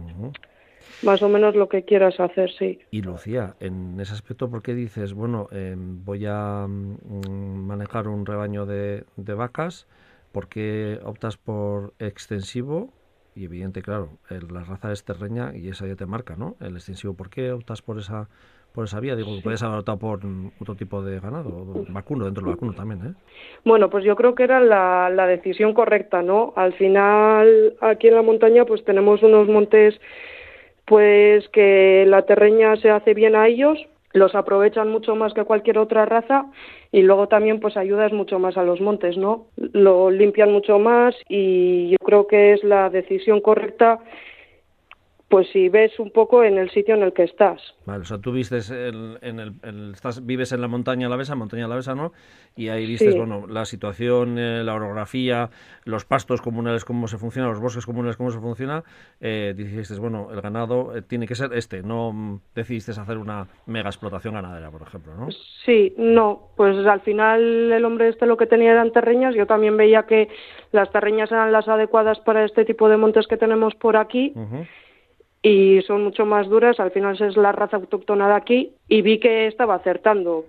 Más 1.03 1.23
o 1.23 1.31
menos 1.31 1.57
lo 1.57 1.67
que 1.67 1.83
quieras 1.83 2.21
hacer, 2.21 2.51
sí. 2.59 2.79
Y 2.91 3.01
Lucía, 3.01 3.57
en 3.59 3.99
ese 3.99 4.13
aspecto, 4.13 4.51
¿por 4.51 4.63
qué 4.63 4.75
dices, 4.75 5.15
bueno, 5.15 5.49
em, 5.51 6.05
voy 6.05 6.27
a 6.29 6.67
mm, 6.69 7.57
manejar 7.67 8.09
un 8.09 8.27
rebaño 8.27 8.67
de, 8.67 9.05
de 9.17 9.35
vacas? 9.35 9.89
¿Por 10.31 10.49
qué 10.49 11.01
optas 11.03 11.39
por 11.39 11.95
extensivo? 11.99 12.93
Y 13.35 13.47
evidente, 13.47 13.81
claro, 13.81 14.11
la 14.29 14.63
raza 14.63 14.93
es 14.93 15.05
terreña 15.05 15.57
y 15.57 15.71
esa 15.71 15.87
ya 15.87 15.97
te 15.97 16.05
marca, 16.05 16.37
¿no? 16.37 16.57
El 16.61 16.77
extensivo, 16.77 17.15
¿por 17.15 17.31
qué 17.31 17.51
optas 17.51 17.81
por 17.81 17.99
esa 17.99 18.29
por 18.73 18.85
esa 18.85 19.01
vía? 19.01 19.17
Digo, 19.17 19.31
puedes 19.43 19.63
haber 19.63 19.81
optado 19.81 19.99
por 19.99 20.21
otro 20.61 20.75
tipo 20.75 21.03
de 21.03 21.21
ganado, 21.21 21.85
vacuno, 21.89 22.25
dentro 22.25 22.45
del 22.45 22.55
vacuno 22.55 22.73
también, 22.73 23.01
¿eh? 23.07 23.15
Bueno, 23.65 23.91
pues 23.91 24.05
yo 24.05 24.17
creo 24.17 24.35
que 24.35 24.45
era 24.45 24.61
la, 24.61 25.11
la 25.11 25.27
decisión 25.27 25.75
correcta, 25.75 26.23
¿no? 26.23 26.53
Al 26.57 26.73
final, 26.75 27.75
aquí 27.81 28.09
en 28.09 28.15
la 28.15 28.23
montaña, 28.23 28.65
pues 28.65 28.85
tenemos 28.85 29.23
unos 29.23 29.49
montes, 29.49 30.01
pues 30.85 31.49
que 31.51 32.05
la 32.07 32.23
terreña 32.23 32.77
se 32.77 32.91
hace 32.91 33.15
bien 33.15 33.37
a 33.37 33.47
ellos, 33.47 33.79
los 34.13 34.35
aprovechan 34.35 34.91
mucho 34.91 35.17
más 35.17 35.33
que 35.33 35.45
cualquier 35.45 35.79
otra 35.79 36.05
raza 36.05 36.47
y 36.91 37.03
luego 37.03 37.29
también 37.29 37.61
pues 37.61 37.77
ayudas 37.77 38.13
mucho 38.13 38.39
más 38.39 38.57
a 38.57 38.63
los 38.63 38.81
montes, 38.81 39.17
¿no? 39.17 39.47
Lo 39.57 40.11
limpian 40.11 40.53
mucho 40.53 40.79
más 40.79 41.15
y 41.29 41.91
yo 41.91 41.97
creo 42.05 42.27
que 42.27 42.53
es 42.53 42.63
la 42.63 42.91
decisión 42.91 43.41
correcta 43.41 44.01
pues 45.33 45.49
si 45.51 45.71
ves 45.71 45.99
un 45.99 46.11
poco 46.11 46.45
en 46.45 46.59
el 46.59 46.69
sitio 46.73 46.95
en 46.95 47.03
el 47.03 47.15
que 47.15 47.23
estás. 47.23 47.59
Vale, 47.87 48.03
o 48.03 48.05
sea, 48.05 48.19
tú 48.19 48.33
vistes 48.33 48.71
en 48.71 49.41
el, 49.41 49.93
estás, 49.95 50.27
vives 50.27 50.53
en 50.53 50.61
la 50.61 50.69
montaña 50.69 51.07
alavesa, 51.07 51.35
montaña 51.35 51.65
alavesa, 51.65 51.95
¿no? 51.95 52.13
Y 52.55 52.69
ahí 52.69 52.85
vistes, 52.85 53.17
bueno, 53.17 53.47
la 53.49 53.65
situación, 53.65 54.39
eh, 54.39 54.63
la 54.63 54.75
orografía, 54.75 55.49
los 55.87 56.05
pastos 56.05 56.43
comunales, 56.43 56.85
cómo 56.85 57.09
se 57.09 57.17
funciona, 57.17 57.49
los 57.49 57.61
bosques 57.61 57.87
comunales, 57.87 58.19
cómo 58.19 58.31
se 58.31 58.41
funciona. 58.41 58.85
Eh, 59.23 59.55
dijiste, 59.57 59.99
bueno, 59.99 60.29
el 60.31 60.43
ganado 60.43 60.95
eh, 60.95 61.01
tiene 61.01 61.27
que 61.27 61.35
ser 61.35 61.55
este, 61.55 61.83
no 61.83 62.13
mm, 62.13 62.41
decidiste 62.55 62.91
hacer 62.91 63.17
una 63.17 63.47
mega 63.65 63.89
explotación 63.89 64.35
ganadera, 64.35 64.71
por 64.71 64.83
ejemplo, 64.83 65.15
¿no? 65.15 65.29
Sí, 65.65 65.95
no, 65.97 66.51
pues 66.59 66.77
al 66.87 67.01
final 67.01 67.73
el 67.73 67.85
hombre 67.87 68.11
este 68.11 68.27
lo 68.27 68.37
que 68.37 68.45
tenía 68.45 68.73
eran 68.73 68.93
terreñas, 68.93 69.35
yo 69.35 69.47
también 69.47 69.79
veía 69.79 70.03
que 70.03 70.29
las 70.73 70.93
terreñas 70.93 71.33
eran 71.33 71.53
las 71.53 71.69
adecuadas 71.69 72.21
para 72.21 72.45
este 72.45 72.67
tipo 72.67 72.91
de 72.91 72.99
montes 72.99 73.27
que 73.27 73.39
tenemos 73.39 73.75
por 73.77 73.97
aquí 73.97 74.35
y 75.43 75.83
son 75.83 76.05
mucho 76.05 76.25
más 76.25 76.49
duras, 76.49 76.79
al 76.79 76.93
final 76.93 77.21
es 77.21 77.37
la 77.37 77.51
raza 77.51 77.77
autóctona 77.77 78.29
de 78.29 78.35
aquí 78.35 78.73
y 78.89 79.03
vi 79.03 79.19
que 79.19 79.49
estaba 79.49 79.75
acertando. 79.75 80.45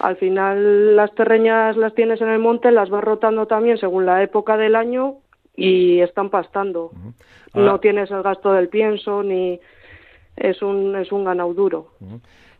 Al 0.00 0.16
final 0.16 0.96
las 0.96 1.14
terreñas 1.14 1.76
las 1.76 1.94
tienes 1.94 2.20
en 2.20 2.28
el 2.28 2.40
monte, 2.40 2.72
las 2.72 2.90
vas 2.90 3.04
rotando 3.04 3.46
también 3.46 3.78
según 3.78 4.04
la 4.04 4.22
época 4.22 4.56
del 4.56 4.74
año 4.74 5.18
y 5.54 6.00
están 6.00 6.28
pastando. 6.28 6.90
No 7.54 7.78
tienes 7.78 8.10
el 8.10 8.22
gasto 8.22 8.52
del 8.52 8.68
pienso 8.68 9.22
ni 9.22 9.60
es 10.36 10.60
un 10.60 10.96
es 10.96 11.12
un 11.12 11.24
ganado 11.24 11.54
duro. 11.54 11.92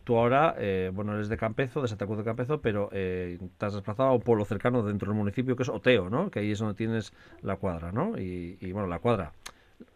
Tú 0.05 0.17
ahora, 0.17 0.55
eh, 0.59 0.91
bueno, 0.93 1.15
eres 1.15 1.29
de 1.29 1.37
Campezo, 1.37 1.81
de 1.81 1.89
Santa 1.89 2.07
Cruz 2.07 2.19
de 2.19 2.25
Campezo, 2.25 2.61
pero 2.61 2.91
eh, 2.93 3.39
te 3.57 3.67
has 3.67 3.75
desplazado 3.75 4.11
a 4.11 4.15
un 4.15 4.21
pueblo 4.21 4.45
cercano 4.45 4.83
dentro 4.83 5.09
del 5.09 5.17
municipio 5.17 5.55
que 5.57 5.63
es 5.63 5.69
Oteo, 5.69 6.11
¿no? 6.11 6.31
Que 6.31 6.41
ahí 6.41 6.51
es 6.51 6.59
donde 6.59 6.75
tienes 6.75 7.13
la 7.41 7.57
cuadra, 7.57 7.93
¿no? 7.93 8.19
Y, 8.19 8.59
y 8.61 8.73
bueno, 8.73 8.89
la 8.89 8.99
cuadra, 8.99 9.33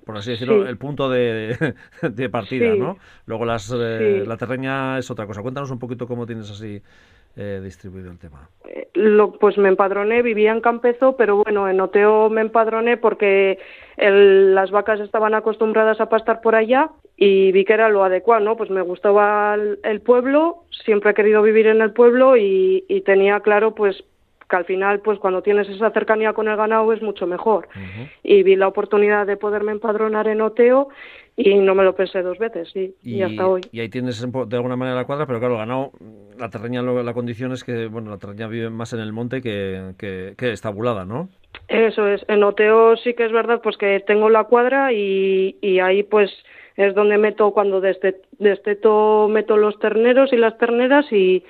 por 0.05 0.16
así 0.16 0.30
decirlo, 0.30 0.66
el 0.66 0.76
punto 0.76 1.09
de, 1.11 1.74
partida, 2.30 2.74
¿no? 2.74 2.99
Luego 3.26 3.45
las, 3.45 3.72
eh, 3.76 4.24
la 4.26 4.37
terreña 4.37 4.99
es 4.99 5.11
otra 5.11 5.26
cosa. 5.26 5.43
Cuéntanos 5.43 5.70
un 5.70 5.78
poquito 5.78 6.07
cómo 6.07 6.26
tienes 6.26 6.51
así 6.51 6.82
eh, 7.37 7.61
distribuido 7.62 8.11
el 8.11 8.18
tema. 8.18 8.49
Eh, 8.64 8.89
lo, 8.95 9.32
pues 9.32 9.59
me 9.59 9.68
empadroné, 9.68 10.22
vivía 10.22 10.53
en 10.53 10.61
Campezo, 10.61 11.16
pero 11.16 11.43
bueno, 11.43 11.68
en 11.68 11.80
Oteo 11.80 12.30
me 12.30 12.41
empadroné 12.41 12.97
porque 12.97 13.59
las 13.99 14.70
vacas 14.70 15.01
estaban 15.01 15.34
acostumbradas 15.34 16.01
a 16.01 16.09
pastar 16.09 16.41
por 16.41 16.55
allá 16.55 16.91
y 17.16 17.53
vi 17.53 17.64
que 17.64 17.74
era 17.74 17.89
lo 17.89 18.05
adecuado, 18.05 18.45
¿no? 18.45 18.57
Pues 18.57 18.70
me 18.70 18.82
gustaba 18.82 19.55
el, 19.55 20.01
pueblo, 20.01 20.64
siempre 20.84 21.11
he 21.11 21.14
querido 21.14 21.43
vivir 21.43 21.66
en 21.66 21.82
el 21.82 21.93
pueblo 21.93 22.37
y, 22.37 22.84
y 22.89 23.03
tenía 23.03 23.41
claro, 23.41 23.74
pues 23.74 24.03
que 24.49 24.57
al 24.57 24.64
final, 24.64 25.01
pues 25.01 25.18
cuando 25.18 25.42
tienes 25.42 25.68
esa 25.68 25.90
cercanía 25.90 26.32
con 26.32 26.49
el 26.49 26.57
ganado 26.57 26.92
es 26.92 27.03
mucho 27.03 27.26
mejor. 27.26 27.68
Y 28.22 28.42
vi 28.42 28.57
la 28.57 28.68
oportunidad 28.68 29.26
de 29.26 29.36
poderme 29.36 29.72
empadronar 29.72 30.28
en 30.28 30.40
Oteo 30.40 30.88
y 31.36 31.55
no 31.57 31.74
me 31.74 31.84
lo 31.84 31.94
pensé 31.94 32.22
dos 32.22 32.38
veces, 32.38 32.70
sí, 32.72 32.94
y, 33.03 33.20
hasta 33.20 33.47
hoy. 33.47 33.61
Y 33.70 33.80
ahí 33.80 33.90
tienes 33.90 34.20
de 34.20 34.57
alguna 34.57 34.76
manera 34.76 34.97
la 34.97 35.05
cuadra, 35.05 35.26
pero 35.26 35.38
claro, 35.38 35.55
el 35.55 35.61
ganado, 35.61 35.92
la 36.38 36.49
terreña, 36.49 36.80
la 36.80 37.12
condición 37.12 37.53
es 37.53 37.62
que, 37.62 37.86
bueno, 37.88 38.11
la 38.11 38.16
terreña 38.16 38.47
vive 38.47 38.70
más 38.70 38.94
en 38.94 39.01
el 39.01 39.12
monte 39.12 39.42
que, 39.42 39.92
que, 39.99 40.34
que 40.38 40.53
estabulada, 40.53 41.05
¿no? 41.05 41.28
Eso 41.68 42.07
es, 42.07 42.24
en 42.28 42.42
Oteo 42.42 42.97
sí 42.97 43.14
que 43.14 43.26
es 43.26 43.32
verdad, 43.32 43.61
pues 43.62 43.76
que 43.76 44.01
tengo 44.07 44.30
la 44.30 44.44
cuadra 44.44 44.92
y, 44.92 45.57
y 45.61 45.80
ahí 45.80 46.05
pues 46.05 46.30
es 46.76 46.94
donde 46.94 47.18
meto, 47.18 47.51
cuando 47.53 47.80
desteto 47.80 49.28
meto 49.28 49.57
los 49.57 49.78
terneros 49.78 50.32
y 50.32 50.36
las 50.36 50.57
terneras 50.59 51.11
y 51.11 51.42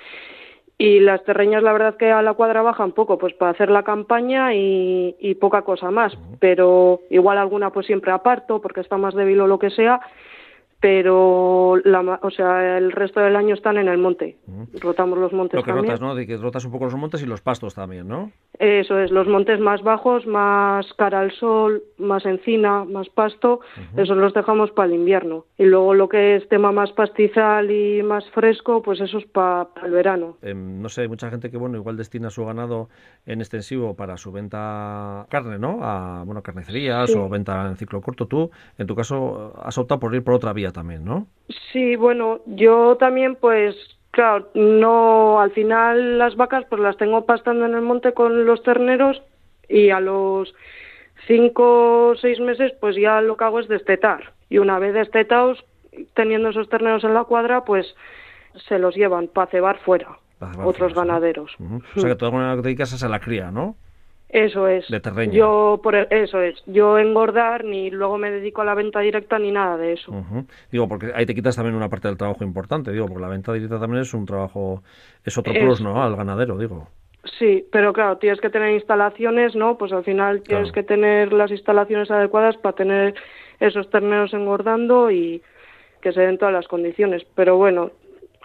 y 0.78 1.00
las 1.00 1.24
terreñas 1.24 1.62
la 1.62 1.72
verdad 1.72 1.96
que 1.96 2.10
a 2.10 2.20
la 2.20 2.34
cuadra 2.34 2.60
bajan 2.60 2.92
poco 2.92 3.16
pues 3.16 3.32
para 3.34 3.52
hacer 3.52 3.70
la 3.70 3.82
campaña 3.82 4.54
y, 4.54 5.36
poca 5.40 5.62
cosa 5.62 5.90
más. 5.90 6.16
Pero 6.38 7.00
igual 7.10 7.38
alguna 7.38 7.70
pues 7.70 7.86
siempre 7.86 8.12
aparto 8.12 8.60
porque 8.60 8.80
está 8.80 8.96
más 8.96 9.14
débil 9.14 9.40
o 9.40 9.46
lo 9.46 9.58
que 9.58 9.70
sea 9.70 10.00
pero 10.80 11.76
la, 11.84 12.20
o 12.22 12.30
sea, 12.30 12.76
el 12.76 12.92
resto 12.92 13.20
del 13.20 13.34
año 13.36 13.54
están 13.54 13.78
en 13.78 13.88
el 13.88 13.98
monte. 13.98 14.36
Rotamos 14.80 15.18
los 15.18 15.32
montes 15.32 15.56
Lo 15.56 15.62
que 15.62 15.70
también. 15.70 15.86
rotas, 15.86 16.00
¿no? 16.00 16.14
De 16.14 16.26
que 16.26 16.36
rotas 16.36 16.64
un 16.64 16.72
poco 16.72 16.84
los 16.84 16.94
montes 16.94 17.22
y 17.22 17.26
los 17.26 17.40
pastos 17.40 17.74
también, 17.74 18.06
¿no? 18.06 18.30
Eso 18.58 18.98
es, 18.98 19.10
los 19.10 19.26
montes 19.26 19.58
más 19.60 19.82
bajos, 19.82 20.26
más 20.26 20.86
cara 20.94 21.20
al 21.20 21.32
sol, 21.32 21.82
más 21.98 22.24
encina, 22.26 22.84
más 22.84 23.08
pasto, 23.08 23.60
esos 23.96 24.16
los 24.16 24.34
dejamos 24.34 24.70
para 24.70 24.88
el 24.88 24.94
invierno. 24.94 25.44
Y 25.58 25.64
luego 25.64 25.94
lo 25.94 26.08
que 26.08 26.36
es 26.36 26.48
tema 26.48 26.72
más 26.72 26.92
pastizal 26.92 27.70
y 27.70 28.02
más 28.02 28.28
fresco, 28.30 28.82
pues 28.82 29.00
eso 29.00 29.18
es 29.18 29.26
para 29.26 29.68
el 29.82 29.90
verano. 29.90 30.36
Em, 30.42 30.80
no 30.80 30.88
sé, 30.88 31.02
hay 31.02 31.08
mucha 31.08 31.30
gente 31.30 31.50
que, 31.50 31.56
bueno, 31.56 31.76
igual 31.76 31.96
destina 31.96 32.30
su 32.30 32.44
ganado 32.44 32.88
en 33.24 33.40
extensivo 33.40 33.94
para 33.94 34.16
su 34.16 34.32
venta 34.32 35.26
carne, 35.30 35.58
¿no? 35.58 35.78
A, 35.82 36.22
bueno, 36.24 36.42
carnicerías 36.42 37.14
o 37.14 37.28
venta 37.28 37.66
en 37.66 37.76
ciclo 37.76 38.00
corto. 38.00 38.26
Tú, 38.26 38.50
en 38.78 38.86
tu 38.86 38.94
caso, 38.94 39.54
has 39.62 39.76
optado 39.78 40.00
por 40.00 40.14
ir 40.14 40.22
por 40.22 40.34
otra 40.34 40.52
vía 40.52 40.65
también, 40.72 41.04
¿no? 41.04 41.26
Sí, 41.72 41.96
bueno, 41.96 42.40
yo 42.46 42.96
también 42.96 43.36
pues 43.36 43.76
claro, 44.10 44.48
no 44.54 45.40
al 45.40 45.50
final 45.52 46.18
las 46.18 46.36
vacas 46.36 46.64
pues 46.68 46.80
las 46.80 46.96
tengo 46.96 47.24
pastando 47.26 47.66
en 47.66 47.74
el 47.74 47.82
monte 47.82 48.12
con 48.14 48.46
los 48.46 48.62
terneros 48.62 49.22
y 49.68 49.90
a 49.90 50.00
los 50.00 50.54
cinco 51.26 52.08
o 52.08 52.16
seis 52.16 52.40
meses 52.40 52.72
pues 52.80 52.96
ya 52.96 53.20
lo 53.20 53.36
que 53.36 53.44
hago 53.44 53.60
es 53.60 53.68
destetar 53.68 54.32
y 54.48 54.58
una 54.58 54.78
vez 54.78 54.94
destetados 54.94 55.64
teniendo 56.14 56.50
esos 56.50 56.68
terneros 56.68 57.04
en 57.04 57.14
la 57.14 57.24
cuadra 57.24 57.64
pues 57.64 57.94
se 58.68 58.78
los 58.78 58.94
llevan 58.94 59.28
para 59.28 59.50
cebar 59.50 59.78
fuera 59.80 60.18
otros 60.62 60.94
ganaderos. 60.94 61.56
O 61.96 62.00
sea 62.00 62.10
que 62.10 62.16
tú 62.16 62.26
alguna 62.26 62.54
te 62.56 62.62
dedicas 62.62 63.02
a 63.02 63.08
la 63.08 63.20
cría, 63.20 63.50
¿no? 63.50 63.76
Eso 64.28 64.66
es. 64.66 64.86
Yo 65.30 65.80
por 65.82 65.94
eso 65.94 66.40
es. 66.42 66.60
Yo 66.66 66.98
engordar 66.98 67.64
ni 67.64 67.90
luego 67.90 68.18
me 68.18 68.30
dedico 68.30 68.62
a 68.62 68.64
la 68.64 68.74
venta 68.74 69.00
directa 69.00 69.38
ni 69.38 69.52
nada 69.52 69.76
de 69.76 69.92
eso. 69.92 70.12
Digo 70.70 70.88
porque 70.88 71.12
ahí 71.14 71.24
te 71.26 71.34
quitas 71.34 71.54
también 71.54 71.76
una 71.76 71.88
parte 71.88 72.08
del 72.08 72.16
trabajo 72.16 72.42
importante, 72.42 72.90
digo, 72.90 73.06
porque 73.06 73.22
la 73.22 73.28
venta 73.28 73.52
directa 73.52 73.78
también 73.78 74.02
es 74.02 74.12
un 74.14 74.26
trabajo 74.26 74.82
es 75.24 75.38
otro 75.38 75.52
plus, 75.52 75.80
¿no? 75.80 76.02
Al 76.02 76.16
ganadero, 76.16 76.58
digo. 76.58 76.88
Sí, 77.38 77.66
pero 77.72 77.92
claro, 77.92 78.18
tienes 78.18 78.40
que 78.40 78.50
tener 78.50 78.70
instalaciones, 78.70 79.54
¿no? 79.54 79.78
Pues 79.78 79.92
al 79.92 80.04
final 80.04 80.42
tienes 80.42 80.72
que 80.72 80.82
tener 80.82 81.32
las 81.32 81.50
instalaciones 81.50 82.10
adecuadas 82.10 82.56
para 82.56 82.76
tener 82.76 83.14
esos 83.60 83.90
terneros 83.90 84.32
engordando 84.34 85.10
y 85.10 85.42
que 86.00 86.12
se 86.12 86.20
den 86.20 86.38
todas 86.38 86.54
las 86.54 86.68
condiciones. 86.68 87.24
Pero 87.34 87.56
bueno, 87.56 87.90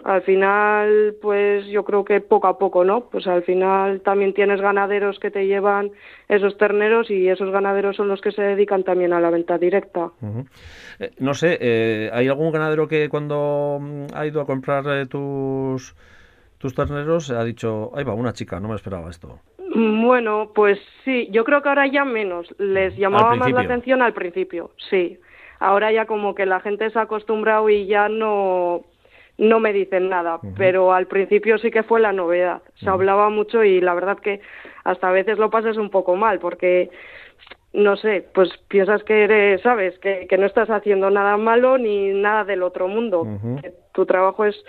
al 0.04 0.22
final, 0.22 1.14
pues 1.22 1.66
yo 1.66 1.84
creo 1.84 2.04
que 2.04 2.20
poco 2.20 2.48
a 2.48 2.58
poco, 2.58 2.84
¿no? 2.84 3.08
Pues 3.10 3.26
al 3.26 3.42
final 3.44 4.00
también 4.00 4.34
tienes 4.34 4.60
ganaderos 4.60 5.18
que 5.18 5.30
te 5.30 5.46
llevan 5.46 5.92
esos 6.28 6.56
terneros 6.56 7.10
y 7.10 7.28
esos 7.28 7.50
ganaderos 7.50 7.96
son 7.96 8.08
los 8.08 8.20
que 8.20 8.32
se 8.32 8.42
dedican 8.42 8.82
también 8.82 9.12
a 9.12 9.20
la 9.20 9.30
venta 9.30 9.58
directa. 9.58 10.10
Eh, 10.98 11.10
no 11.18 11.34
sé, 11.34 11.58
eh, 11.60 12.10
¿hay 12.12 12.26
algún 12.26 12.50
ganadero 12.50 12.88
que 12.88 13.08
cuando 13.08 13.78
mm, 13.80 14.06
ha 14.14 14.26
ido 14.26 14.40
a 14.40 14.46
comprar 14.46 14.84
eh, 14.88 15.06
tus, 15.06 15.94
tus 16.58 16.74
terneros 16.74 17.30
ha 17.30 17.44
dicho, 17.44 17.92
ahí 17.94 18.02
va, 18.02 18.14
una 18.14 18.32
chica, 18.32 18.58
no 18.58 18.68
me 18.68 18.74
esperaba 18.74 19.08
esto? 19.08 19.38
Mm, 19.74 20.04
bueno, 20.04 20.50
pues 20.52 20.80
sí, 21.04 21.28
yo 21.30 21.44
creo 21.44 21.62
que 21.62 21.68
ahora 21.68 21.86
ya 21.86 22.04
menos. 22.04 22.48
Les 22.58 22.96
llamaba 22.96 23.36
más 23.36 23.52
la 23.52 23.60
atención 23.60 24.02
al 24.02 24.14
principio, 24.14 24.72
sí. 24.90 25.18
Ahora 25.60 25.92
ya 25.92 26.06
como 26.06 26.34
que 26.34 26.44
la 26.44 26.58
gente 26.58 26.90
se 26.90 26.98
ha 26.98 27.02
acostumbrado 27.02 27.70
y 27.70 27.86
ya 27.86 28.08
no 28.08 28.82
no 29.38 29.60
me 29.60 29.72
dicen 29.72 30.08
nada, 30.08 30.40
pero 30.56 30.92
al 30.92 31.06
principio 31.06 31.58
sí 31.58 31.70
que 31.70 31.82
fue 31.82 32.00
la 32.00 32.12
novedad. 32.12 32.62
Se 32.76 32.88
hablaba 32.88 33.28
mucho 33.30 33.64
y 33.64 33.80
la 33.80 33.94
verdad 33.94 34.18
que 34.18 34.40
hasta 34.84 35.08
a 35.08 35.12
veces 35.12 35.38
lo 35.38 35.50
pasas 35.50 35.76
un 35.76 35.90
poco 35.90 36.16
mal 36.16 36.38
porque 36.38 36.90
no 37.72 37.96
sé, 37.96 38.26
pues 38.34 38.50
piensas 38.68 39.02
que 39.04 39.24
eres, 39.24 39.62
sabes, 39.62 39.98
que, 39.98 40.26
que 40.28 40.36
no 40.36 40.46
estás 40.46 40.68
haciendo 40.68 41.10
nada 41.10 41.36
malo 41.38 41.78
ni 41.78 42.12
nada 42.12 42.44
del 42.44 42.62
otro 42.62 42.86
mundo. 42.86 43.26
tu 43.92 44.04
trabajo 44.06 44.44
es 44.44 44.62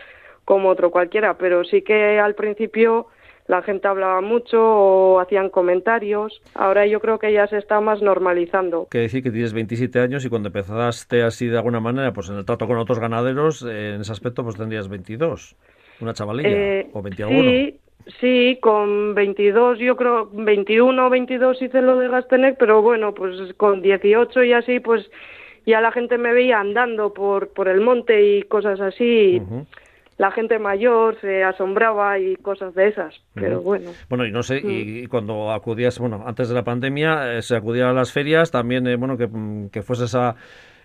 como 0.45 0.69
otro 0.69 0.91
cualquiera, 0.91 1.37
pero 1.37 1.63
sí 1.63 1.81
que 1.81 2.19
al 2.19 2.35
principio 2.35 3.07
la 3.47 3.61
gente 3.61 3.87
hablaba 3.87 4.21
mucho 4.21 4.61
o 4.61 5.19
hacían 5.19 5.49
comentarios. 5.49 6.41
Ahora 6.53 6.85
yo 6.87 6.99
creo 6.99 7.19
que 7.19 7.33
ya 7.33 7.47
se 7.47 7.57
está 7.57 7.81
más 7.81 8.01
normalizando. 8.01 8.87
Que 8.89 8.99
decir 8.99 9.23
que 9.23 9.31
tienes 9.31 9.53
27 9.53 9.99
años 9.99 10.25
y 10.25 10.29
cuando 10.29 10.49
empezaste 10.49 11.23
así 11.23 11.47
de 11.47 11.57
alguna 11.57 11.79
manera, 11.79 12.13
pues 12.13 12.29
en 12.29 12.37
el 12.37 12.45
trato 12.45 12.67
con 12.67 12.77
otros 12.77 12.99
ganaderos, 12.99 13.63
en 13.63 14.01
ese 14.01 14.11
aspecto 14.11 14.43
pues 14.43 14.55
tendrías 14.55 14.87
22, 14.87 15.55
una 16.01 16.13
chavalilla, 16.13 16.49
eh, 16.49 16.89
o 16.93 17.01
21. 17.01 17.41
Sí, 17.41 17.79
sí, 18.19 18.59
con 18.61 19.13
22, 19.13 19.79
yo 19.79 19.95
creo, 19.95 20.29
21 20.31 21.05
o 21.05 21.09
22 21.09 21.61
hice 21.61 21.81
lo 21.81 21.97
de 21.97 22.07
Gastenec, 22.07 22.57
pero 22.57 22.81
bueno, 22.81 23.13
pues 23.13 23.53
con 23.57 23.81
18 23.81 24.43
y 24.43 24.53
así, 24.53 24.79
pues 24.79 25.09
ya 25.65 25.81
la 25.81 25.91
gente 25.91 26.17
me 26.17 26.33
veía 26.33 26.59
andando 26.59 27.13
por, 27.13 27.49
por 27.49 27.67
el 27.67 27.81
monte 27.81 28.21
y 28.21 28.43
cosas 28.43 28.79
así 28.81 29.41
la 30.17 30.31
gente 30.31 30.59
mayor 30.59 31.19
se 31.21 31.43
asombraba 31.43 32.19
y 32.19 32.35
cosas 32.37 32.73
de 32.75 32.87
esas, 32.87 33.15
pero 33.33 33.61
bueno. 33.61 33.91
Bueno, 34.09 34.25
y 34.25 34.31
no 34.31 34.43
sé, 34.43 34.57
y, 34.57 35.03
mm. 35.03 35.09
cuando 35.09 35.51
acudías, 35.51 35.99
bueno, 35.99 36.23
antes 36.25 36.49
de 36.49 36.55
la 36.55 36.63
pandemia, 36.63 37.37
eh, 37.37 37.41
se 37.41 37.55
acudía 37.55 37.89
a 37.89 37.93
las 37.93 38.11
ferias, 38.11 38.51
también, 38.51 38.87
eh, 38.87 38.95
bueno, 38.95 39.17
que, 39.17 39.27
mm, 39.27 39.69
que 39.69 39.81
fuese 39.81 40.05
esa 40.05 40.35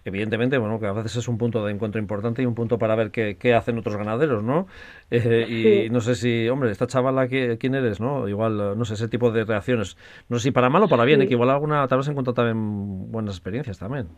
evidentemente, 0.05 0.59
bueno, 0.59 0.81
que 0.81 0.87
a 0.87 0.93
veces 0.93 1.16
es 1.16 1.29
un 1.29 1.39
punto 1.39 1.64
de 1.64 1.72
encuentro 1.72 2.01
importante 2.01 2.43
y 2.43 2.47
un 2.47 2.55
punto 2.55 2.79
para 2.79 2.97
ver 2.97 3.11
qué, 3.11 3.37
qué 3.39 3.55
hacen 3.55 3.79
otros 3.79 3.97
ganaderos, 3.97 4.43
¿no? 4.43 4.66
Eh, 5.11 5.87
y 5.87 5.91
no 5.91 6.01
sé 6.01 6.14
si, 6.14 6.49
hombre, 6.51 6.70
esta 6.70 6.87
chavala, 6.87 7.29
¿quién 7.29 7.74
eres, 7.74 7.99
no? 7.99 8.29
Igual, 8.29 8.79
no 8.79 8.85
sé, 8.85 8.93
ese 8.93 9.09
tipo 9.09 9.31
de 9.31 9.45
reacciones. 9.45 9.97
No 10.29 10.37
sé 10.39 10.45
si 10.45 10.51
para 10.51 10.68
mal 10.68 10.83
o 10.83 10.89
para 10.89 11.07
bien, 11.07 11.26
que 11.26 11.33
igual 11.33 11.49
alguna, 11.49 11.89
tal 11.89 11.99
vez 11.99 12.09
encuentras 12.09 12.35
también 12.35 13.11
buenas 13.11 13.37
experiencias 13.37 13.79
también. 13.79 14.09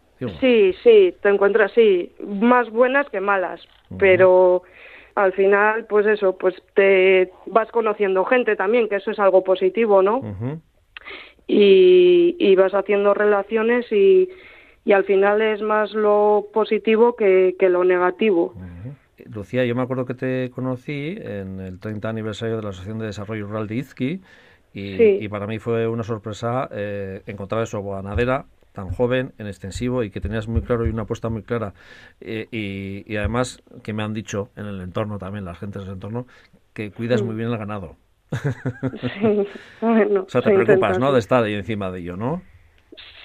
Sí, 0.41 0.75
sí, 0.83 1.15
te 1.23 1.29
encuentras, 1.29 1.71
sí, 1.77 2.13
más 2.27 2.69
buenas 2.71 3.09
que 3.09 3.21
malas, 3.21 3.61
pero 3.99 4.65
al 5.21 5.33
final, 5.33 5.87
pues 5.87 6.07
eso, 6.07 6.37
pues 6.37 6.55
te 6.75 7.31
vas 7.47 7.71
conociendo 7.71 8.25
gente 8.25 8.57
también, 8.57 8.89
que 8.89 8.97
eso 8.97 9.11
es 9.11 9.19
algo 9.19 9.45
positivo, 9.45 10.03
¿no? 10.03 10.21
y, 11.47 12.55
vas 12.57 12.75
haciendo 12.75 13.15
relaciones 13.15 13.91
y, 13.91 14.29
y, 14.85 14.93
al 14.93 15.05
final 15.05 15.43
es 15.43 15.63
más 15.63 15.93
lo 15.93 16.47
positivo 16.53 17.17
que, 17.17 17.57
que 17.59 17.69
lo 17.69 17.85
negativo. 17.85 18.55
Lucía, 19.33 19.65
yo 19.65 19.75
me 19.75 19.83
acuerdo 19.83 20.07
que 20.07 20.15
te 20.15 20.51
conocí 20.51 21.17
en 21.21 21.61
el 21.61 21.79
30 21.79 22.09
aniversario 22.09 22.57
de 22.57 22.63
la 22.63 22.71
Asociación 22.71 22.99
de 22.99 23.07
Desarrollo 23.07 23.47
Rural 23.47 23.67
de 23.67 23.77
Izqui 23.77 24.21
y, 24.73 25.25
y 25.25 25.29
para 25.29 25.47
mí 25.47 25.59
fue 25.59 25.87
una 25.87 26.03
sorpresa 26.03 26.69
eh, 26.73 27.23
encontrar 27.27 27.63
eso, 27.63 27.83
ganadera, 27.83 28.47
tan 28.73 28.91
joven, 28.91 29.33
en 29.39 29.47
extensivo 29.47 30.03
y 30.03 30.11
que 30.11 30.21
tenías 30.21 30.49
muy 30.49 30.63
claro 30.63 30.87
y 30.87 30.91
una 30.91 31.03
apuesta 31.03 31.29
muy 31.29 31.43
clara. 31.43 31.75
Eh, 32.21 32.47
y, 32.51 33.17
además 33.17 33.63
que 33.83 33.93
me 33.93 34.03
han 34.03 34.15
dicho 34.15 34.51
en 34.57 34.67
el 34.67 34.81
entorno 34.81 35.19
también, 35.19 35.45
las 35.45 35.59
gentes 35.59 35.85
del 35.85 35.95
entorno, 35.95 36.27
que 36.73 36.91
cuidas 36.91 37.23
muy 37.23 37.35
bien 37.35 37.51
el 37.51 37.59
ganado. 37.59 37.97
Sí, 38.31 39.47
bueno, 39.81 40.23
o 40.27 40.29
sea, 40.29 40.41
te 40.41 40.55
preocupas, 40.55 40.99
¿no? 40.99 41.13
De 41.13 41.19
estar 41.19 41.43
ahí 41.43 41.55
encima 41.55 41.91
de 41.91 42.01
ello, 42.01 42.17
¿no? 42.17 42.43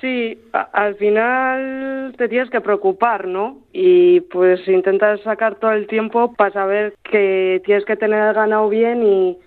Sí, 0.02 0.40
al 0.52 0.96
final 0.96 2.14
te 2.18 2.28
tienes 2.28 2.50
que 2.50 2.62
preocupar, 2.62 3.28
¿no? 3.28 3.64
Y 3.72 4.22
pues 4.22 4.68
intentas 4.68 5.22
sacar 5.22 5.56
todo 5.56 5.72
el 5.72 5.88
tiempo 5.88 6.34
para 6.34 6.52
saber 6.52 6.94
que 7.04 7.62
tienes 7.66 7.86
que 7.86 7.96
tener 7.96 8.22
el 8.28 8.34
ganado 8.34 8.70
bien 8.70 9.04
y, 9.04 9.40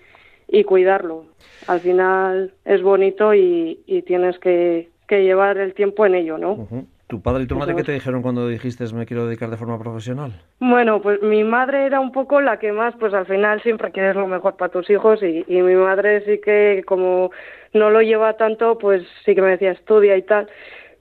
y 0.47 0.63
cuidarlo. 0.63 1.25
Al 1.67 1.79
final 1.79 2.53
es 2.65 2.81
bonito 2.81 3.33
y, 3.33 3.79
y 3.85 4.01
tienes 4.01 4.39
que, 4.39 4.89
que 5.09 5.23
llevar 5.23 5.57
el 5.57 5.73
tiempo 5.73 6.05
en 6.05 6.13
ello, 6.13 6.37
¿no? 6.37 6.67
¿Tu 7.07 7.19
padre 7.21 7.43
y 7.43 7.47
tu 7.47 7.55
madre 7.55 7.75
qué 7.75 7.83
te 7.83 7.91
dijeron 7.91 8.21
cuando 8.21 8.47
dijiste 8.47 8.85
me 8.93 9.07
quiero 9.07 9.25
dedicar 9.25 9.49
de 9.49 9.57
forma 9.57 9.79
profesional? 9.79 10.31
Bueno, 10.59 11.01
pues 11.01 11.21
mi 11.23 11.43
madre 11.43 11.87
era 11.87 11.99
un 11.99 12.11
poco 12.11 12.39
la 12.39 12.59
que 12.59 12.71
más, 12.71 12.93
pues 12.99 13.15
al 13.15 13.25
final 13.25 13.59
siempre 13.63 13.91
quieres 13.91 14.15
lo 14.15 14.27
mejor 14.27 14.55
para 14.55 14.71
tus 14.71 14.87
hijos 14.91 15.23
y, 15.23 15.43
y 15.47 15.61
mi 15.63 15.73
madre 15.73 16.23
sí 16.25 16.39
que 16.39 16.83
como 16.85 17.31
no 17.73 17.89
lo 17.89 18.01
lleva 18.03 18.37
tanto, 18.37 18.77
pues 18.77 19.01
sí 19.25 19.33
que 19.33 19.41
me 19.41 19.49
decía 19.49 19.71
estudia 19.71 20.15
y 20.15 20.21
tal. 20.21 20.47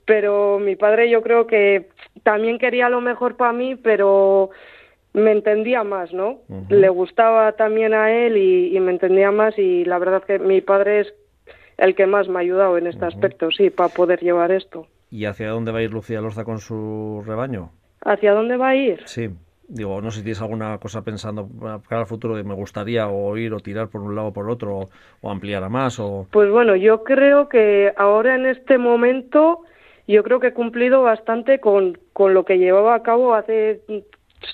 Pero 0.06 0.58
mi 0.58 0.74
padre 0.74 1.10
yo 1.10 1.20
creo 1.20 1.46
que 1.46 1.90
también 2.22 2.58
quería 2.58 2.88
lo 2.88 3.02
mejor 3.02 3.36
para 3.36 3.52
mí, 3.52 3.76
pero 3.76 4.48
me 5.12 5.32
entendía 5.32 5.84
más, 5.84 6.12
¿no? 6.12 6.38
Le 6.68 6.88
gustaba 6.88 7.52
también 7.52 7.92
a 7.92 8.10
él 8.10 8.36
y, 8.36 8.80
me 8.80 8.92
entendía 8.92 9.30
más 9.30 9.58
y 9.58 9.84
la 9.84 9.98
verdad 9.98 10.22
que 10.24 10.38
mi 10.38 10.60
padre 10.60 11.00
es 11.00 11.14
el 11.78 11.94
que 11.94 12.06
más 12.06 12.28
me 12.28 12.38
ha 12.38 12.42
ayudado 12.42 12.76
en 12.76 12.88
este 12.88 13.06
aspecto, 13.06 13.50
sí, 13.50 13.70
para 13.70 13.88
poder 13.88 14.20
llevar 14.20 14.52
esto. 14.52 14.86
¿Y 15.10 15.24
hacia 15.24 15.50
dónde 15.50 15.72
va 15.72 15.78
a 15.78 15.82
ir 15.82 15.92
Lucía 15.92 16.20
Lorza 16.20 16.44
con 16.44 16.58
su 16.58 17.22
rebaño? 17.24 17.70
¿Hacia 18.04 18.34
dónde 18.34 18.56
va 18.56 18.70
a 18.70 18.76
ir? 18.76 19.02
Sí. 19.06 19.30
Digo, 19.68 20.00
no 20.00 20.10
sé 20.10 20.18
si 20.18 20.24
tienes 20.24 20.40
alguna 20.40 20.78
cosa 20.78 21.02
pensando 21.02 21.46
para 21.88 22.00
el 22.00 22.06
futuro 22.06 22.34
de 22.34 22.42
me 22.42 22.54
gustaría 22.54 23.08
o 23.08 23.36
ir 23.36 23.52
o 23.52 23.60
tirar 23.60 23.88
por 23.88 24.00
un 24.00 24.16
lado 24.16 24.28
o 24.28 24.32
por 24.32 24.50
otro 24.50 24.88
o, 25.20 25.30
ampliar 25.30 25.62
a 25.62 25.68
más 25.68 26.00
o... 26.00 26.26
Pues 26.30 26.50
bueno, 26.50 26.74
yo 26.74 27.04
creo 27.04 27.50
que 27.50 27.92
ahora 27.96 28.34
en 28.34 28.46
este 28.46 28.78
momento 28.78 29.60
yo 30.06 30.22
creo 30.24 30.40
que 30.40 30.48
he 30.48 30.52
cumplido 30.54 31.02
bastante 31.02 31.60
con, 31.60 31.98
con 32.14 32.32
lo 32.32 32.44
que 32.44 32.56
llevaba 32.56 32.94
a 32.94 33.02
cabo 33.02 33.34
hace 33.34 33.82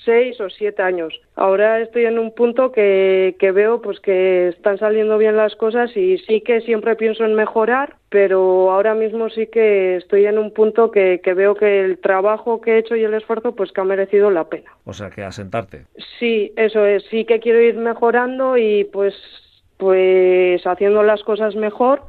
seis 0.05 0.41
o 0.41 0.51
siete 0.51 0.83
años. 0.83 1.21
Ahora 1.37 1.81
estoy 1.81 2.05
en 2.07 2.19
un 2.19 2.35
punto 2.35 2.73
que, 2.73 3.37
que 3.39 3.53
veo 3.53 3.83
pues 3.83 4.01
que 4.01 4.49
están 4.49 4.79
saliendo 4.79 5.19
bien 5.19 5.37
las 5.37 5.55
cosas 5.57 5.97
y 5.97 6.19
sí 6.19 6.41
que 6.41 6.61
siempre 6.61 6.97
pienso 6.97 7.25
en 7.25 7.35
mejorar, 7.35 7.97
pero 8.09 8.71
ahora 8.71 8.95
mismo 8.95 9.29
sí 9.31 9.47
que 9.47 9.97
estoy 9.97 10.27
en 10.27 10.39
un 10.39 10.53
punto 10.53 10.91
que, 10.91 11.21
que 11.23 11.35
veo 11.35 11.55
que 11.55 11.81
el 11.81 11.99
trabajo 11.99 12.61
que 12.61 12.73
he 12.73 12.79
hecho 12.79 12.97
y 12.97 13.05
el 13.05 13.15
esfuerzo 13.15 13.55
pues 13.55 13.73
que 13.73 13.81
ha 13.81 13.85
merecido 13.85 14.31
la 14.31 14.45
pena. 14.45 14.71
O 14.85 14.93
sea, 14.93 15.11
que 15.11 15.23
asentarte. 15.23 15.87
Sí, 16.19 16.53
eso 16.57 16.85
es, 16.85 17.05
sí 17.11 17.25
que 17.25 17.41
quiero 17.41 17.61
ir 17.61 17.77
mejorando 17.77 18.57
y 18.57 18.85
pues 18.85 19.15
pues 19.77 20.65
haciendo 20.67 21.03
las 21.03 21.23
cosas 21.25 21.57
mejor 21.57 22.03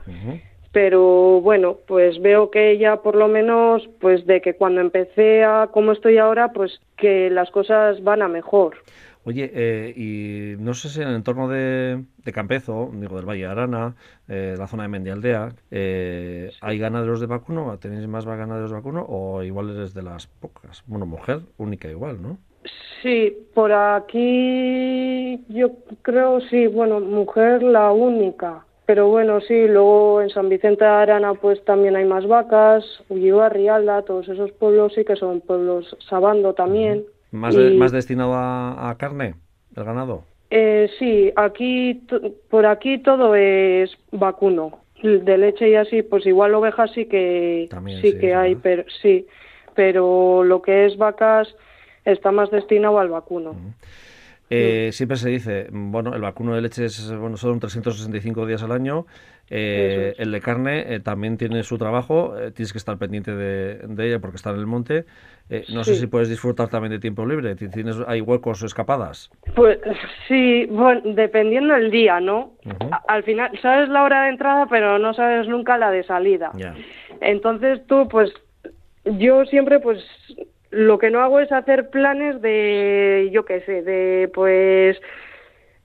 pero 0.76 1.40
bueno, 1.40 1.78
pues 1.88 2.22
veo 2.22 2.52
que 2.52 2.78
ya 2.78 2.98
por 2.98 3.16
lo 3.16 3.30
menos, 3.30 3.88
pues 4.02 4.26
de 4.26 4.42
que 4.42 4.56
cuando 4.56 4.82
empecé 4.82 5.42
a 5.42 5.70
como 5.72 5.94
estoy 5.94 6.18
ahora, 6.18 6.52
pues 6.52 6.82
que 6.98 7.30
las 7.30 7.50
cosas 7.50 8.04
van 8.04 8.22
a 8.22 8.28
mejor. 8.28 8.76
Oye, 9.24 9.50
eh, 9.54 9.94
y 9.96 10.62
no 10.62 10.74
sé 10.74 10.90
si 10.90 11.02
en 11.02 11.08
el 11.08 11.16
entorno 11.16 11.48
de, 11.48 12.04
Campezo, 12.34 12.92
digo 12.94 13.16
del 13.16 13.26
Valle 13.26 13.44
de 13.44 13.48
Arana, 13.48 13.96
eh, 14.28 14.56
la 14.58 14.68
zona 14.68 14.84
de 14.84 14.90
Mendialdea, 14.90 15.54
eh, 15.72 16.52
¿hay 16.60 16.78
ganaderos 16.78 17.22
de 17.22 17.28
vacuno? 17.28 17.78
¿Tenéis 17.80 18.06
más 18.10 18.26
ganaderos 18.26 18.72
de 18.72 18.76
vacuno 18.76 19.06
o 19.08 19.44
igual 19.44 19.70
eres 19.70 19.94
de 19.94 20.04
las 20.04 20.28
pocas? 20.28 20.84
Bueno, 20.88 21.06
mujer 21.06 21.40
única 21.58 21.88
igual, 21.88 22.22
¿no? 22.22 22.38
Sí, 23.02 23.34
por 23.54 23.72
aquí 23.72 25.42
yo 25.48 25.72
creo, 26.02 26.42
sí, 26.42 26.68
bueno, 26.68 27.00
mujer 27.00 27.64
la 27.64 27.94
única. 27.94 28.65
Pero 28.86 29.08
bueno, 29.08 29.42
sí, 29.42 29.68
luego 29.68 30.22
en 30.22 30.30
San 30.30 30.48
Vicente 30.48 30.84
de 30.86 30.92
Arana 30.92 31.34
pues 31.34 31.64
también 31.66 31.96
hay 31.96 32.06
más 32.06 32.28
vacas, 32.28 32.86
Ullibarri, 33.10 33.62
Rialda, 33.62 34.04
todos 34.04 34.30
esos 34.30 34.52
pueblos 34.52 34.94
sí 34.94 35.04
que 35.04 35.16
son 35.16 35.42
pueblos 35.42 35.98
sabando 36.08 36.54
también. 36.54 37.04
¿Más, 37.32 37.56
¿más 37.56 37.92
destinado 37.92 38.34
a, 38.36 38.96
carne, 38.98 39.36
el 39.76 39.84
ganado? 39.84 40.24
Eh, 40.52 40.90
sí, 41.00 41.32
aquí, 41.36 42.06
por 42.50 42.66
aquí 42.68 43.00
todo 43.00 43.36
es 43.36 43.92
vacuno. 44.12 44.80
De 45.02 45.38
leche 45.38 45.70
y 45.70 45.76
así, 45.76 46.04
pues 46.04 46.26
igual 46.26 46.54
ovejas 46.56 46.92
sí 46.94 47.06
que, 47.06 47.68
sí, 48.02 48.18
que 48.18 48.34
hay, 48.34 48.56
pero 48.56 48.86
sí, 49.02 49.28
pero 49.76 50.44
lo 50.44 50.62
que 50.62 50.86
es 50.86 50.98
vacas 50.98 51.54
está 52.06 52.32
más 52.32 52.50
destinado 52.50 53.00
al 53.00 53.10
vacuno. 53.10 53.56
Eh, 54.50 54.90
siempre 54.92 55.18
se 55.18 55.30
dice, 55.30 55.68
bueno, 55.72 56.14
el 56.14 56.22
vacuno 56.22 56.54
de 56.54 56.62
leche 56.62 56.86
es, 56.86 57.12
bueno, 57.18 57.36
son 57.36 57.60
365 57.60 58.46
días 58.46 58.62
al 58.64 58.72
año. 58.72 59.06
Eh, 59.50 60.16
el 60.18 60.32
de 60.32 60.42
carne 60.42 60.96
eh, 60.96 61.00
también 61.00 61.38
tiene 61.38 61.62
su 61.64 61.78
trabajo, 61.78 62.34
tienes 62.56 62.72
que 62.72 62.80
estar 62.80 62.98
pendiente 62.98 63.36
de, 63.36 63.86
ella 64.00 64.20
porque 64.20 64.38
está 64.38 64.52
en 64.52 64.58
el 64.58 64.66
monte. 64.66 65.06
no 65.70 65.84
sé 65.84 65.96
si 65.96 66.08
puedes 66.08 66.30
disfrutar 66.30 66.70
también 66.70 66.92
de 66.92 67.00
tiempo 67.00 67.26
libre. 67.26 67.56
¿Tienes, 67.56 67.98
¿Hay 68.08 68.22
huecos 68.22 68.62
o 68.62 68.66
escapadas? 68.66 69.32
Pues 69.56 69.80
sí, 70.28 70.66
bueno, 70.68 71.02
dependiendo 71.04 71.74
del 71.74 71.90
día, 71.90 72.20
¿no? 72.20 72.54
Al 73.08 73.24
final, 73.24 73.52
sabes 73.62 73.90
la 73.90 74.04
hora 74.04 74.24
de 74.24 74.30
entrada, 74.30 74.68
pero 74.70 75.00
no 75.00 75.14
sabes 75.14 75.48
nunca 75.48 75.78
la 75.78 75.92
de 75.92 76.04
salida. 76.04 76.52
Entonces 77.22 77.86
tú, 77.88 78.08
pues, 78.08 78.32
yo 79.06 79.46
siempre, 79.46 79.80
pues, 79.80 80.04
lo 80.72 80.98
que 80.98 81.10
no 81.10 81.22
hago 81.22 81.40
es 81.40 81.52
hacer 81.52 81.90
planes 81.90 82.42
de, 82.42 83.30
yo 83.32 83.46
qué 83.46 83.62
sé, 83.62 83.82
de 83.82 84.30
pues 84.34 85.00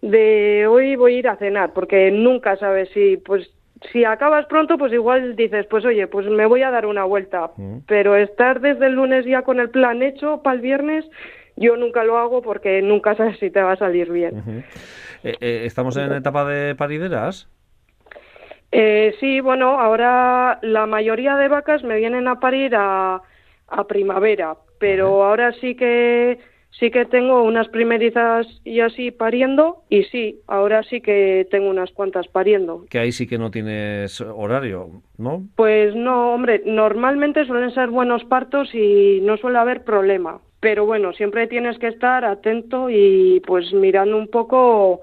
de 0.02 0.66
hoy 0.66 0.96
voy 0.96 1.16
a 1.16 1.18
ir 1.18 1.28
a 1.28 1.36
cenar, 1.36 1.72
porque 1.72 2.10
nunca 2.10 2.56
sabes 2.56 2.88
si, 2.94 3.18
pues, 3.18 3.50
si 3.92 4.04
acabas 4.04 4.46
pronto, 4.46 4.78
pues 4.78 4.92
igual 4.92 5.36
dices, 5.36 5.66
pues 5.66 5.84
oye, 5.84 6.06
pues 6.06 6.26
me 6.26 6.46
voy 6.46 6.62
a 6.62 6.70
dar 6.70 6.86
una 6.86 7.04
vuelta. 7.04 7.50
Mm. 7.56 7.78
Pero 7.86 8.16
estar 8.16 8.60
desde 8.60 8.86
el 8.86 8.94
lunes 8.94 9.24
ya 9.26 9.42
con 9.42 9.60
el 9.60 9.70
plan 9.70 10.02
hecho 10.02 10.42
para 10.42 10.56
el 10.56 10.62
viernes, 10.62 11.04
yo 11.56 11.76
nunca 11.76 12.04
lo 12.04 12.18
hago 12.18 12.42
porque 12.42 12.82
nunca 12.82 13.14
sabes 13.14 13.38
si 13.38 13.50
te 13.50 13.62
va 13.62 13.72
a 13.72 13.76
salir 13.76 14.10
bien. 14.10 14.64
Eh, 15.22 15.36
eh, 15.40 15.62
¿Estamos 15.64 15.96
en 15.96 16.12
etapa 16.12 16.44
de 16.44 16.74
parideras? 16.74 17.48
Eh, 18.72 19.14
sí, 19.18 19.40
bueno, 19.40 19.80
ahora 19.80 20.58
la 20.62 20.86
mayoría 20.86 21.36
de 21.36 21.48
vacas 21.48 21.82
me 21.82 21.96
vienen 21.96 22.28
a 22.28 22.38
parir 22.38 22.74
a, 22.76 23.20
a 23.68 23.84
primavera, 23.86 24.56
pero 24.80 25.22
ahora 25.22 25.52
sí 25.60 25.76
que 25.76 26.38
sí 26.70 26.90
que 26.90 27.04
tengo 27.04 27.42
unas 27.42 27.68
primerizas 27.68 28.46
y 28.64 28.80
así 28.80 29.10
pariendo 29.10 29.82
y 29.90 30.04
sí, 30.04 30.40
ahora 30.46 30.82
sí 30.82 31.00
que 31.02 31.46
tengo 31.50 31.68
unas 31.68 31.90
cuantas 31.92 32.26
pariendo. 32.28 32.86
Que 32.88 32.98
ahí 32.98 33.12
sí 33.12 33.26
que 33.26 33.38
no 33.38 33.50
tienes 33.50 34.20
horario, 34.20 35.02
¿no? 35.18 35.42
Pues 35.54 35.94
no, 35.94 36.32
hombre, 36.32 36.62
normalmente 36.64 37.44
suelen 37.44 37.72
ser 37.72 37.90
buenos 37.90 38.24
partos 38.24 38.74
y 38.74 39.20
no 39.22 39.36
suele 39.36 39.58
haber 39.58 39.84
problema. 39.84 40.40
Pero 40.60 40.86
bueno, 40.86 41.12
siempre 41.12 41.46
tienes 41.46 41.78
que 41.78 41.88
estar 41.88 42.24
atento 42.24 42.88
y 42.90 43.42
pues 43.46 43.72
mirando 43.72 44.16
un 44.16 44.28
poco 44.28 45.02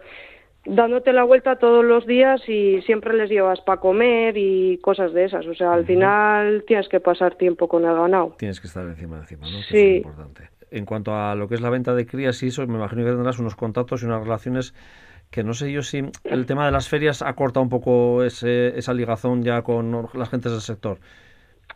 dándote 0.67 1.13
la 1.13 1.23
vuelta 1.23 1.55
todos 1.55 1.83
los 1.83 2.05
días 2.05 2.41
y 2.47 2.81
siempre 2.81 3.15
les 3.15 3.29
llevas 3.29 3.61
para 3.61 3.79
comer 3.79 4.37
y 4.37 4.77
cosas 4.79 5.13
de 5.13 5.25
esas. 5.25 5.45
O 5.47 5.53
sea, 5.53 5.73
al 5.73 5.85
final 5.85 6.63
tienes 6.67 6.89
que 6.89 6.99
pasar 6.99 7.35
tiempo 7.35 7.67
con 7.67 7.85
el 7.85 7.95
ganado. 7.95 8.35
Tienes 8.37 8.59
que 8.59 8.67
estar 8.67 8.85
encima 8.85 9.15
de 9.15 9.21
encima, 9.21 9.49
¿no? 9.49 9.61
sí. 9.63 9.77
es 9.77 9.97
importante. 9.97 10.49
En 10.69 10.85
cuanto 10.85 11.15
a 11.15 11.33
lo 11.35 11.47
que 11.47 11.55
es 11.55 11.61
la 11.61 11.69
venta 11.69 11.95
de 11.95 12.05
crías 12.05 12.43
y 12.43 12.47
eso, 12.47 12.65
me 12.67 12.75
imagino 12.75 13.05
que 13.05 13.11
tendrás 13.11 13.39
unos 13.39 13.55
contactos 13.55 14.03
y 14.03 14.05
unas 14.05 14.21
relaciones 14.21 14.73
que 15.31 15.43
no 15.43 15.53
sé 15.53 15.71
yo 15.71 15.81
si 15.81 16.03
el 16.25 16.45
tema 16.45 16.65
de 16.65 16.71
las 16.71 16.89
ferias 16.89 17.21
ha 17.21 17.33
cortado 17.33 17.63
un 17.63 17.69
poco 17.69 18.23
ese, 18.23 18.77
esa 18.77 18.93
ligazón 18.93 19.43
ya 19.43 19.61
con 19.61 20.09
las 20.13 20.29
gentes 20.29 20.51
del 20.51 20.61
sector. 20.61 20.99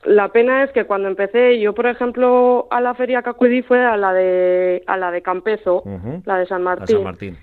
La 0.03 0.29
pena 0.29 0.63
es 0.63 0.71
que 0.71 0.85
cuando 0.85 1.07
empecé, 1.07 1.59
yo 1.59 1.73
por 1.73 1.85
ejemplo 1.85 2.67
a 2.71 2.81
la 2.81 2.93
feria 2.95 3.21
que 3.21 3.29
acudí 3.29 3.61
fue 3.61 3.83
a 3.85 3.95
la 3.97 4.13
de 4.13 4.83
a 4.87 4.97
la 4.97 5.11
de 5.11 5.21
Campezo, 5.21 5.83
la 6.25 6.37
de 6.37 6.45
San 6.47 6.63
Martín. 6.63 6.97
San 6.97 7.03
Martín. 7.03 7.37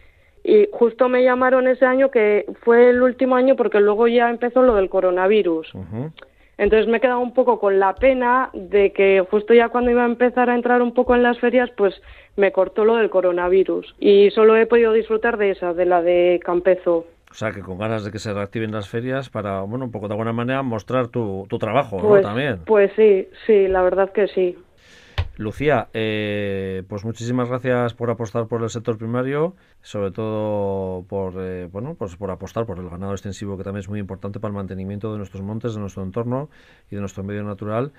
Y 0.49 0.67
justo 0.73 1.11
me 1.11 1.23
llamaron 1.23 1.69
ese 1.69 1.85
año 1.85 2.11
que 2.11 2.47
fue 2.63 2.89
el 2.89 3.03
último 3.03 3.37
año 3.37 3.55
porque 3.55 3.81
luego 3.81 4.09
ya 4.09 4.31
empezó 4.31 4.63
lo 4.63 4.77
del 4.77 4.89
coronavirus. 4.89 5.71
Entonces 6.57 6.89
me 6.89 6.97
he 6.97 7.01
quedado 7.01 7.21
un 7.21 7.35
poco 7.35 7.61
con 7.61 7.79
la 7.79 7.95
pena 7.95 8.49
de 8.55 8.95
que 8.95 9.23
justo 9.31 9.53
ya 9.53 9.69
cuando 9.69 9.91
iba 9.91 10.05
a 10.05 10.07
empezar 10.07 10.49
a 10.49 10.55
entrar 10.55 10.81
un 10.81 10.95
poco 10.95 11.15
en 11.15 11.23
las 11.23 11.39
ferias, 11.39 11.69
pues 11.77 12.01
me 12.37 12.51
cortó 12.51 12.87
lo 12.87 12.97
del 12.97 13.11
coronavirus. 13.11 13.95
Y 14.01 14.31
solo 14.31 14.57
he 14.57 14.65
podido 14.65 14.95
disfrutar 14.95 15.37
de 15.37 15.51
esa, 15.51 15.75
de 15.75 15.85
la 15.85 16.01
de 16.01 16.41
Campezo. 16.43 17.05
O 17.31 17.35
sea, 17.35 17.53
que 17.53 17.61
con 17.61 17.77
ganas 17.77 18.07
de 18.07 18.11
que 18.11 18.19
se 18.19 18.33
reactiven 18.33 18.73
las 18.73 18.89
ferias 18.89 19.29
para, 19.29 19.61
bueno, 19.61 19.85
un 19.85 19.91
poco 19.91 20.09
de 20.09 20.15
alguna 20.15 20.33
manera 20.33 20.63
mostrar 20.63 21.09
tu, 21.09 21.47
tu 21.51 21.59
trabajo, 21.59 21.99
¿no? 21.99 22.09
Pues, 22.09 22.23
También. 22.23 22.61
Pues 22.65 22.91
sí, 22.97 23.29
sí, 23.47 23.69
la 23.69 23.83
verdad 23.83 24.13
que 24.13 24.29
sí. 24.29 24.57
Lucía, 25.39 25.89
eh, 25.95 26.82
pues 26.89 27.05
muchísimas 27.05 27.49
gracias 27.49 27.95
por 27.95 28.11
apostar 28.11 28.49
por 28.49 28.61
el 28.61 28.70
sector 28.70 28.99
primario, 28.99 29.55
sobre 29.82 30.11
todo 30.11 31.05
por 31.05 31.34
eh, 31.39 31.68
bueno, 31.70 31.95
pues 31.95 32.16
por 32.16 32.32
apostar 32.32 32.66
por 32.66 32.80
el 32.80 32.91
ganado 32.91 33.12
extensivo, 33.12 33.57
que 33.57 33.62
también 33.62 33.82
es 33.82 33.89
muy 33.89 34.01
importante 34.01 34.41
para 34.41 34.51
el 34.51 34.57
mantenimiento 34.57 35.12
de 35.12 35.18
nuestros 35.18 35.45
montes, 35.45 35.74
de 35.74 35.80
nuestro 35.80 36.03
entorno 36.03 36.51
y 36.91 36.97
de 36.97 37.01
nuestro 37.01 37.22
medio 37.22 37.45
natural. 37.45 37.93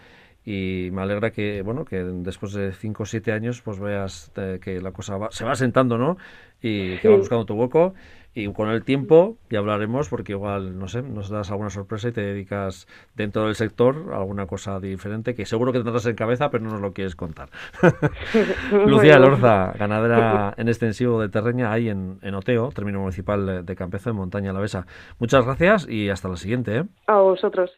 Y 0.44 0.90
me 0.92 1.02
alegra 1.02 1.32
que 1.32 1.62
bueno 1.62 1.86
que 1.86 2.04
después 2.04 2.52
de 2.52 2.74
5 2.74 3.04
o 3.04 3.06
7 3.06 3.32
años 3.32 3.62
pues 3.62 3.80
veas 3.80 4.34
eh, 4.36 4.60
que 4.62 4.82
la 4.82 4.92
cosa 4.92 5.18
se 5.32 5.46
va 5.46 5.56
sentando, 5.56 5.98
¿no? 5.98 6.18
Y 6.62 6.98
que 6.98 7.08
va 7.08 7.16
buscando 7.16 7.46
tu 7.46 7.54
hueco 7.54 7.94
y 8.34 8.52
con 8.54 8.70
el 8.70 8.84
tiempo 8.84 9.38
ya 9.50 9.60
hablaremos 9.60 10.10
porque 10.10 10.34
igual, 10.34 10.78
no 10.78 10.88
sé, 10.88 11.02
nos 11.02 11.30
das 11.30 11.52
alguna 11.52 11.70
sorpresa 11.70 12.10
y 12.10 12.12
te 12.12 12.22
dedicas 12.22 12.88
dentro 13.16 13.46
del 13.46 13.56
sector 13.56 14.12
a 14.14 14.18
alguna 14.18 14.46
cosa 14.46 14.80
diferente 14.80 15.36
que 15.36 15.46
seguro 15.46 15.72
que 15.72 15.80
tendrás 15.80 16.06
en 16.06 16.16
cabeza, 16.16 16.50
pero 16.50 16.64
no 16.64 16.72
nos 16.72 16.82
lo 16.82 16.94
quieres 16.94 17.16
contar. 17.16 17.50
Lucía 18.86 19.20
Lorza, 19.20 19.74
ganadera 19.78 20.54
en 20.58 20.68
extensivo 20.68 21.20
de 21.22 21.30
Terreña, 21.30 21.72
ahí 21.72 21.90
en, 21.90 22.20
en 22.22 22.36
Oteo, 22.36 22.70
término 22.70 23.00
municipal 23.00 23.66
de 23.66 23.76
Campezo, 23.76 24.12
en 24.12 24.16
Montaña 24.16 24.54
La 24.54 24.60
Besa. 24.60 24.86
Muchas 25.20 25.46
gracias 25.46 25.88
y 25.90 26.10
hasta 26.10 26.30
la 26.30 26.38
siguiente. 26.38 26.78
¿eh? 26.78 26.84
A 27.08 27.20
vosotros. 27.20 27.72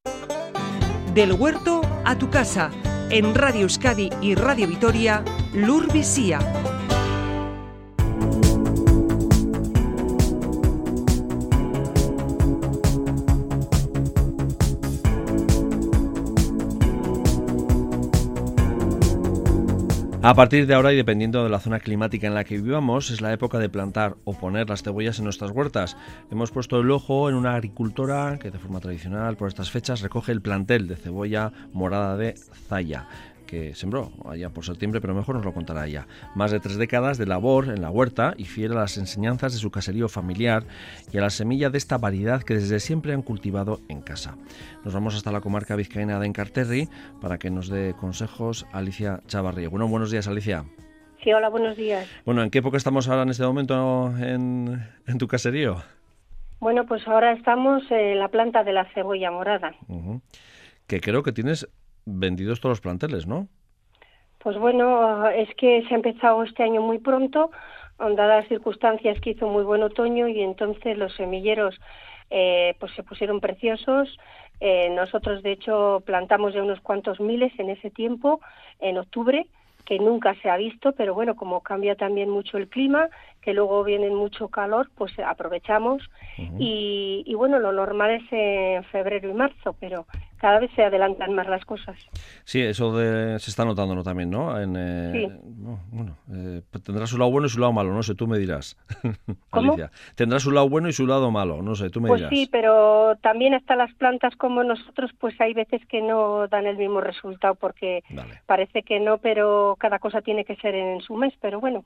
Del 1.13 1.33
huerto 1.33 1.81
a 2.05 2.17
tu 2.17 2.29
casa 2.29 2.71
En 3.09 3.35
Radio 3.35 3.63
Euskadi 3.63 4.09
y 4.21 4.35
Radio 4.35 4.67
Vitoria, 4.67 5.23
Lur 5.53 5.91
Visía. 5.91 6.39
A 20.23 20.35
partir 20.35 20.67
de 20.67 20.75
ahora 20.75 20.93
y 20.93 20.95
dependiendo 20.95 21.43
de 21.43 21.49
la 21.49 21.59
zona 21.59 21.79
climática 21.79 22.27
en 22.27 22.35
la 22.35 22.43
que 22.43 22.61
vivamos, 22.61 23.09
es 23.09 23.21
la 23.21 23.33
época 23.33 23.57
de 23.57 23.69
plantar 23.69 24.17
o 24.23 24.35
poner 24.35 24.69
las 24.69 24.83
cebollas 24.83 25.17
en 25.17 25.23
nuestras 25.23 25.49
huertas. 25.49 25.97
Hemos 26.29 26.51
puesto 26.51 26.79
el 26.79 26.91
ojo 26.91 27.27
en 27.27 27.33
una 27.33 27.55
agricultora 27.55 28.37
que 28.39 28.51
de 28.51 28.59
forma 28.59 28.79
tradicional 28.79 29.35
por 29.35 29.47
estas 29.47 29.71
fechas 29.71 30.01
recoge 30.01 30.31
el 30.31 30.43
plantel 30.43 30.87
de 30.87 30.95
cebolla 30.95 31.51
morada 31.73 32.17
de 32.17 32.35
Zaya 32.69 33.07
que 33.51 33.75
sembró 33.75 34.13
allá 34.25 34.49
por 34.49 34.63
septiembre, 34.63 35.01
pero 35.01 35.13
mejor 35.13 35.35
nos 35.35 35.43
lo 35.43 35.53
contará 35.53 35.85
ella. 35.85 36.07
Más 36.35 36.51
de 36.51 36.61
tres 36.61 36.77
décadas 36.77 37.17
de 37.17 37.25
labor 37.25 37.67
en 37.67 37.81
la 37.81 37.89
huerta 37.89 38.33
y 38.37 38.45
fiel 38.45 38.71
a 38.71 38.75
las 38.75 38.97
enseñanzas 38.97 39.51
de 39.51 39.59
su 39.59 39.69
caserío 39.71 40.07
familiar 40.07 40.63
y 41.11 41.17
a 41.17 41.21
la 41.21 41.29
semilla 41.29 41.69
de 41.69 41.77
esta 41.77 41.97
variedad 41.97 42.43
que 42.43 42.53
desde 42.53 42.79
siempre 42.79 43.13
han 43.13 43.21
cultivado 43.21 43.81
en 43.89 43.99
casa. 43.99 44.37
Nos 44.85 44.93
vamos 44.93 45.15
hasta 45.15 45.33
la 45.33 45.41
comarca 45.41 45.75
vizcaína 45.75 46.17
de 46.17 46.27
Encarterri 46.27 46.87
para 47.19 47.37
que 47.37 47.51
nos 47.51 47.67
dé 47.67 47.93
consejos 47.99 48.65
Alicia 48.71 49.19
Chavarría. 49.27 49.67
Bueno, 49.67 49.89
buenos 49.89 50.11
días 50.11 50.29
Alicia. 50.29 50.63
Sí, 51.21 51.33
hola, 51.33 51.49
buenos 51.49 51.75
días. 51.75 52.09
Bueno, 52.25 52.43
¿en 52.43 52.51
qué 52.51 52.59
época 52.59 52.77
estamos 52.77 53.09
ahora 53.09 53.23
en 53.23 53.29
este 53.31 53.43
momento 53.43 54.13
en, 54.17 54.79
tu 55.19 55.27
caserío? 55.27 55.83
Bueno, 56.61 56.85
pues 56.85 57.05
ahora 57.05 57.33
estamos 57.33 57.83
en 57.91 58.17
la 58.17 58.29
planta 58.29 58.63
de 58.63 58.71
la 58.71 58.85
cebolla 58.93 59.29
morada. 59.29 59.75
Que 60.87 61.01
creo 61.01 61.21
que 61.21 61.33
tienes 61.33 61.67
vendidos 62.11 62.59
todos 62.59 62.73
los 62.73 62.81
planteles, 62.81 63.27
¿no? 63.27 63.47
Pues 64.39 64.57
bueno, 64.57 65.27
es 65.29 65.49
que 65.55 65.83
se 65.87 65.93
ha 65.93 65.97
empezado 65.97 66.43
este 66.43 66.63
año 66.63 66.81
muy 66.81 66.97
pronto, 66.97 67.51
dadas 67.99 68.41
las 68.41 68.47
circunstancias 68.47 69.19
que 69.21 69.31
hizo 69.31 69.47
muy 69.47 69.63
buen 69.63 69.83
otoño 69.83 70.27
y 70.27 70.41
entonces 70.41 70.97
los 70.97 71.13
semilleros 71.15 71.79
eh, 72.29 72.75
pues 72.79 72.91
se 72.93 73.03
pusieron 73.03 73.39
preciosos. 73.39 74.17
Eh, 74.59 74.89
nosotros, 74.91 75.43
de 75.43 75.51
hecho, 75.51 76.01
plantamos 76.05 76.53
ya 76.53 76.63
unos 76.63 76.79
cuantos 76.81 77.19
miles 77.19 77.51
en 77.59 77.69
ese 77.69 77.89
tiempo, 77.89 78.41
en 78.79 78.97
octubre, 78.97 79.47
que 79.85 79.99
nunca 79.99 80.35
se 80.35 80.49
ha 80.49 80.57
visto, 80.57 80.93
pero 80.93 81.13
bueno, 81.13 81.35
como 81.35 81.61
cambia 81.61 81.95
también 81.95 82.29
mucho 82.29 82.57
el 82.57 82.67
clima, 82.67 83.09
que 83.41 83.53
luego 83.53 83.83
viene 83.83 84.09
mucho 84.09 84.47
calor, 84.47 84.89
pues 84.95 85.11
aprovechamos. 85.19 86.03
y, 86.57 87.23
y, 87.25 87.33
bueno, 87.35 87.59
lo 87.59 87.71
normal 87.71 88.11
es 88.11 88.23
en 88.31 88.83
febrero 88.85 89.29
y 89.29 89.33
marzo, 89.33 89.75
pero 89.79 90.05
cada 90.41 90.59
vez 90.59 90.71
se 90.75 90.83
adelantan 90.83 91.35
más 91.35 91.47
las 91.47 91.63
cosas. 91.65 91.95
Sí, 92.45 92.61
eso 92.61 92.97
de, 92.97 93.37
se 93.37 93.51
está 93.51 93.63
notando 93.63 94.01
también, 94.01 94.31
¿no? 94.31 94.59
En, 94.59 94.75
eh, 94.75 95.11
sí. 95.13 95.27
bueno, 95.91 96.17
eh, 96.33 96.61
tendrá 96.83 97.05
su 97.05 97.19
lado 97.19 97.29
bueno 97.29 97.45
y 97.45 97.49
su 97.51 97.59
lado 97.59 97.71
malo, 97.71 97.93
no 97.93 98.01
sé, 98.01 98.15
tú 98.15 98.27
me 98.27 98.39
dirás. 98.39 98.75
¿Cómo? 99.51 99.77
Tendrá 100.15 100.39
su 100.39 100.49
lado 100.49 100.67
bueno 100.67 100.89
y 100.89 100.93
su 100.93 101.05
lado 101.05 101.29
malo, 101.29 101.61
no 101.61 101.75
sé, 101.75 101.91
tú 101.91 102.01
me 102.01 102.07
pues 102.07 102.21
dirás. 102.21 102.31
Pues 102.31 102.39
sí, 102.39 102.49
pero 102.51 103.15
también 103.21 103.53
hasta 103.53 103.75
las 103.75 103.93
plantas 103.93 104.35
como 104.35 104.63
nosotros, 104.63 105.11
pues 105.19 105.39
hay 105.39 105.53
veces 105.53 105.85
que 105.85 106.01
no 106.01 106.47
dan 106.47 106.65
el 106.65 106.75
mismo 106.75 107.01
resultado 107.01 107.53
porque 107.53 108.03
parece 108.47 108.81
que 108.81 108.99
no, 108.99 109.19
pero 109.19 109.75
cada 109.79 109.99
cosa 109.99 110.21
tiene 110.21 110.43
que 110.43 110.55
ser 110.55 110.73
en 110.73 111.01
su 111.01 111.15
mes, 111.17 111.35
pero 111.39 111.59
bueno, 111.59 111.85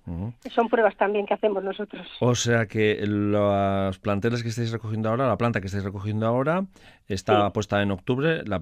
son 0.49 0.69
pruebas 0.69 0.95
también 0.95 1.25
que 1.25 1.33
hacemos 1.33 1.61
nosotros. 1.61 2.07
O 2.21 2.35
sea 2.35 2.67
que 2.67 3.03
los 3.05 3.99
planteles 3.99 4.43
que 4.43 4.49
estáis 4.49 4.71
recogiendo 4.71 5.09
ahora, 5.09 5.27
la 5.27 5.37
planta 5.37 5.59
que 5.59 5.67
estáis 5.67 5.83
recogiendo 5.83 6.25
ahora, 6.25 6.63
está 7.07 7.51
puesta 7.51 7.81
en 7.81 7.91
octubre 7.91 8.43
la, 8.45 8.61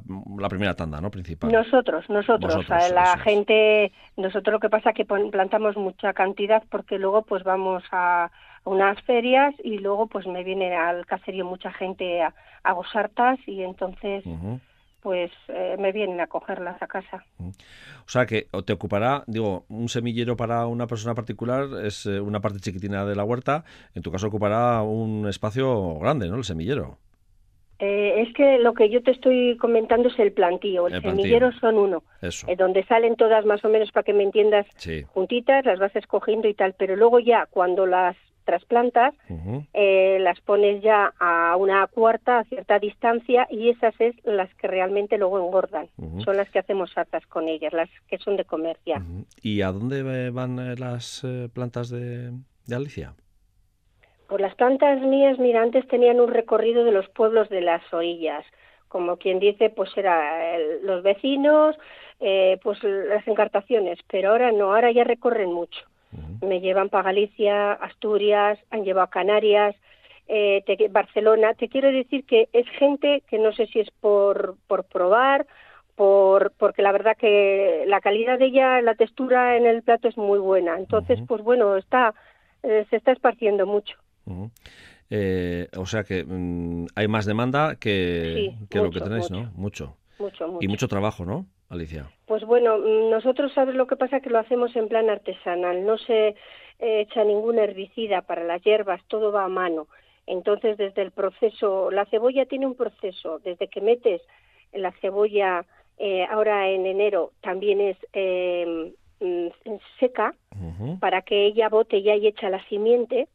primera 0.50 0.76
tanda, 0.76 1.00
¿no? 1.00 1.12
Principal. 1.12 1.52
Nosotros, 1.52 2.10
nosotros, 2.10 2.68
la 2.70 3.18
gente, 3.18 3.92
nosotros 4.18 4.54
lo 4.54 4.60
que 4.60 4.70
pasa 4.70 4.90
es 4.90 4.96
que 4.96 5.06
plantamos 5.06 5.78
mucha 5.78 6.14
cantidad 6.14 6.64
porque 6.70 7.00
luego 7.00 7.24
pues 7.24 7.44
vamos 7.44 7.84
a 7.92 8.32
unas 8.66 9.02
ferias 9.04 9.54
y 9.64 9.80
luego 9.80 10.08
pues 10.08 10.26
me 10.26 10.44
viene 10.44 10.76
al 10.76 11.06
caserío 11.06 11.46
mucha 11.46 11.72
gente 11.72 12.22
a, 12.22 12.34
a 12.64 12.74
gozartas 12.74 13.40
y 13.46 13.62
entonces 13.62 14.24
pues 15.04 15.32
eh, 15.50 15.76
me 15.78 15.92
vienen 15.92 16.22
a 16.22 16.28
cogerlas 16.28 16.82
a 16.82 16.88
casa. 16.88 17.26
O 17.40 18.08
sea 18.10 18.26
que 18.26 18.48
te 18.66 18.74
ocupará, 18.74 19.24
digo, 19.28 19.66
un 19.68 19.90
semillero 19.90 20.38
para 20.38 20.66
una 20.66 20.88
persona 20.88 21.14
particular 21.14 21.68
es 21.84 22.06
eh, 22.06 22.22
una 22.22 22.40
parte 22.40 22.60
chiquitina 22.60 23.06
de 23.06 23.16
la 23.16 23.26
huerta, 23.26 23.66
en 23.94 24.02
tu 24.02 24.12
caso 24.12 24.28
ocupará 24.28 24.82
un 24.82 25.28
espacio 25.28 26.00
grande, 26.00 26.30
¿no? 26.30 26.38
El 26.38 26.46
semillero. 26.46 26.98
Eh, 27.84 28.22
es 28.22 28.34
que 28.34 28.60
lo 28.60 28.74
que 28.74 28.90
yo 28.90 29.04
te 29.04 29.12
estoy 29.12 29.58
comentando 29.58 30.08
es 30.08 30.18
el 30.18 30.32
plantío. 30.32 30.88
El, 30.88 31.02
semillero 31.02 31.52
son 31.60 31.78
uno. 31.78 32.04
Eh, 32.22 32.56
donde 32.56 32.86
salen 32.86 33.18
todas 33.18 33.46
más 33.46 33.64
o 33.66 33.70
menos, 33.70 33.92
para 33.92 34.06
que 34.06 34.14
me 34.14 34.24
entiendas, 34.24 34.66
juntitas, 35.08 35.66
las 35.66 35.80
vas 35.80 35.94
escogiendo 35.94 36.48
y 36.48 36.54
tal. 36.54 36.76
Pero 36.78 36.96
luego 36.96 37.20
ya, 37.20 37.46
cuando 37.50 37.86
las 37.86 38.16
trasplantas, 38.46 39.14
eh, 39.74 40.18
las 40.22 40.40
pones 40.42 40.82
ya 40.82 41.14
a 41.20 41.58
una 41.58 41.88
cuarta, 41.88 42.40
a 42.40 42.44
cierta 42.46 42.80
distancia, 42.80 43.48
y 43.50 43.70
esas 43.70 43.94
es 44.00 44.16
las 44.24 44.54
que 44.56 44.68
realmente 44.68 45.18
luego 45.18 45.46
engordan. 45.46 45.90
Son 46.24 46.38
las 46.38 46.50
que 46.52 46.60
hacemos 46.60 46.98
hartas 46.98 47.26
con 47.28 47.50
ellas, 47.50 47.74
las 47.74 47.90
que 48.08 48.18
son 48.18 48.38
de 48.38 48.46
comercia. 48.46 49.02
¿Y 49.42 49.62
a 49.62 49.74
dónde 49.74 50.30
van 50.30 50.80
las 50.80 51.26
plantas 51.54 51.90
de 51.90 52.32
Alicia? 52.74 53.14
Pues 54.34 54.42
las 54.42 54.56
plantas 54.56 55.00
mías, 55.00 55.38
mira, 55.38 55.62
antes 55.62 55.88
tenían 55.88 56.20
un 56.20 56.34
recorrido 56.34 56.84
de 56.84 56.92
los 56.92 57.08
pueblos 57.10 57.50
de 57.50 57.62
las 57.62 57.84
orillas, 57.94 58.44
como 58.88 59.18
quien 59.18 59.38
dice, 59.38 59.70
pues 59.70 59.96
era 59.96 60.58
los 60.82 61.04
vecinos, 61.04 61.78
eh, 62.20 62.58
pues 62.64 62.82
las 62.82 63.28
encartaciones, 63.28 64.00
pero 64.10 64.32
ahora 64.32 64.52
no, 64.52 64.74
ahora 64.74 64.92
ya 64.92 65.04
recorren 65.04 65.54
mucho. 65.54 65.80
Me 66.42 66.62
llevan 66.62 66.90
para 66.90 67.04
Galicia, 67.04 67.74
Asturias, 67.74 68.58
han 68.72 68.84
llevado 68.84 69.06
a 69.06 69.12
Canarias, 69.12 69.76
eh, 70.28 70.64
Barcelona. 70.90 71.54
Te 71.54 71.70
quiero 71.70 71.92
decir 71.92 72.26
que 72.26 72.50
es 72.54 72.68
gente 72.80 73.22
que 73.30 73.38
no 73.38 73.54
sé 73.54 73.68
si 73.68 73.82
es 73.82 73.92
por, 73.92 74.56
por 74.66 74.84
probar, 74.86 75.46
por, 75.94 76.54
porque 76.58 76.82
la 76.82 76.92
verdad 76.92 77.16
que 77.16 77.84
la 77.86 78.02
calidad 78.02 78.40
de 78.40 78.46
ella, 78.46 78.82
la 78.82 78.96
textura 78.96 79.58
en 79.58 79.68
el 79.68 79.84
plato 79.84 80.08
es 80.08 80.18
muy 80.18 80.40
buena. 80.40 80.80
Entonces, 80.80 81.20
pues 81.28 81.44
bueno, 81.44 81.78
está, 81.78 82.16
eh, 82.64 82.88
se 82.90 82.96
está 82.96 83.12
esparciendo 83.12 83.68
mucho. 83.68 83.96
Eh, 85.10 85.68
o 85.78 85.86
sea 85.86 86.04
que 86.04 86.24
mm, 86.24 86.88
hay 86.96 87.08
más 87.08 87.26
demanda 87.26 87.76
que, 87.80 88.54
lo 88.72 88.90
que 88.90 89.00
tenéis, 89.00 89.30
¿no? 89.30 89.52
Mucho. 89.56 89.98
Mucho, 90.20 90.58
Y 90.62 90.68
mucho 90.68 90.88
trabajo, 90.88 91.26
¿no, 91.26 91.48
Alicia? 91.70 92.10
Pues 92.26 92.44
bueno, 92.46 92.78
mm, 92.78 93.10
nosotros, 93.10 93.52
¿sabes 93.54 93.76
lo 93.76 93.88
que 93.88 93.96
pasa? 93.96 94.22
Que 94.22 94.30
lo 94.30 94.40
hacemos 94.40 94.76
en 94.76 94.88
plan 94.88 95.10
artesanal. 95.10 95.86
No 95.86 95.98
se 95.98 96.30
eh, 96.30 96.36
echa 97.02 97.24
ningún 97.24 97.60
herbicida 97.60 98.22
para 98.22 98.44
las 98.44 98.64
hierbas, 98.64 99.02
todo 99.08 99.32
va 99.32 99.46
a 99.46 99.50
mano. 99.50 99.88
Entonces, 100.26 100.78
desde 100.78 101.02
el 101.02 101.12
proceso, 101.12 101.92
la 101.92 102.06
cebolla 102.06 102.46
tiene 102.46 102.66
un 102.66 102.76
proceso. 102.76 103.40
Desde 103.40 103.68
que 103.68 103.82
metes 103.82 104.22
la 104.72 104.92
cebolla 105.02 105.66
eh, 105.98 106.26
ahora 106.30 106.70
en 106.70 106.86
enero, 106.86 107.34
también 107.42 107.82
es 107.82 107.98
em, 108.14 108.94
mm, 109.20 109.50
seca, 110.00 110.34
para 111.00 111.22
que 111.22 111.46
ella 111.46 111.70
bote 111.70 112.02
ya 112.02 112.16
y 112.16 112.28
echa 112.28 112.50
la 112.50 112.64
simiente 112.68 113.28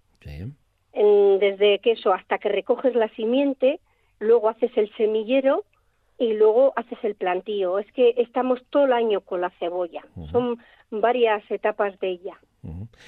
desde 1.04 1.78
queso 1.78 2.12
hasta 2.12 2.38
que 2.38 2.48
recoges 2.48 2.94
la 2.94 3.08
simiente, 3.10 3.80
luego 4.18 4.48
haces 4.48 4.70
el 4.76 4.92
semillero 4.96 5.64
y 6.18 6.32
luego 6.32 6.72
haces 6.76 6.98
el 7.02 7.14
plantío. 7.14 7.78
Es 7.78 7.90
que 7.92 8.14
estamos 8.16 8.60
todo 8.70 8.86
el 8.86 8.92
año 8.92 9.20
con 9.20 9.40
la 9.40 9.50
cebolla. 9.58 10.04
Son 10.32 10.58
varias 10.90 11.48
etapas 11.50 11.98
de 12.00 12.10
ella. 12.10 12.38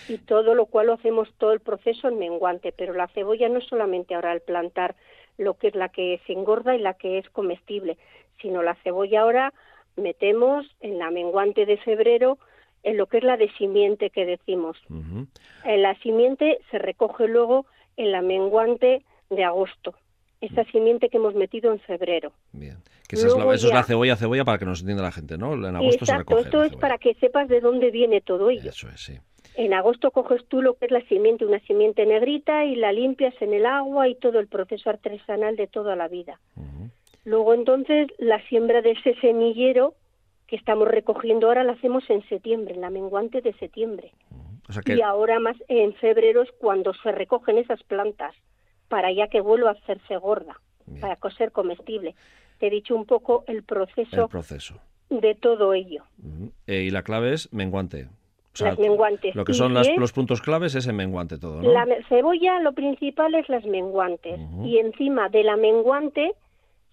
Y 0.09 0.19
todo 0.19 0.55
lo 0.55 0.67
cual 0.67 0.87
lo 0.87 0.93
hacemos 0.95 1.29
todo 1.37 1.53
el 1.53 1.61
proceso 1.61 2.09
en 2.09 2.19
menguante. 2.19 2.73
Pero 2.73 2.95
la 2.95 3.09
cebolla 3.09 3.49
no 3.49 3.59
es 3.59 3.67
solamente 3.67 4.15
ahora 4.15 4.33
el 4.33 4.41
plantar 4.41 4.95
lo 5.37 5.55
que 5.55 5.69
es 5.69 5.75
la 5.75 5.89
que 5.89 6.21
se 6.27 6.33
engorda 6.33 6.77
y 6.77 6.81
la 6.81 6.95
que 6.95 7.19
es 7.19 7.29
comestible, 7.31 7.97
sino 8.41 8.63
la 8.63 8.75
cebolla 8.77 9.23
ahora 9.23 9.53
metemos 9.97 10.67
en 10.81 10.99
la 10.99 11.11
menguante 11.11 11.67
de 11.67 11.79
febrero 11.79 12.39
en 12.83 12.97
lo 12.97 13.07
que 13.07 13.19
es 13.19 13.25
la 13.25 13.37
de 13.37 13.51
simiente 13.53 14.11
que 14.11 14.25
decimos. 14.25 14.79
En 15.65 15.83
la 15.83 15.95
simiente 15.97 16.59
se 16.71 16.79
recoge 16.79 17.27
luego 17.27 17.67
en 18.01 18.13
la 18.13 18.23
menguante 18.23 19.03
de 19.29 19.45
agosto. 19.45 19.95
Esa 20.41 20.65
simiente 20.65 21.11
que 21.11 21.19
hemos 21.19 21.35
metido 21.35 21.71
en 21.71 21.81
febrero. 21.81 22.33
Bien. 22.53 22.79
Que 23.07 23.17
esa 23.17 23.27
es 23.27 23.37
la, 23.37 23.55
eso 23.55 23.67
es 23.69 23.75
la 23.75 23.83
cebolla, 23.83 24.17
cebolla 24.17 24.45
para 24.45 24.59
que 24.59 24.65
nos 24.65 24.81
entienda 24.81 25.03
la 25.03 25.13
gente, 25.13 25.37
¿no? 25.37 25.53
En 25.53 25.77
agosto 25.77 26.07
se 26.07 26.17
recoge 26.17 26.43
esto 26.43 26.65
es 26.65 26.77
para 26.77 26.97
que 26.97 27.15
sepas 27.15 27.49
de 27.49 27.61
dónde 27.61 27.91
viene 27.91 28.21
todo 28.21 28.49
ello. 28.49 28.71
Eso 28.71 28.89
es, 28.89 29.01
sí. 29.01 29.19
En 29.57 29.75
agosto 29.75 30.11
coges 30.13 30.47
tú 30.49 30.63
lo 30.63 30.75
que 30.75 30.87
es 30.87 30.93
la 30.93 31.03
simiente, 31.09 31.45
una 31.45 31.61
simiente 31.61 32.07
negrita, 32.07 32.65
y 32.65 32.77
la 32.77 32.93
limpias 32.93 33.35
en 33.41 33.53
el 33.53 33.67
agua 33.67 34.09
y 34.09 34.15
todo 34.15 34.39
el 34.39 34.47
proceso 34.47 34.89
artesanal 34.89 35.57
de 35.57 35.67
toda 35.67 35.97
la 35.97 36.09
vida. 36.09 36.41
Luego 37.25 37.53
entonces 37.53 38.09
la 38.19 38.41
siembra 38.49 38.81
de 38.81 38.93
ese 38.93 39.15
semillero 39.21 39.95
que 40.47 40.57
estamos 40.57 40.89
recogiendo 40.89 41.49
ahora 41.49 41.65
la 41.65 41.73
hacemos 41.73 42.09
en 42.09 42.27
septiembre, 42.29 42.75
en 42.75 42.81
la 42.81 42.91
menguante 42.91 43.43
de 43.43 43.53
septiembre. 43.55 44.13
Y 44.87 45.01
ahora 45.03 45.39
más 45.41 45.57
en 45.69 45.95
febrero 45.95 46.43
es 46.43 46.51
cuando 46.59 46.93
se 46.95 47.13
recogen 47.13 47.59
esas 47.59 47.83
plantas 47.83 48.35
para 48.89 49.13
ya 49.13 49.29
que 49.29 49.41
vuelva 49.41 49.71
a 49.71 49.73
hacerse 49.73 50.17
gorda, 50.17 50.61
para 51.01 51.17
ser 51.37 51.53
comestible. 51.53 52.15
Te 52.59 52.67
he 52.67 52.71
dicho 52.71 52.95
un 52.95 53.07
poco 53.07 53.45
el 53.47 53.63
proceso, 53.63 54.29
proceso. 54.29 54.75
de 55.09 55.35
todo 55.35 55.73
ello. 55.73 56.05
Eh, 56.67 56.83
y 56.83 56.91
la 56.91 57.03
clave 57.03 57.33
es 57.33 57.53
menguante. 57.53 58.09
las 58.59 58.79
menguantes. 58.79 59.35
Lo 59.35 59.45
que 59.45 59.55
son 59.55 59.73
los 59.73 60.13
puntos 60.13 60.43
claves 60.43 60.75
es 60.75 60.87
el 60.87 60.95
menguante 60.95 61.39
todo, 61.39 61.63
La 61.63 61.87
cebolla, 62.09 62.61
lo 62.61 62.73
principal 62.73 63.35
es 63.37 63.49
las 63.49 63.65
menguantes. 63.65 64.39
Y 64.65 64.79
encima 64.79 65.29
de 65.29 65.45
la 65.45 65.57
menguante, 65.57 66.33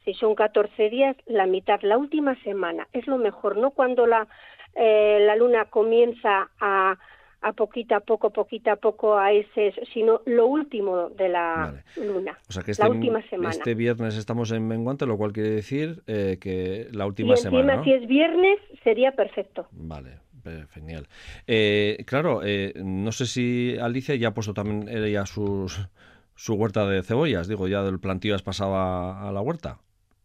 si 0.05 0.13
son 0.13 0.35
14 0.35 0.89
días, 0.89 1.17
la 1.25 1.47
mitad, 1.47 1.81
la 1.81 1.97
última 1.97 2.35
semana. 2.43 2.87
Es 2.93 3.07
lo 3.07 3.17
mejor, 3.17 3.57
¿no? 3.57 3.71
Cuando 3.71 4.05
la, 4.05 4.27
eh, 4.75 5.17
la 5.25 5.35
luna 5.35 5.65
comienza 5.65 6.49
a, 6.61 6.97
a 7.41 7.53
poquito 7.53 7.95
a 7.95 7.99
poco, 7.99 8.31
poquito 8.31 8.71
a 8.71 8.75
poco 8.75 9.17
a 9.17 9.31
ese, 9.31 9.73
sino 9.93 10.21
lo 10.25 10.47
último 10.47 11.09
de 11.09 11.29
la 11.29 11.83
luna, 11.95 12.37
o 12.49 12.51
sea 12.51 12.63
que 12.63 12.71
este, 12.71 12.83
la 12.83 12.89
última 12.89 13.21
semana. 13.29 13.49
Este 13.49 13.75
viernes 13.75 14.15
estamos 14.17 14.51
en 14.51 14.67
menguante, 14.67 15.05
lo 15.05 15.17
cual 15.17 15.33
quiere 15.33 15.49
decir 15.49 16.01
eh, 16.07 16.37
que 16.41 16.87
la 16.91 17.05
última 17.05 17.29
y 17.29 17.31
encima, 17.31 17.61
semana. 17.61 17.83
si 17.83 17.93
es 17.93 18.07
viernes, 18.07 18.59
sería 18.83 19.11
perfecto. 19.11 19.67
Vale. 19.71 20.27
Genial. 20.73 21.07
Eh, 21.45 22.03
claro, 22.05 22.41
eh, 22.41 22.73
no 22.77 23.11
sé 23.11 23.25
si 23.25 23.77
Alicia 23.81 24.15
ya 24.15 24.29
ha 24.29 24.33
puesto 24.33 24.53
también 24.53 24.87
ella 24.87 25.25
sus, 25.25 25.89
su 26.35 26.53
huerta 26.53 26.87
de 26.87 27.03
cebollas, 27.03 27.49
digo, 27.49 27.67
ya 27.67 27.83
del 27.83 27.99
plantío 27.99 28.33
has 28.33 28.43
pasado 28.43 28.75
a, 28.75 29.29
la 29.33 29.41
huerta. 29.41 29.79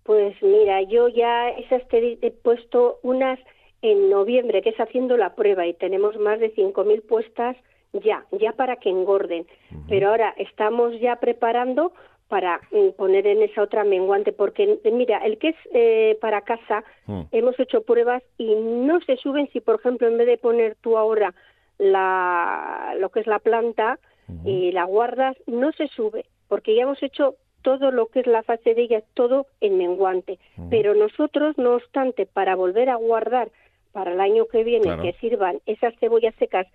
Pues 0.05 0.41
mira, 0.43 0.83
yo 0.83 1.09
ya 1.09 1.51
esas 1.51 1.83
he 1.93 2.31
puesto 2.31 2.99
unas 3.03 3.39
en 3.83 4.09
noviembre, 4.09 4.63
que 4.63 4.71
es 4.71 4.81
haciendo 4.81 5.17
la 5.17 5.35
prueba, 5.35 5.67
y 5.67 5.75
tenemos 5.75 6.17
más 6.19 6.41
de 6.41 6.55
5.000 6.55 7.03
puestas 7.03 7.57
ya, 7.93 8.25
ya 8.33 8.53
para 8.53 8.77
que 8.77 8.89
engorden. 8.89 9.47
Pero 9.89 10.09
ahora 10.09 10.35
estamos 10.39 10.99
ya 11.01 11.17
preparando 11.17 11.93
para 12.29 12.61
mm, 12.71 12.93
poner 12.97 13.27
en 13.27 13.43
esa 13.43 13.63
otra 13.63 13.85
menguante, 13.85 14.33
porque 14.33 14.79
mira, 14.91 15.19
el 15.19 15.37
que 15.37 15.51
es 15.51 15.57
eh, 15.75 16.17
para 16.21 16.41
casa, 16.41 16.83
mm. 17.07 17.23
hemos 17.33 17.61
hecho 17.61 17.83
pruebas 17.83 18.23
y 18.39 18.55
no 18.55 19.01
se 19.03 19.17
suben 19.17 19.51
si, 19.53 19.61
por 19.61 19.75
ejemplo, 19.75 20.09
en 20.09 20.17
vez 20.17 20.27
de 20.27 20.39
poner 20.39 20.77
tú 20.81 20.97
ahora 20.97 21.35
la, 21.77 22.95
lo 22.99 23.11
que 23.11 23.21
es 23.21 23.27
la 23.27 23.39
planta 23.39 23.99
y 24.47 24.73
la 24.73 24.85
guardas, 24.85 25.37
no 25.47 25.73
se 25.73 25.89
sube, 25.89 26.25
porque 26.49 26.75
ya 26.75 26.85
hemos 26.85 27.03
hecho 27.03 27.35
todo 27.61 27.91
lo 27.91 28.07
que 28.07 28.21
es 28.21 28.27
la 28.27 28.43
fase 28.43 28.75
de 28.75 28.83
ella, 28.83 29.03
todo 29.13 29.47
en 29.61 29.77
menguante. 29.77 30.39
Pero 30.71 30.95
nosotros, 30.95 31.59
no 31.59 31.75
obstante, 31.75 32.25
para 32.25 32.57
volver 32.57 32.89
a 32.89 32.97
guardar 32.97 33.51
para 33.93 34.13
el 34.13 34.21
año 34.21 34.47
que 34.47 34.65
viene 34.65 34.97
que 35.01 35.13
sirvan 35.21 35.61
esas 35.67 35.95
cebollas 35.99 36.35
secas 36.37 36.67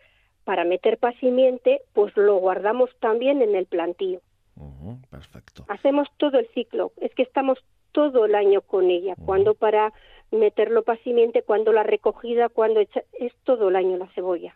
para 0.44 0.64
meter 0.64 0.98
pasimiente, 0.98 1.82
pues 1.94 2.16
lo 2.16 2.36
guardamos 2.38 2.90
también 3.00 3.42
en 3.42 3.56
el 3.56 3.66
plantío. 3.66 4.22
perfecto. 5.10 5.66
Hacemos 5.68 6.08
todo 6.18 6.40
el 6.40 6.48
ciclo. 6.54 6.94
Es 7.02 7.14
que 7.14 7.24
estamos 7.24 7.60
todo 7.92 8.26
el 8.26 8.36
año 8.36 8.62
con 8.62 8.90
ella. 8.90 9.16
Cuando 9.26 9.56
para 9.56 9.92
meterlo 10.32 10.84
pasimiente, 10.84 11.42
cuando 11.42 11.74
la 11.74 11.84
recogida, 11.84 12.50
cuando 12.50 12.80
es 12.80 13.34
todo 13.44 13.70
el 13.70 13.76
año 13.76 13.98
la 13.98 14.08
cebolla. 14.08 14.56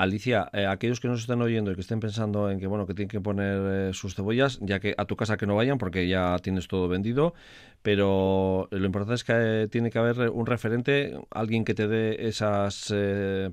Alicia, 0.00 0.48
eh, 0.52 0.66
aquellos 0.66 1.00
que 1.00 1.08
nos 1.08 1.20
estén 1.20 1.40
oyendo 1.40 1.70
y 1.70 1.74
que 1.74 1.80
estén 1.80 2.00
pensando 2.00 2.50
en 2.50 2.58
que 2.58 2.66
bueno 2.66 2.86
que 2.86 2.94
tienen 2.94 3.08
que 3.08 3.20
poner 3.20 3.90
eh, 3.90 3.92
sus 3.92 4.14
cebollas, 4.14 4.58
ya 4.60 4.80
que 4.80 4.94
a 4.96 5.04
tu 5.04 5.16
casa 5.16 5.36
que 5.36 5.46
no 5.46 5.54
vayan 5.54 5.78
porque 5.78 6.08
ya 6.08 6.36
tienes 6.42 6.68
todo 6.68 6.88
vendido, 6.88 7.34
pero 7.82 8.68
lo 8.70 8.86
importante 8.86 9.14
es 9.14 9.24
que 9.24 9.32
eh, 9.34 9.68
tiene 9.68 9.90
que 9.90 9.98
haber 9.98 10.30
un 10.30 10.46
referente, 10.46 11.16
alguien 11.30 11.64
que 11.64 11.74
te 11.74 11.86
dé 11.86 12.26
esas 12.26 12.92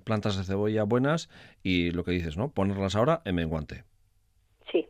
plantas 0.04 0.38
de 0.38 0.44
cebolla 0.44 0.84
buenas 0.84 1.30
y 1.64 1.92
lo 1.92 2.04
que 2.04 2.12
dices, 2.12 2.38
¿no? 2.38 2.50
Ponerlas 2.52 2.96
ahora 2.96 3.22
en 3.26 3.36
menguante. 3.36 3.84
Sí. 4.72 4.88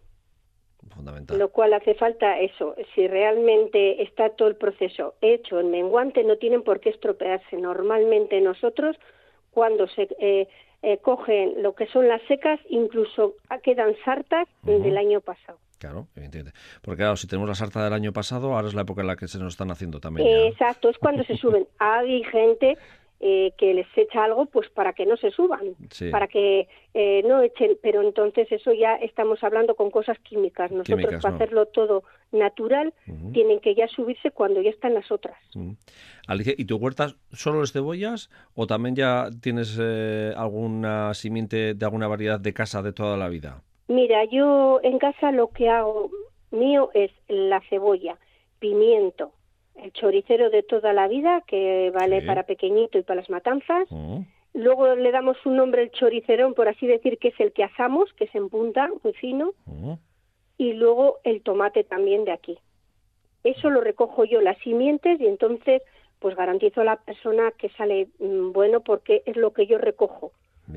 Fundamental. 0.90 1.38
Lo 1.38 1.50
cual 1.50 1.74
hace 1.74 1.96
falta 1.96 2.40
eso. 2.40 2.76
Si 2.96 3.08
realmente 3.08 4.02
está 4.04 4.30
todo 4.30 4.48
el 4.48 4.56
proceso 4.56 5.16
hecho 5.22 5.60
en 5.60 5.72
menguante, 5.72 6.24
no 6.24 6.38
tienen 6.38 6.64
por 6.64 6.80
qué 6.80 6.90
estropearse. 6.90 7.58
Normalmente 7.58 8.40
nosotros, 8.42 8.98
cuando 9.52 9.88
se 9.88 10.08
eh, 10.82 10.98
cogen 10.98 11.62
lo 11.62 11.76
que 11.76 11.88
son 11.88 12.08
las 12.08 12.22
secas, 12.24 12.60
incluso 12.70 13.36
quedan 13.64 13.96
sartas 14.04 14.48
del 14.64 14.98
año 14.98 15.22
pasado. 15.22 15.60
Claro, 15.78 16.08
evidentemente. 16.16 16.58
Porque 16.82 17.00
claro, 17.00 17.18
si 17.18 17.28
tenemos 17.28 17.50
la 17.50 17.56
sarta 17.56 17.84
del 17.84 17.94
año 17.94 18.14
pasado, 18.14 18.54
ahora 18.54 18.68
es 18.68 18.76
la 18.76 18.84
época 18.84 19.02
en 19.02 19.08
la 19.08 19.16
que 19.16 19.28
se 19.28 19.40
nos 19.40 19.54
están 19.54 19.72
haciendo 19.72 20.00
también. 20.00 20.28
exacto, 20.48 20.90
es 20.90 20.98
cuando 21.00 21.24
se 21.24 21.36
suben. 21.38 21.68
Hay 21.80 22.24
gente 22.26 22.78
eh, 23.24 23.54
que 23.56 23.76
les 23.76 23.86
echa 23.96 24.24
algo 24.24 24.48
pues 24.48 24.68
para 24.70 24.94
que 24.94 25.06
no 25.06 25.16
se 25.16 25.30
suban, 25.30 25.76
para 26.10 26.28
que 26.28 26.68
eh, 26.96 27.22
no 27.24 27.44
echen, 27.44 27.78
pero 27.80 28.02
entonces 28.02 28.52
eso 28.52 28.74
ya 28.74 28.96
estamos 28.96 29.44
hablando 29.44 29.76
con 29.76 29.92
cosas 29.92 30.18
químicas. 30.20 30.72
Nosotros 30.72 31.22
para 31.22 31.36
hacerlo 31.36 31.68
todo 31.68 32.04
natural 32.32 32.96
tienen 33.32 33.60
que 33.60 33.76
ya 33.76 33.88
subirse 33.88 34.32
cuando 34.32 34.60
ya 34.64 34.72
están 34.72 34.96
las 34.96 35.12
otras. 35.12 35.38
Alicia, 36.26 36.56
¿y 36.58 36.66
tu 36.66 36.78
huerta 36.78 37.14
solo 37.32 37.62
es 37.62 37.72
cebollas 37.72 38.32
o 38.56 38.66
también 38.66 38.96
ya 38.96 39.30
tienes 39.40 39.78
eh, 39.80 40.34
alguna 40.36 41.14
simiente 41.14 41.76
de 41.76 41.86
alguna 41.86 42.08
variedad 42.08 42.40
de 42.40 42.54
casa 42.54 42.82
de 42.82 42.92
toda 42.92 43.18
la 43.18 43.30
vida? 43.30 43.62
Mira, 43.88 44.26
yo 44.26 44.80
en 44.82 44.98
casa 44.98 45.32
lo 45.32 45.50
que 45.50 45.70
hago 45.70 46.10
mío 46.50 46.90
es 46.96 47.12
la 47.28 47.62
cebolla, 47.70 48.18
pimiento, 48.58 49.32
el 49.76 49.92
choricero 49.94 50.50
de 50.50 50.64
toda 50.64 50.94
la 50.94 51.08
vida, 51.08 51.44
que 51.48 51.92
vale 51.94 52.22
para 52.22 52.44
pequeñito 52.44 52.98
y 52.98 53.04
para 53.04 53.22
las 53.22 53.30
matanzas. 53.30 53.88
Mm. 53.90 54.22
Luego 54.54 54.96
le 54.96 55.12
damos 55.12 55.38
un 55.46 55.56
nombre 55.56 55.84
el 55.84 55.92
choricerón, 55.92 56.54
por 56.54 56.68
así 56.68 56.86
decir, 56.86 57.18
que 57.18 57.30
es 57.30 57.40
el 57.40 57.54
que 57.54 57.64
asamos, 57.64 58.12
que 58.14 58.26
es 58.26 58.36
en 58.36 58.50
punta, 58.50 58.90
muy 59.04 59.14
fino. 59.14 59.54
Mm. 59.66 59.94
Y 60.58 60.74
luego 60.74 61.20
el 61.24 61.42
tomate 61.42 61.84
también 61.84 62.26
de 62.26 62.32
aquí. 62.32 62.60
Eso 63.44 63.70
lo 63.70 63.82
recojo 63.82 64.26
yo, 64.26 64.42
las 64.42 64.58
simientes, 64.60 65.20
y 65.20 65.26
entonces 65.26 65.82
pues 66.20 66.36
garantizo 66.36 66.82
a 66.82 66.86
la 66.86 66.98
persona 66.98 67.52
que 67.58 67.70
sale 67.70 68.08
mm, 68.20 68.52
bueno 68.52 68.82
porque 68.82 69.24
es 69.26 69.36
lo 69.36 69.54
que 69.54 69.66
yo 69.66 69.78
recojo. 69.78 70.32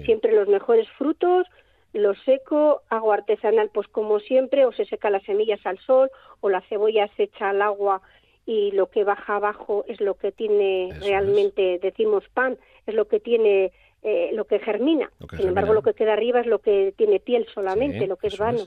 Siempre 0.05 0.33
los 0.33 0.49
mejores 0.49 0.89
frutos, 0.99 1.47
lo 1.93 2.15
seco, 2.25 2.83
hago 2.89 3.13
artesanal 3.13 3.71
pues 3.73 3.87
como 3.87 4.19
siempre, 4.19 4.65
o 4.65 4.73
se 4.73 4.87
seca 4.87 5.11
las 5.11 5.23
semillas 5.23 5.65
al 5.65 5.79
sol, 5.79 6.11
o 6.41 6.49
la 6.49 6.63
cebolla 6.63 7.09
se 7.17 7.25
echa 7.25 7.51
al 7.51 7.63
agua 7.63 8.03
y 8.47 8.73
lo 8.73 8.91
que 8.91 9.05
baja 9.05 9.37
abajo 9.37 9.85
es 9.89 10.01
lo 10.01 10.15
que 10.15 10.33
tiene 10.33 10.91
realmente, 11.01 11.79
decimos 11.83 12.25
pan, 12.33 12.59
es 12.87 12.95
lo 12.95 13.09
que 13.09 13.21
tiene, 13.21 13.73
eh, 14.03 14.31
lo 14.35 14.47
que 14.47 14.59
germina. 14.59 15.11
Sin 15.37 15.49
embargo, 15.49 15.73
lo 15.73 15.83
que 15.83 15.95
queda 15.95 16.13
arriba 16.13 16.41
es 16.41 16.47
lo 16.47 16.61
que 16.61 16.93
tiene 16.97 17.21
piel 17.21 17.47
solamente, 17.55 18.07
lo 18.07 18.17
que 18.17 18.29
es 18.29 18.39
vano. 18.39 18.67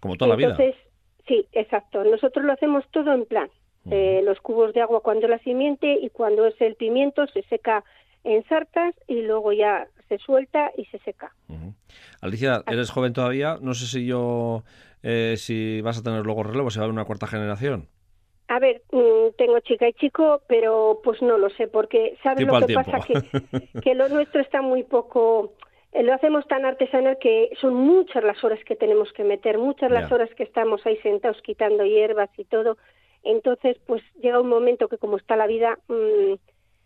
Como 0.00 0.16
toda 0.16 0.30
la 0.30 0.36
vida. 0.36 0.56
Sí, 1.26 1.46
exacto. 1.52 2.02
Nosotros 2.04 2.44
lo 2.44 2.52
hacemos 2.52 2.84
todo 2.90 3.12
en 3.12 3.26
plan. 3.26 3.50
Eh, 3.90 4.20
los 4.24 4.40
cubos 4.40 4.72
de 4.74 4.80
agua 4.80 5.00
cuando 5.00 5.26
la 5.26 5.40
simiente 5.40 5.98
y 6.00 6.08
cuando 6.10 6.46
es 6.46 6.54
el 6.60 6.76
pimiento 6.76 7.26
se 7.26 7.42
seca 7.42 7.82
en 8.22 8.44
sartas 8.44 8.94
y 9.08 9.22
luego 9.22 9.52
ya 9.52 9.88
se 10.08 10.18
suelta 10.18 10.70
y 10.76 10.84
se 10.86 10.98
seca. 11.00 11.34
Alicia, 12.20 12.62
eres 12.68 12.90
joven 12.90 13.12
todavía. 13.12 13.58
No 13.60 13.74
sé 13.74 13.86
si 13.86 14.06
yo, 14.06 14.62
eh, 15.02 15.34
si 15.36 15.80
vas 15.80 15.98
a 15.98 16.02
tener 16.02 16.24
luego 16.24 16.44
relevo, 16.44 16.70
si 16.70 16.78
va 16.78 16.82
a 16.82 16.84
haber 16.84 16.94
una 16.94 17.04
cuarta 17.04 17.26
generación. 17.26 17.88
A 18.52 18.58
ver, 18.58 18.82
mm, 18.92 19.34
tengo 19.38 19.60
chica 19.60 19.88
y 19.88 19.94
chico, 19.94 20.42
pero 20.46 21.00
pues 21.02 21.22
no 21.22 21.38
lo 21.38 21.48
sé, 21.48 21.68
porque 21.68 22.18
¿sabes 22.22 22.46
lo 22.46 22.66
que 22.66 22.74
pasa? 22.74 22.98
Que, 23.06 23.80
que 23.80 23.94
lo 23.94 24.10
nuestro 24.10 24.42
está 24.42 24.60
muy 24.60 24.82
poco, 24.82 25.54
eh, 25.92 26.02
lo 26.02 26.12
hacemos 26.12 26.46
tan 26.48 26.66
artesanal 26.66 27.16
que 27.18 27.48
son 27.62 27.72
muchas 27.72 28.22
las 28.22 28.44
horas 28.44 28.58
que 28.66 28.76
tenemos 28.76 29.10
que 29.14 29.24
meter, 29.24 29.56
muchas 29.56 29.90
las 29.90 30.12
horas 30.12 30.28
que 30.34 30.42
estamos 30.42 30.84
ahí 30.84 30.98
sentados 30.98 31.40
quitando 31.40 31.86
hierbas 31.86 32.28
y 32.36 32.44
todo. 32.44 32.76
Entonces, 33.22 33.78
pues 33.86 34.02
llega 34.20 34.38
un 34.38 34.50
momento 34.50 34.88
que 34.88 34.98
como 34.98 35.16
está 35.16 35.34
la 35.34 35.46
vida, 35.46 35.78
mm, 35.88 36.34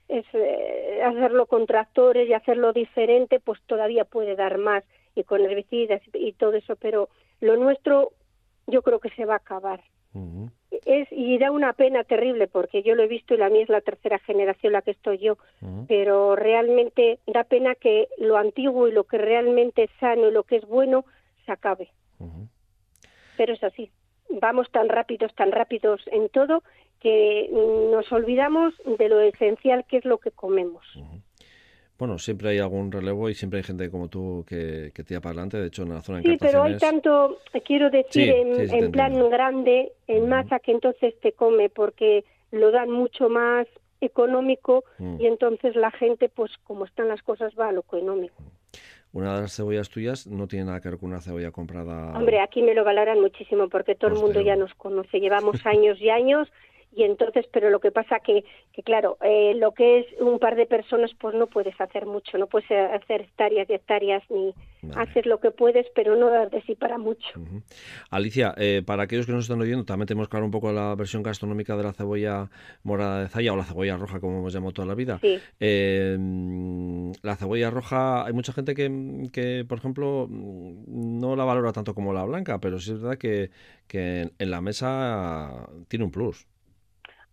es 0.06 0.24
eh, 0.34 1.02
hacerlo 1.04 1.46
con 1.46 1.66
tractores 1.66 2.28
y 2.28 2.32
hacerlo 2.32 2.74
diferente, 2.74 3.40
pues 3.40 3.60
todavía 3.66 4.04
puede 4.04 4.36
dar 4.36 4.58
más 4.58 4.84
y 5.16 5.24
con 5.24 5.40
herbicidas 5.40 6.00
y 6.14 6.32
todo 6.34 6.52
eso, 6.52 6.76
pero 6.76 7.08
lo 7.40 7.56
nuestro 7.56 8.12
yo 8.68 8.82
creo 8.82 9.00
que 9.00 9.10
se 9.10 9.24
va 9.24 9.34
a 9.34 9.38
acabar 9.38 9.80
es 10.84 11.08
y 11.10 11.38
da 11.38 11.50
una 11.50 11.72
pena 11.72 12.04
terrible 12.04 12.46
porque 12.46 12.82
yo 12.82 12.94
lo 12.94 13.02
he 13.02 13.08
visto 13.08 13.34
y 13.34 13.38
la 13.38 13.48
mía 13.48 13.62
es 13.62 13.68
la 13.68 13.80
tercera 13.80 14.18
generación 14.18 14.72
la 14.72 14.82
que 14.82 14.92
estoy 14.92 15.18
yo, 15.18 15.36
pero 15.88 16.36
realmente 16.36 17.18
da 17.26 17.44
pena 17.44 17.74
que 17.74 18.08
lo 18.18 18.36
antiguo 18.36 18.88
y 18.88 18.92
lo 18.92 19.04
que 19.04 19.18
realmente 19.18 19.84
es 19.84 19.90
sano 20.00 20.28
y 20.28 20.32
lo 20.32 20.44
que 20.44 20.56
es 20.56 20.66
bueno 20.66 21.04
se 21.44 21.52
acabe. 21.52 21.90
Pero 23.36 23.54
es 23.54 23.62
así. 23.62 23.90
Vamos 24.28 24.70
tan 24.70 24.88
rápidos, 24.88 25.34
tan 25.34 25.52
rápidos 25.52 26.02
en 26.06 26.28
todo 26.28 26.62
que 27.00 27.48
nos 27.92 28.10
olvidamos 28.10 28.74
de 28.98 29.08
lo 29.08 29.20
esencial 29.20 29.84
que 29.86 29.98
es 29.98 30.04
lo 30.04 30.18
que 30.18 30.30
comemos 30.30 30.84
bueno, 31.98 32.18
siempre 32.18 32.50
hay 32.50 32.58
algún 32.58 32.92
relevo 32.92 33.30
y 33.30 33.34
siempre 33.34 33.58
hay 33.58 33.64
gente 33.64 33.90
como 33.90 34.08
tú 34.08 34.44
que, 34.46 34.90
que 34.94 35.02
tira 35.02 35.20
para 35.20 35.32
adelante. 35.32 35.58
De 35.58 35.68
hecho, 35.68 35.82
en 35.82 35.90
la 35.90 36.02
zona 36.02 36.22
Sí, 36.22 36.36
pero 36.38 36.64
hay 36.64 36.76
tanto, 36.76 37.38
quiero 37.64 37.90
decir, 37.90 38.30
en, 38.30 38.90
plan 38.92 39.30
grande, 39.30 39.92
en 40.06 40.28
masa, 40.28 40.58
que 40.58 40.72
entonces 40.72 41.14
te 41.20 41.32
come 41.32 41.70
porque 41.70 42.24
lo 42.50 42.70
dan 42.70 42.90
mucho 42.90 43.28
más 43.28 43.66
económico 44.00 44.84
mm. 44.98 45.20
y 45.20 45.26
entonces 45.26 45.74
la 45.74 45.90
gente, 45.90 46.28
pues 46.28 46.52
como 46.64 46.84
están 46.84 47.08
las 47.08 47.22
cosas, 47.22 47.54
va 47.58 47.68
a 47.68 47.72
lo 47.72 47.80
económico. 47.80 48.42
Una 49.12 49.34
de 49.36 49.40
las 49.42 49.56
cebollas 49.56 49.88
tuyas 49.88 50.26
no 50.26 50.46
tiene 50.46 50.66
nada 50.66 50.80
que 50.80 50.90
ver 50.90 50.98
con 50.98 51.08
una 51.08 51.22
cebolla 51.22 51.50
comprada. 51.50 52.14
Hombre, 52.14 52.40
aquí 52.40 52.60
me 52.60 52.74
lo 52.74 52.84
valoran 52.84 53.18
muchísimo 53.20 53.70
porque 53.70 53.94
todo 53.94 54.10
el 54.10 54.20
mundo 54.20 54.42
ya 54.42 54.56
nos 54.56 54.74
conoce. 54.74 55.20
Llevamos 55.20 55.64
años 55.64 55.98
y 55.98 56.10
años 56.10 56.52
y 56.96 57.02
entonces, 57.02 57.44
pero 57.52 57.68
lo 57.68 57.78
que 57.78 57.92
pasa 57.92 58.20
que, 58.20 58.42
que 58.72 58.82
claro, 58.82 59.18
eh, 59.22 59.52
lo 59.54 59.72
que 59.72 59.98
es 60.00 60.06
un 60.18 60.38
par 60.38 60.56
de 60.56 60.64
personas, 60.64 61.10
pues 61.20 61.34
no 61.34 61.46
puedes 61.46 61.78
hacer 61.78 62.06
mucho, 62.06 62.38
no 62.38 62.46
puedes 62.46 62.70
hacer 62.70 63.20
hectáreas 63.20 63.68
y 63.68 63.74
hectáreas, 63.74 64.22
ni 64.30 64.54
haces 64.94 65.26
lo 65.26 65.38
que 65.38 65.50
puedes, 65.50 65.86
pero 65.94 66.16
no 66.16 66.30
dar 66.30 66.48
de 66.48 66.62
sí 66.62 66.74
para 66.74 66.96
mucho. 66.96 67.28
Alicia, 68.08 68.54
eh, 68.56 68.82
para 68.86 69.02
aquellos 69.02 69.26
que 69.26 69.32
nos 69.32 69.44
están 69.44 69.60
oyendo, 69.60 69.84
también 69.84 70.06
tenemos 70.06 70.28
que 70.28 70.36
hablar 70.38 70.46
un 70.46 70.52
poco 70.52 70.68
de 70.68 70.74
la 70.74 70.94
versión 70.94 71.22
gastronómica 71.22 71.76
de 71.76 71.82
la 71.82 71.92
cebolla 71.92 72.48
morada 72.82 73.20
de 73.20 73.28
Zaya 73.28 73.52
o 73.52 73.56
la 73.56 73.64
cebolla 73.64 73.98
roja, 73.98 74.18
como 74.18 74.38
hemos 74.38 74.54
llamado 74.54 74.72
toda 74.72 74.88
la 74.88 74.94
vida. 74.94 75.20
Eh, 75.60 76.16
la 77.22 77.36
cebolla 77.36 77.68
roja, 77.68 78.24
hay 78.24 78.32
mucha 78.32 78.54
gente 78.54 78.74
que, 78.74 79.28
que, 79.32 79.66
por 79.68 79.78
ejemplo, 79.78 80.28
no 80.30 81.36
la 81.36 81.44
valora 81.44 81.72
tanto 81.72 81.94
como 81.94 82.14
la 82.14 82.24
blanca, 82.24 82.58
pero 82.58 82.78
sí 82.78 82.92
es 82.92 83.02
verdad 83.02 83.18
que, 83.18 83.50
que 83.86 84.30
en 84.38 84.50
la 84.50 84.62
mesa 84.62 85.68
tiene 85.88 86.06
un 86.06 86.10
plus. 86.10 86.46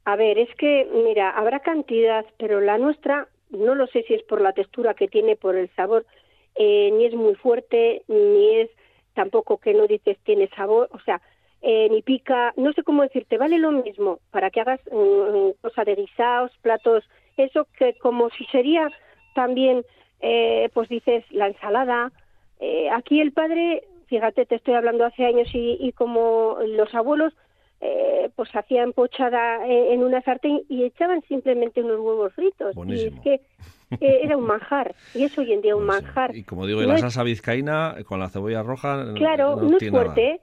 A 0.06 0.16
ver, 0.16 0.38
es 0.38 0.54
que, 0.56 0.88
mira, 1.06 1.30
habrá 1.30 1.60
cantidad, 1.60 2.26
pero 2.38 2.60
la 2.60 2.78
nuestra, 2.78 3.28
no 3.50 3.76
lo 3.76 3.88
sé 3.88 4.04
si 4.04 4.14
es 4.14 4.24
por 4.24 4.42
la 4.42 4.54
textura 4.54 4.94
que 4.94 5.08
tiene, 5.08 5.36
por 5.36 5.56
el 5.56 5.70
sabor, 5.76 6.06
eh, 6.56 6.92
ni 6.92 7.06
es 7.06 7.14
muy 7.14 7.36
fuerte, 7.36 8.04
ni 8.08 8.56
es 8.58 8.70
tampoco 9.14 9.58
que 9.58 9.74
no 9.74 9.88
dices 9.88 10.18
tiene 10.24 10.50
sabor, 10.50 10.90
o 10.92 11.00
sea, 11.00 11.22
eh, 11.62 11.88
ni 11.90 12.02
pica, 12.02 12.54
no 12.58 12.74
sé 12.74 12.84
cómo 12.84 13.04
decirte, 13.04 13.38
vale 13.38 13.58
lo 13.58 13.72
mismo 13.72 14.20
para 14.32 14.50
que 14.50 14.60
hagas 14.60 14.82
mm, 14.92 15.52
cosa 15.62 15.86
de 15.86 15.96
guisados, 15.96 16.52
platos, 16.62 17.06
eso 17.38 17.68
que 17.78 17.94
como 18.00 18.30
si 18.32 18.46
sería 18.48 18.90
también, 19.34 19.86
eh, 20.20 20.70
pues 20.74 20.90
dices, 20.90 21.24
la 21.32 21.48
ensalada. 21.48 22.12
Eh, 22.60 22.90
aquí 22.90 23.22
el 23.22 23.32
padre, 23.32 23.84
fíjate, 24.08 24.46
te 24.46 24.56
estoy 24.56 24.74
hablando 24.74 25.06
hace 25.06 25.26
años 25.26 25.48
y, 25.54 25.78
y 25.80 25.94
como 25.94 26.58
los 26.68 26.94
abuelos, 26.94 27.34
eh, 27.84 28.30
pues 28.36 28.50
hacían 28.56 28.94
pochada 28.94 29.68
en 29.68 30.04
una 30.04 30.22
sartén 30.22 30.62
y 30.70 30.84
echaban 30.84 31.22
simplemente 31.28 31.82
unos 31.82 32.00
huevos 32.00 32.34
fritos. 32.34 32.76
Y 32.88 33.08
es 33.08 33.20
que 33.22 33.42
era 34.00 34.38
un 34.38 34.46
manjar, 34.46 34.96
y 35.14 35.24
es 35.24 35.38
hoy 35.38 35.52
en 35.52 35.62
día 35.62 35.76
un 35.76 35.86
manjar. 35.86 36.36
Y 36.36 36.44
como 36.44 36.66
digo, 36.66 36.82
la 36.82 36.98
salsa 36.98 37.24
vizcaína 37.24 37.96
con 38.08 38.20
la 38.20 38.30
cebolla 38.30 38.64
roja. 38.64 39.14
Claro, 39.16 39.58
no, 39.58 39.78
es 39.78 39.90
fuerte. 39.90 40.40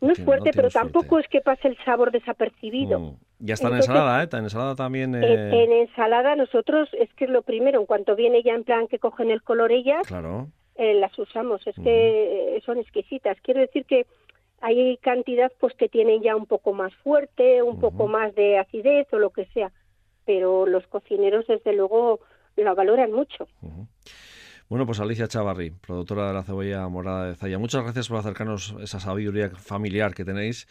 No, 0.00 0.12
es 0.12 0.22
fuerte, 0.24 0.50
pero 0.54 0.70
tampoco 0.70 1.18
es 1.18 1.28
que 1.28 1.40
pase 1.40 1.68
el 1.68 1.76
sabor 1.84 2.10
desapercibido. 2.10 2.98
Mm. 2.98 3.16
Ya 3.40 3.54
está 3.54 3.68
en 3.68 3.76
ensalada, 3.76 4.22
¿eh? 4.22 4.28
En 4.32 4.44
ensalada 4.44 4.74
también. 4.74 5.14
Eh... 5.14 5.64
En, 5.64 5.72
ensalada 5.72 6.36
nosotros 6.36 6.88
es 6.98 7.12
que 7.14 7.24
es 7.24 7.30
lo 7.30 7.42
primero, 7.42 7.80
en 7.80 7.86
cuanto 7.86 8.16
viene 8.16 8.42
ya 8.42 8.54
en 8.54 8.64
plan 8.64 8.88
que 8.88 8.98
cogen 8.98 9.30
el 9.30 9.42
color 9.42 9.72
ellas, 9.72 10.06
claro. 10.06 10.48
eh, 10.76 10.94
las 10.94 11.18
usamos. 11.18 11.66
Es 11.66 11.76
que 11.76 12.60
son 12.64 12.78
exquisitas. 12.78 13.36
Quiero 13.42 13.60
decir 13.60 13.84
que 13.84 14.06
hay 14.60 14.96
cantidad 14.98 15.50
pues 15.58 15.74
que 15.74 15.88
tienen 15.88 16.22
ya 16.22 16.36
un 16.36 16.46
poco 16.46 16.72
más 16.72 16.94
fuerte, 16.96 17.62
un 17.62 17.80
poco 17.80 18.08
más 18.08 18.34
de 18.34 18.58
acidez 18.58 19.06
o 19.12 19.18
lo 19.18 19.30
que 19.30 19.46
sea, 19.46 19.72
pero 20.24 20.66
los 20.66 20.86
cocineros 20.86 21.46
desde 21.46 21.72
luego 21.72 22.20
lo 22.56 22.74
valoran 22.74 23.12
mucho. 23.12 23.48
Bueno, 24.68 24.86
pues 24.86 25.00
Alicia 25.00 25.26
Chavarri, 25.26 25.70
productora 25.70 26.28
de 26.28 26.34
la 26.34 26.42
cebolla 26.42 26.86
morada 26.88 27.28
de 27.28 27.34
Zaya, 27.34 27.58
muchas 27.58 27.82
gracias 27.82 28.08
por 28.08 28.18
acercarnos 28.18 28.76
esa 28.80 29.00
sabiduría 29.00 29.50
familiar 29.50 30.14
que 30.14 30.24
tenéis 30.24 30.68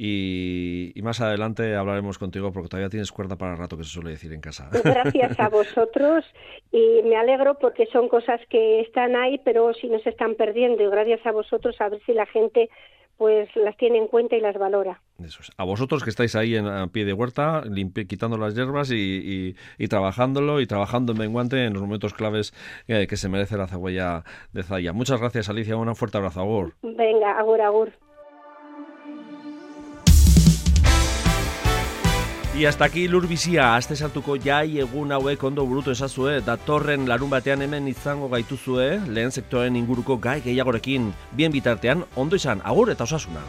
y, 0.00 0.92
más 1.02 1.20
adelante 1.20 1.74
hablaremos 1.74 2.18
contigo 2.18 2.52
porque 2.52 2.68
todavía 2.68 2.88
tienes 2.88 3.10
cuerda 3.10 3.36
para 3.36 3.52
el 3.52 3.58
rato 3.58 3.76
que 3.76 3.82
se 3.82 3.90
suele 3.90 4.10
decir 4.10 4.32
en 4.32 4.40
casa. 4.40 4.70
Gracias 4.84 5.40
a 5.40 5.48
vosotros 5.48 6.24
y 6.70 7.02
me 7.02 7.16
alegro 7.16 7.58
porque 7.58 7.86
son 7.86 8.08
cosas 8.08 8.40
que 8.48 8.80
están 8.80 9.16
ahí 9.16 9.40
pero 9.44 9.74
si 9.74 9.88
no 9.88 9.98
se 9.98 10.10
están 10.10 10.36
perdiendo 10.36 10.84
y 10.84 10.88
gracias 10.88 11.26
a 11.26 11.32
vosotros 11.32 11.74
a 11.80 11.88
ver 11.88 12.00
si 12.06 12.12
la 12.12 12.26
gente 12.26 12.70
pues 13.18 13.48
las 13.56 13.76
tiene 13.76 13.98
en 13.98 14.06
cuenta 14.06 14.36
y 14.36 14.40
las 14.40 14.56
valora. 14.56 15.02
Eso 15.22 15.40
es. 15.42 15.50
A 15.56 15.64
vosotros 15.64 16.04
que 16.04 16.10
estáis 16.10 16.36
ahí 16.36 16.54
en 16.54 16.66
a 16.66 16.86
pie 16.86 17.04
de 17.04 17.12
huerta, 17.12 17.64
quitando 18.08 18.38
las 18.38 18.54
hierbas 18.54 18.92
y, 18.92 19.56
y, 19.76 19.88
trabajándolo 19.88 20.60
y 20.60 20.66
trabajando 20.66 21.12
en 21.12 21.18
menguante 21.18 21.64
en 21.64 21.72
los 21.72 21.82
momentos 21.82 22.14
claves 22.14 22.54
eh, 22.86 23.08
que 23.08 23.16
se 23.16 23.28
merece 23.28 23.56
la 23.56 23.66
cebolla 23.66 24.22
de 24.52 24.62
Zaya. 24.62 24.92
Muchas 24.92 25.20
gracias, 25.20 25.48
Alicia. 25.48 25.76
Un 25.76 25.94
fuerte 25.96 26.18
abrazo. 26.18 26.40
Agur. 26.40 26.74
Venga, 26.82 27.36
agur, 27.38 27.60
agur. 27.60 27.92
Hasta 32.66 32.86
aquí 32.86 33.06
lurbizia, 33.06 33.76
aste 33.76 33.94
sartuko 33.94 34.34
jai 34.42 34.80
egun 34.82 35.12
hauek 35.14 35.44
ondo 35.46 35.62
burutu 35.62 35.92
esazue, 35.92 36.40
datorren 36.42 37.06
larun 37.06 37.30
batean 37.30 37.62
hemen 37.62 37.86
izango 37.86 38.26
gaituzue, 38.32 38.88
lehen 39.06 39.30
sektoren 39.30 39.76
inguruko 39.78 40.18
gai 40.18 40.40
gehiagorekin, 40.42 41.12
bien 41.38 41.54
bitartean, 41.54 42.02
ondo 42.16 42.34
izan, 42.34 42.58
agur 42.64 42.90
eta 42.90 43.06
osasuna. 43.06 43.46